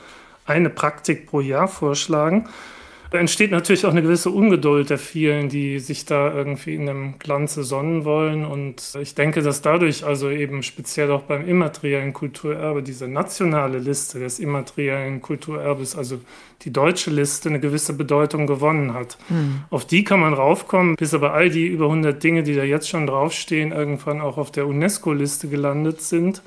eine 0.47 0.70
Praktik 0.70 1.27
pro 1.27 1.41
Jahr 1.41 1.68
vorschlagen, 1.68 2.49
da 3.14 3.20
entsteht 3.20 3.52
natürlich 3.52 3.86
auch 3.86 3.92
eine 3.92 4.02
gewisse 4.02 4.28
Ungeduld 4.28 4.90
der 4.90 4.98
vielen, 4.98 5.48
die 5.48 5.78
sich 5.78 6.04
da 6.04 6.34
irgendwie 6.34 6.74
in 6.74 6.88
einem 6.88 7.18
Glanze 7.20 7.62
sonnen 7.62 8.04
wollen. 8.04 8.44
Und 8.44 8.98
ich 9.00 9.14
denke, 9.14 9.40
dass 9.40 9.62
dadurch 9.62 10.04
also 10.04 10.30
eben 10.30 10.64
speziell 10.64 11.12
auch 11.12 11.22
beim 11.22 11.46
immateriellen 11.46 12.12
Kulturerbe 12.12 12.82
diese 12.82 13.06
nationale 13.06 13.78
Liste 13.78 14.18
des 14.18 14.40
immateriellen 14.40 15.22
Kulturerbes, 15.22 15.94
also 15.94 16.18
die 16.62 16.72
deutsche 16.72 17.12
Liste, 17.12 17.50
eine 17.50 17.60
gewisse 17.60 17.92
Bedeutung 17.92 18.48
gewonnen 18.48 18.94
hat. 18.94 19.16
Mhm. 19.28 19.62
Auf 19.70 19.86
die 19.86 20.02
kann 20.02 20.18
man 20.18 20.34
raufkommen, 20.34 20.96
bis 20.96 21.14
aber 21.14 21.34
all 21.34 21.50
die 21.50 21.68
über 21.68 21.84
100 21.84 22.20
Dinge, 22.20 22.42
die 22.42 22.56
da 22.56 22.64
jetzt 22.64 22.88
schon 22.88 23.06
draufstehen, 23.06 23.70
irgendwann 23.70 24.20
auch 24.20 24.38
auf 24.38 24.50
der 24.50 24.66
UNESCO-Liste 24.66 25.46
gelandet 25.46 26.00
sind 26.00 26.42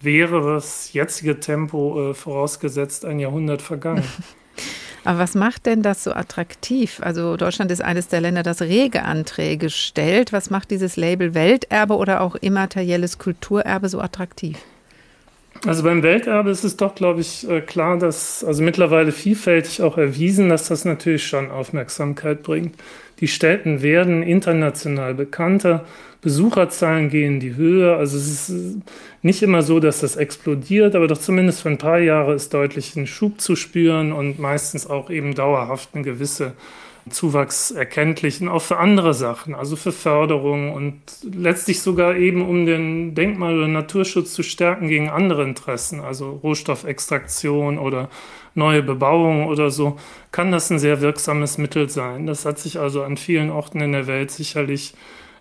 wäre 0.00 0.54
das 0.54 0.92
jetzige 0.92 1.40
Tempo 1.40 2.10
äh, 2.10 2.14
vorausgesetzt 2.14 3.04
ein 3.04 3.18
Jahrhundert 3.18 3.62
vergangen. 3.62 4.04
Aber 5.08 5.20
was 5.20 5.34
macht 5.34 5.64
denn 5.64 5.82
das 5.82 6.04
so 6.04 6.12
attraktiv? 6.12 7.00
Also 7.02 7.38
Deutschland 7.38 7.70
ist 7.70 7.80
eines 7.80 8.08
der 8.08 8.20
Länder, 8.20 8.42
das 8.42 8.60
rege 8.60 9.04
Anträge 9.04 9.70
stellt. 9.70 10.34
Was 10.34 10.50
macht 10.50 10.70
dieses 10.70 10.96
Label 10.96 11.32
Welterbe 11.32 11.96
oder 11.96 12.20
auch 12.20 12.34
immaterielles 12.34 13.16
Kulturerbe 13.16 13.88
so 13.88 14.02
attraktiv? 14.02 14.58
Also 15.66 15.82
beim 15.82 16.02
Welterbe 16.02 16.50
ist 16.50 16.64
es 16.64 16.76
doch, 16.76 16.94
glaube 16.94 17.20
ich, 17.20 17.48
äh, 17.48 17.60
klar, 17.60 17.98
dass, 17.98 18.44
also 18.44 18.62
mittlerweile 18.62 19.10
vielfältig 19.10 19.82
auch 19.82 19.98
erwiesen, 19.98 20.48
dass 20.48 20.68
das 20.68 20.84
natürlich 20.84 21.26
schon 21.26 21.50
Aufmerksamkeit 21.50 22.42
bringt. 22.42 22.76
Die 23.20 23.28
Städten 23.28 23.82
werden 23.82 24.22
international 24.22 25.14
bekannter, 25.14 25.84
Besucherzahlen 26.20 27.10
gehen 27.10 27.34
in 27.34 27.40
die 27.40 27.56
Höhe. 27.56 27.96
Also 27.96 28.16
es 28.16 28.48
ist 28.48 28.82
nicht 29.22 29.42
immer 29.42 29.62
so, 29.62 29.80
dass 29.80 30.00
das 30.00 30.16
explodiert, 30.16 30.94
aber 30.94 31.08
doch 31.08 31.18
zumindest 31.18 31.62
für 31.62 31.70
ein 31.70 31.78
paar 31.78 31.98
Jahre 31.98 32.34
ist 32.34 32.54
deutlich 32.54 32.94
ein 32.96 33.06
Schub 33.06 33.40
zu 33.40 33.56
spüren 33.56 34.12
und 34.12 34.38
meistens 34.38 34.88
auch 34.88 35.10
eben 35.10 35.34
dauerhaft 35.34 35.90
eine 35.94 36.04
gewisse 36.04 36.52
Zuwachs 37.10 37.70
erkenntlich 37.70 38.40
und 38.40 38.48
auch 38.48 38.62
für 38.62 38.78
andere 38.78 39.14
Sachen, 39.14 39.54
also 39.54 39.76
für 39.76 39.92
Förderung 39.92 40.72
und 40.72 41.00
letztlich 41.22 41.82
sogar 41.82 42.16
eben 42.16 42.46
um 42.46 42.66
den 42.66 43.14
Denkmal- 43.14 43.56
oder 43.56 43.68
Naturschutz 43.68 44.34
zu 44.34 44.42
stärken 44.42 44.88
gegen 44.88 45.08
andere 45.08 45.44
Interessen, 45.44 46.00
also 46.00 46.30
Rohstoffextraktion 46.42 47.78
oder 47.78 48.08
neue 48.54 48.82
Bebauung 48.82 49.46
oder 49.46 49.70
so, 49.70 49.98
kann 50.32 50.52
das 50.52 50.70
ein 50.70 50.78
sehr 50.78 51.00
wirksames 51.00 51.58
Mittel 51.58 51.88
sein. 51.88 52.26
Das 52.26 52.44
hat 52.44 52.58
sich 52.58 52.78
also 52.78 53.02
an 53.02 53.16
vielen 53.16 53.50
Orten 53.50 53.80
in 53.80 53.92
der 53.92 54.06
Welt 54.06 54.30
sicherlich 54.30 54.94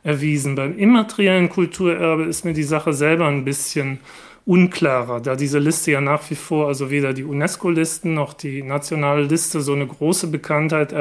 erwiesen. 0.04 0.56
Beim 0.56 0.78
immateriellen 0.78 1.50
Kulturerbe 1.50 2.24
ist 2.24 2.46
mir 2.46 2.54
die 2.54 2.64
Sache 2.64 2.94
selber 2.94 3.28
ein 3.28 3.44
bisschen 3.44 4.00
unklarer, 4.48 5.20
da 5.20 5.36
diese 5.36 5.60
Liste 5.60 5.92
ja 5.92 6.00
nach 6.00 6.30
wie 6.30 6.36
vor, 6.36 6.68
also 6.68 6.90
weder 6.90 7.12
die 7.14 7.26
UNESCO-Listen 7.26 8.14
noch 8.14 8.34
die 8.34 8.64
nationale 8.64 9.24
Liste 9.24 9.60
so 9.60 9.74
eine 9.74 9.86
große 9.86 10.28
Bekanntheit 10.28 10.94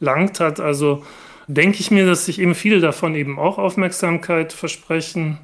erlangt 0.00 0.40
hat. 0.40 0.60
Also 0.60 1.04
denke 1.46 1.80
ich 1.80 1.90
mir, 1.90 2.06
dass 2.06 2.26
sich 2.26 2.40
eben 2.40 2.54
viele 2.54 2.80
davon 2.80 3.14
eben 3.14 3.38
auch 3.38 3.58
Aufmerksamkeit 3.58 4.52
versprechen. 4.52 5.38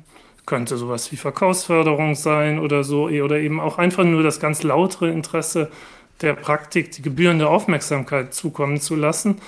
Könnte 0.44 0.76
sowas 0.76 1.12
wie 1.12 1.16
Verkaufsförderung 1.16 2.16
sein 2.16 2.58
oder 2.58 2.82
so, 2.82 3.04
oder 3.04 3.38
eben 3.38 3.60
auch 3.60 3.78
einfach 3.78 4.04
nur 4.04 4.22
das 4.22 4.40
ganz 4.40 4.62
lautere 4.64 5.10
Interesse 5.10 5.70
der 6.20 6.34
Praktik 6.34 6.90
die 6.92 7.02
gebührende 7.02 7.48
Aufmerksamkeit 7.48 8.34
zukommen 8.34 8.80
zu 8.80 8.96
lassen. 8.96 9.40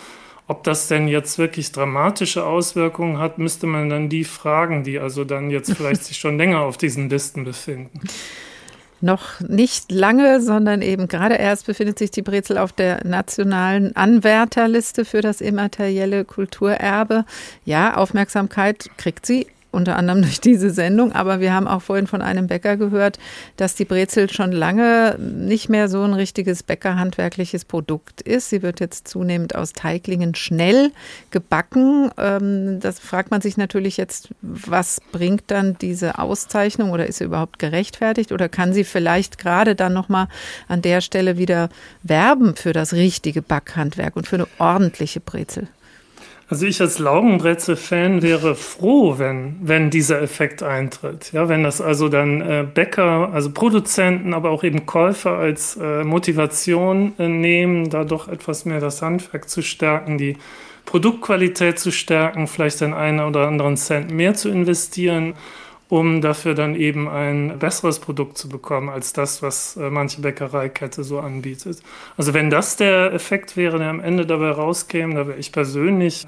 Ob 0.47 0.63
das 0.65 0.89
denn 0.89 1.09
jetzt 1.09 1.39
wirklich 1.39 1.73
dramatische 1.73 2.45
Auswirkungen 2.45 3.19
hat, 3.19 3.39
müsste 3.39 3.67
man 3.67 3.89
dann 3.89 4.09
die 4.09 4.25
fragen, 4.25 4.85
die 4.85 4.99
also 4.99 5.25
dann 5.25 5.51
jetzt 5.51 5.73
vielleicht 5.77 6.05
sich 6.05 6.19
schon 6.19 6.37
länger 6.37 6.61
auf 6.61 6.77
diesen 6.77 7.09
Listen 7.09 7.45
befinden. 7.45 8.01
Noch 9.05 9.39
nicht 9.41 9.93
lange, 9.93 10.41
sondern 10.41 10.81
eben 10.81 11.09
gerade 11.09 11.35
erst 11.35 11.67
befindet 11.67 11.99
sich 11.99 12.11
die 12.11 12.23
Brezel 12.23 12.57
auf 12.57 12.73
der 12.73 13.07
nationalen 13.07 13.95
Anwärterliste 13.95 15.05
für 15.05 15.21
das 15.21 15.43
immaterielle 15.43 16.25
Kulturerbe. 16.25 17.27
Ja, 17.67 17.99
Aufmerksamkeit 17.99 18.89
kriegt 18.97 19.27
sie, 19.27 19.47
unter 19.75 19.97
anderem 19.97 20.23
durch 20.23 20.41
diese 20.41 20.71
Sendung. 20.71 21.13
Aber 21.13 21.41
wir 21.41 21.53
haben 21.53 21.69
auch 21.69 21.83
vorhin 21.83 22.07
von 22.07 22.23
einem 22.23 22.47
Bäcker 22.47 22.77
gehört, 22.77 23.19
dass 23.57 23.75
die 23.75 23.85
Brezel 23.85 24.31
schon 24.31 24.53
lange 24.53 25.17
nicht 25.19 25.69
mehr 25.69 25.89
so 25.89 26.03
ein 26.03 26.15
richtiges 26.15 26.63
bäckerhandwerkliches 26.63 27.65
Produkt 27.65 28.23
ist. 28.23 28.51
Sie 28.51 28.63
wird 28.63 28.81
jetzt 28.81 29.09
zunehmend 29.09 29.55
aus 29.55 29.73
Teiglingen 29.73 30.35
schnell 30.35 30.93
gebacken. 31.31 32.11
Ähm, 32.17 32.81
das 32.81 32.99
fragt 32.99 33.31
man 33.31 33.41
sich 33.41 33.57
natürlich 33.57 33.97
jetzt, 33.97 34.29
was 34.41 35.01
bringt 35.13 35.45
dann 35.49 35.77
diese 35.79 36.19
Auszeichnung 36.19 36.91
oder 36.91 37.07
ist 37.07 37.19
sie 37.19 37.25
überhaupt 37.25 37.59
gerechtfertigt 37.59 38.33
oder 38.33 38.49
kann 38.49 38.73
sie 38.73 38.85
vielleicht 38.85 39.39
gerade 39.39 39.75
dann 39.75 39.93
nochmal 39.93 40.29
an 40.69 40.83
der 40.83 41.01
Stelle 41.01 41.37
wieder 41.39 41.69
werben 42.03 42.57
für 42.57 42.73
das 42.73 42.93
richtige 42.93 43.43
Backhandwerk 43.43 44.17
und 44.17 44.27
für 44.27 44.37
eine 44.37 44.49
ordentliche 44.59 45.21
Brezel? 45.21 45.69
Also 46.49 46.67
ich 46.67 46.81
als 46.81 46.99
Laugenbrezel-Fan 46.99 48.21
wäre 48.21 48.55
froh, 48.55 49.19
wenn, 49.19 49.57
wenn 49.63 49.91
dieser 49.91 50.21
Effekt 50.21 50.63
eintritt. 50.63 51.33
Ja, 51.33 51.49
wenn 51.49 51.63
das 51.63 51.81
also 51.81 52.09
dann 52.09 52.43
äh, 52.43 52.67
Bäcker, 52.73 53.31
also 53.33 53.51
Produzenten, 53.51 54.35
aber 54.35 54.51
auch 54.51 54.63
eben 54.63 54.85
Käufer 54.85 55.39
als 55.39 55.77
äh, 55.77 56.05
Motivation 56.05 57.15
äh, 57.19 57.29
nehmen, 57.29 57.89
da 57.89 58.05
doch 58.05 58.29
etwas 58.29 58.67
mehr 58.67 58.81
das 58.81 59.01
Handwerk 59.01 59.49
zu 59.49 59.63
stärken, 59.63 60.19
die 60.19 60.37
Produktqualität 60.85 61.79
zu 61.79 61.91
stärken, 61.91 62.47
vielleicht 62.47 62.83
den 62.83 62.93
einen 62.93 63.21
oder 63.21 63.49
anderen 63.49 63.79
Cent 63.79 64.11
mehr 64.11 64.35
zu 64.35 64.51
investieren 64.51 65.35
um 65.89 66.21
dafür 66.21 66.55
dann 66.55 66.75
eben 66.75 67.09
ein 67.09 67.59
besseres 67.59 67.99
Produkt 67.99 68.39
zu 68.39 68.49
bekommen 68.49 68.89
als 68.89 69.13
das, 69.13 69.43
was 69.43 69.77
äh, 69.77 69.91
manche 69.91 70.21
Bäckereikette 70.21 71.05
so 71.05 71.21
anbietet. 71.21 71.83
Also 72.17 72.35
wenn 72.35 72.51
das 72.51 72.77
der 72.77 73.13
Effekt 73.13 73.57
wäre, 73.57 73.79
der 73.79 73.91
am 73.91 74.01
Ende 74.01 74.27
dabei 74.27 74.51
rauskäme, 74.51 75.15
da 75.15 75.27
wäre 75.27 75.39
ich 75.39 75.53
persönlich 75.53 76.27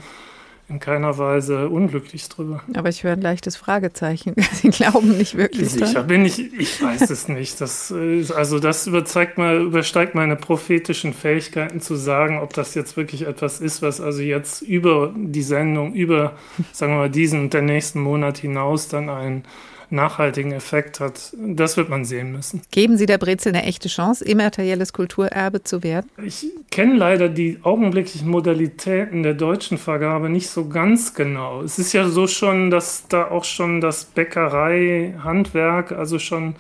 in 0.68 0.80
keiner 0.80 1.16
Weise 1.16 1.68
unglücklich 1.68 2.28
drüber. 2.28 2.60
Aber 2.74 2.88
ich 2.88 3.04
höre 3.04 3.12
ein 3.12 3.20
leichtes 3.20 3.56
Fragezeichen. 3.56 4.34
Sie 4.52 4.70
glauben 4.70 5.16
nicht 5.16 5.36
wirklich 5.36 5.70
Sicher 5.70 6.02
bin 6.02 6.24
ich, 6.24 6.52
ich 6.54 6.82
weiß 6.82 7.08
es 7.10 7.28
nicht. 7.28 7.60
Das, 7.60 7.94
also 8.34 8.58
das 8.58 8.86
überzeigt 8.86 9.38
mal, 9.38 9.60
übersteigt 9.60 10.14
meine 10.16 10.34
prophetischen 10.34 11.12
Fähigkeiten 11.14 11.80
zu 11.80 11.94
sagen, 11.94 12.40
ob 12.40 12.52
das 12.52 12.74
jetzt 12.74 12.96
wirklich 12.96 13.26
etwas 13.26 13.60
ist, 13.60 13.80
was 13.82 14.00
also 14.00 14.22
jetzt 14.22 14.62
über 14.62 15.14
die 15.16 15.42
Sendung, 15.42 15.94
über, 15.94 16.32
sagen 16.72 16.92
wir 16.92 16.98
mal, 16.98 17.10
diesen 17.10 17.40
und 17.42 17.54
den 17.54 17.66
nächsten 17.66 18.00
Monat 18.00 18.38
hinaus 18.38 18.88
dann 18.88 19.08
ein 19.08 19.44
nachhaltigen 19.90 20.52
Effekt 20.52 21.00
hat, 21.00 21.32
das 21.36 21.76
wird 21.76 21.88
man 21.88 22.04
sehen 22.04 22.32
müssen. 22.32 22.62
Geben 22.70 22.96
Sie 22.96 23.06
der 23.06 23.18
Brezel 23.18 23.54
eine 23.54 23.64
echte 23.64 23.88
Chance, 23.88 24.24
immaterielles 24.24 24.92
Kulturerbe 24.92 25.62
zu 25.62 25.82
werden? 25.82 26.08
Ich 26.24 26.46
kenne 26.70 26.94
leider 26.94 27.28
die 27.28 27.58
augenblicklichen 27.62 28.28
Modalitäten 28.28 29.22
der 29.22 29.34
deutschen 29.34 29.78
Vergabe 29.78 30.28
nicht 30.28 30.48
so 30.50 30.68
ganz 30.68 31.14
genau. 31.14 31.62
Es 31.62 31.78
ist 31.78 31.92
ja 31.92 32.08
so 32.08 32.26
schon, 32.26 32.70
dass 32.70 33.08
da 33.08 33.30
auch 33.30 33.44
schon 33.44 33.80
das 33.80 34.04
Bäckerei-Handwerk, 34.04 35.92
also 35.92 36.18
schon 36.18 36.56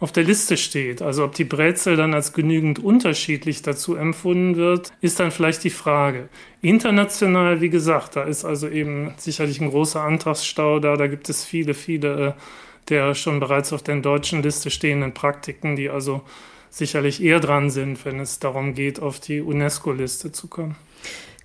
auf 0.00 0.12
der 0.12 0.24
Liste 0.24 0.56
steht. 0.56 1.02
Also 1.02 1.24
ob 1.24 1.34
die 1.34 1.44
Brezel 1.44 1.96
dann 1.96 2.14
als 2.14 2.32
genügend 2.32 2.78
unterschiedlich 2.78 3.62
dazu 3.62 3.96
empfunden 3.96 4.56
wird, 4.56 4.92
ist 5.00 5.18
dann 5.18 5.30
vielleicht 5.30 5.64
die 5.64 5.70
Frage. 5.70 6.28
International, 6.62 7.60
wie 7.60 7.70
gesagt, 7.70 8.16
da 8.16 8.22
ist 8.22 8.44
also 8.44 8.68
eben 8.68 9.14
sicherlich 9.16 9.60
ein 9.60 9.70
großer 9.70 10.02
Antragsstau 10.02 10.78
da. 10.78 10.96
Da 10.96 11.06
gibt 11.06 11.28
es 11.28 11.44
viele, 11.44 11.74
viele 11.74 12.28
äh, 12.28 12.40
der 12.88 13.14
schon 13.14 13.40
bereits 13.40 13.72
auf 13.72 13.82
der 13.82 13.96
deutschen 13.96 14.42
Liste 14.42 14.70
stehenden 14.70 15.12
Praktiken, 15.14 15.76
die 15.76 15.90
also 15.90 16.22
sicherlich 16.70 17.22
eher 17.22 17.40
dran 17.40 17.70
sind, 17.70 18.04
wenn 18.04 18.20
es 18.20 18.38
darum 18.38 18.74
geht, 18.74 19.00
auf 19.00 19.20
die 19.20 19.40
UNESCO-Liste 19.40 20.32
zu 20.32 20.48
kommen. 20.48 20.76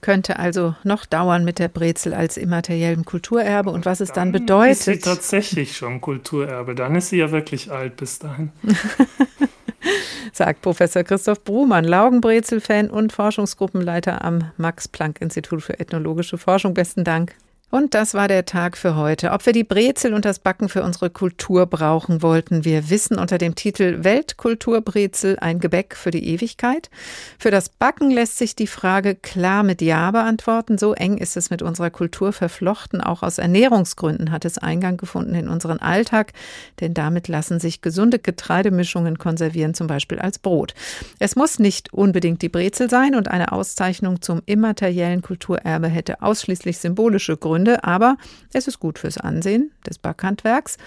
Könnte 0.04 0.38
also 0.38 0.76
noch 0.84 1.06
dauern 1.06 1.46
mit 1.46 1.60
der 1.60 1.70
Brezel 1.70 2.14
als 2.14 2.36
immateriellem 2.36 3.06
Kulturerbe 3.06 3.70
und 3.70 3.86
was 3.86 4.02
es 4.02 4.10
dann, 4.10 4.34
dann 4.34 4.42
bedeutet. 4.42 4.72
Ist 4.74 4.84
sie 4.84 5.00
tatsächlich 5.00 5.78
schon 5.78 6.02
Kulturerbe, 6.02 6.76
dann 6.76 6.96
ist 6.96 7.10
sie 7.10 7.18
ja 7.18 7.32
wirklich 7.32 7.72
alt 7.72 7.96
bis 7.96 8.20
dahin. 8.20 8.52
Sagt 10.34 10.62
Professor 10.62 11.04
Christoph 11.04 11.44
Brumann, 11.46 11.86
Laugenbrezel-Fan 11.86 12.90
und 12.90 13.14
Forschungsgruppenleiter 13.14 14.26
am 14.26 14.52
Max-Planck-Institut 14.58 15.64
für 15.64 15.80
ethnologische 15.80 16.38
Forschung. 16.38 16.74
Besten 16.74 17.06
Dank. 17.06 17.36
Und 17.74 17.96
das 17.96 18.14
war 18.14 18.28
der 18.28 18.46
Tag 18.46 18.78
für 18.78 18.96
heute. 18.96 19.32
Ob 19.32 19.48
wir 19.48 19.52
die 19.52 19.64
Brezel 19.64 20.14
und 20.14 20.26
das 20.26 20.38
Backen 20.38 20.70
für 20.70 20.84
unsere 20.84 21.10
Kultur 21.10 21.66
brauchen 21.66 22.22
wollten, 22.22 22.66
wir 22.66 22.92
wissen 22.92 23.18
unter 23.18 23.40
dem 23.40 23.56
Titel 23.56 24.04
Weltkulturbrezel 24.04 25.40
ein 25.40 25.58
Gebäck 25.58 25.96
für 25.96 26.12
die 26.12 26.24
Ewigkeit. 26.24 26.92
Für 27.40 27.50
das 27.50 27.70
Backen 27.70 28.12
lässt 28.12 28.38
sich 28.38 28.56
die 28.56 28.68
Frage 28.68 29.16
klar 29.16 29.64
mit 29.64 29.82
Ja 29.82 30.12
beantworten. 30.12 30.78
So 30.78 30.94
eng 30.94 31.18
ist 31.18 31.36
es 31.36 31.50
mit 31.50 31.64
unserer 31.64 31.90
Kultur 31.90 32.32
verflochten. 32.32 33.02
Auch 33.02 33.24
aus 33.24 33.40
Ernährungsgründen 33.40 34.32
hat 34.32 34.46
es 34.46 34.60
Eingang 34.60 34.98
gefunden 34.98 35.34
in 35.34 35.48
unseren 35.48 35.80
Alltag, 35.80 36.34
denn 36.80 36.94
damit 36.94 37.28
lassen 37.28 37.60
sich 37.60 37.82
gesunde 37.82 38.20
Getreidemischungen 38.20 39.18
konservieren, 39.18 39.74
zum 39.74 39.88
Beispiel 39.88 40.20
als 40.20 40.38
Brot. 40.38 40.76
Es 41.18 41.36
muss 41.36 41.58
nicht 41.58 41.92
unbedingt 41.92 42.44
die 42.44 42.50
Brezel 42.50 42.88
sein 42.88 43.16
und 43.16 43.30
eine 43.30 43.52
Auszeichnung 43.52 44.22
zum 44.22 44.44
immateriellen 44.46 45.24
Kulturerbe 45.24 45.88
hätte 45.88 46.22
ausschließlich 46.22 46.78
symbolische 46.78 47.36
Gründe. 47.36 47.63
Gründe, 47.64 47.84
aber 47.84 48.18
es 48.52 48.68
ist 48.68 48.80
gut 48.80 49.00
fürs 49.00 49.18
Ansehen 49.18 49.72
des 49.88 49.98
Backhandwerks 49.98 50.78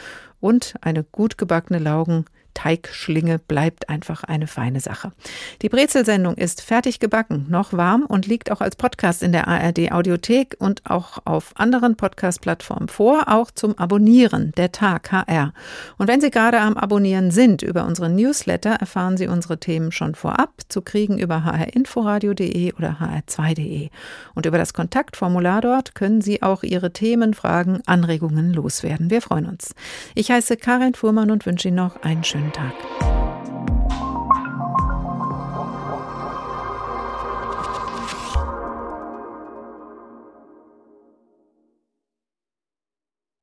und 0.41 0.75
eine 0.83 1.05
gut 1.05 1.39
gebackene 1.39 1.79
Laugen 1.79 2.27
Teigschlinge 2.57 3.39
bleibt 3.39 3.91
einfach 3.91 4.25
eine 4.25 4.47
feine 4.47 4.81
Sache. 4.81 5.13
Die 5.61 5.69
Brezelsendung 5.69 6.37
ist 6.37 6.63
fertig 6.63 7.01
gebacken, 7.01 7.45
noch 7.51 7.75
warm 7.75 8.07
und 8.07 8.27
liegt 8.27 8.51
auch 8.51 8.63
als 8.63 8.77
Podcast 8.77 9.23
in 9.23 9.33
der 9.33 9.47
ARD 9.47 9.93
Audiothek 9.93 10.57
und 10.59 10.91
auch 10.91 11.19
auf 11.27 11.53
anderen 11.57 11.97
Podcast-Plattformen 11.97 12.89
vor, 12.89 13.25
auch 13.29 13.51
zum 13.51 13.77
Abonnieren, 13.79 14.53
der 14.57 14.73
Tag 14.73 15.13
HR. 15.13 15.53
Und 15.99 16.09
wenn 16.09 16.23
Sie 16.23 16.31
gerade 16.31 16.59
am 16.59 16.79
Abonnieren 16.79 17.31
sind 17.31 17.61
über 17.61 17.85
unseren 17.85 18.17
Newsletter, 18.17 18.71
erfahren 18.71 19.19
Sie 19.19 19.29
unsere 19.29 19.61
Themen 19.61 19.93
schon 19.93 20.15
vorab 20.15 20.55
zu 20.69 20.81
kriegen 20.81 21.19
über 21.19 21.45
hrinforadio.de 21.45 22.73
oder 22.73 22.97
hr2.de. 23.01 23.91
Und 24.35 24.47
über 24.47 24.57
das 24.57 24.73
Kontaktformular 24.73 25.61
dort 25.61 25.95
können 25.95 26.23
Sie 26.23 26.43
auch 26.43 26.63
Ihre 26.63 26.95
Themen, 26.95 27.35
Fragen, 27.35 27.83
Anregungen 27.85 28.55
loswerden. 28.55 29.11
Wir 29.11 29.21
freuen 29.21 29.45
uns. 29.45 29.75
Ich 30.15 30.31
heiße 30.31 30.57
Karin 30.57 30.95
Fuhrmann 30.95 31.31
und 31.31 31.45
wünsche 31.45 31.69
Ihnen 31.69 31.77
noch 31.77 32.03
einen 32.03 32.25
schönen 32.25 32.46
schönen 32.47 32.53
Tag. 32.53 33.26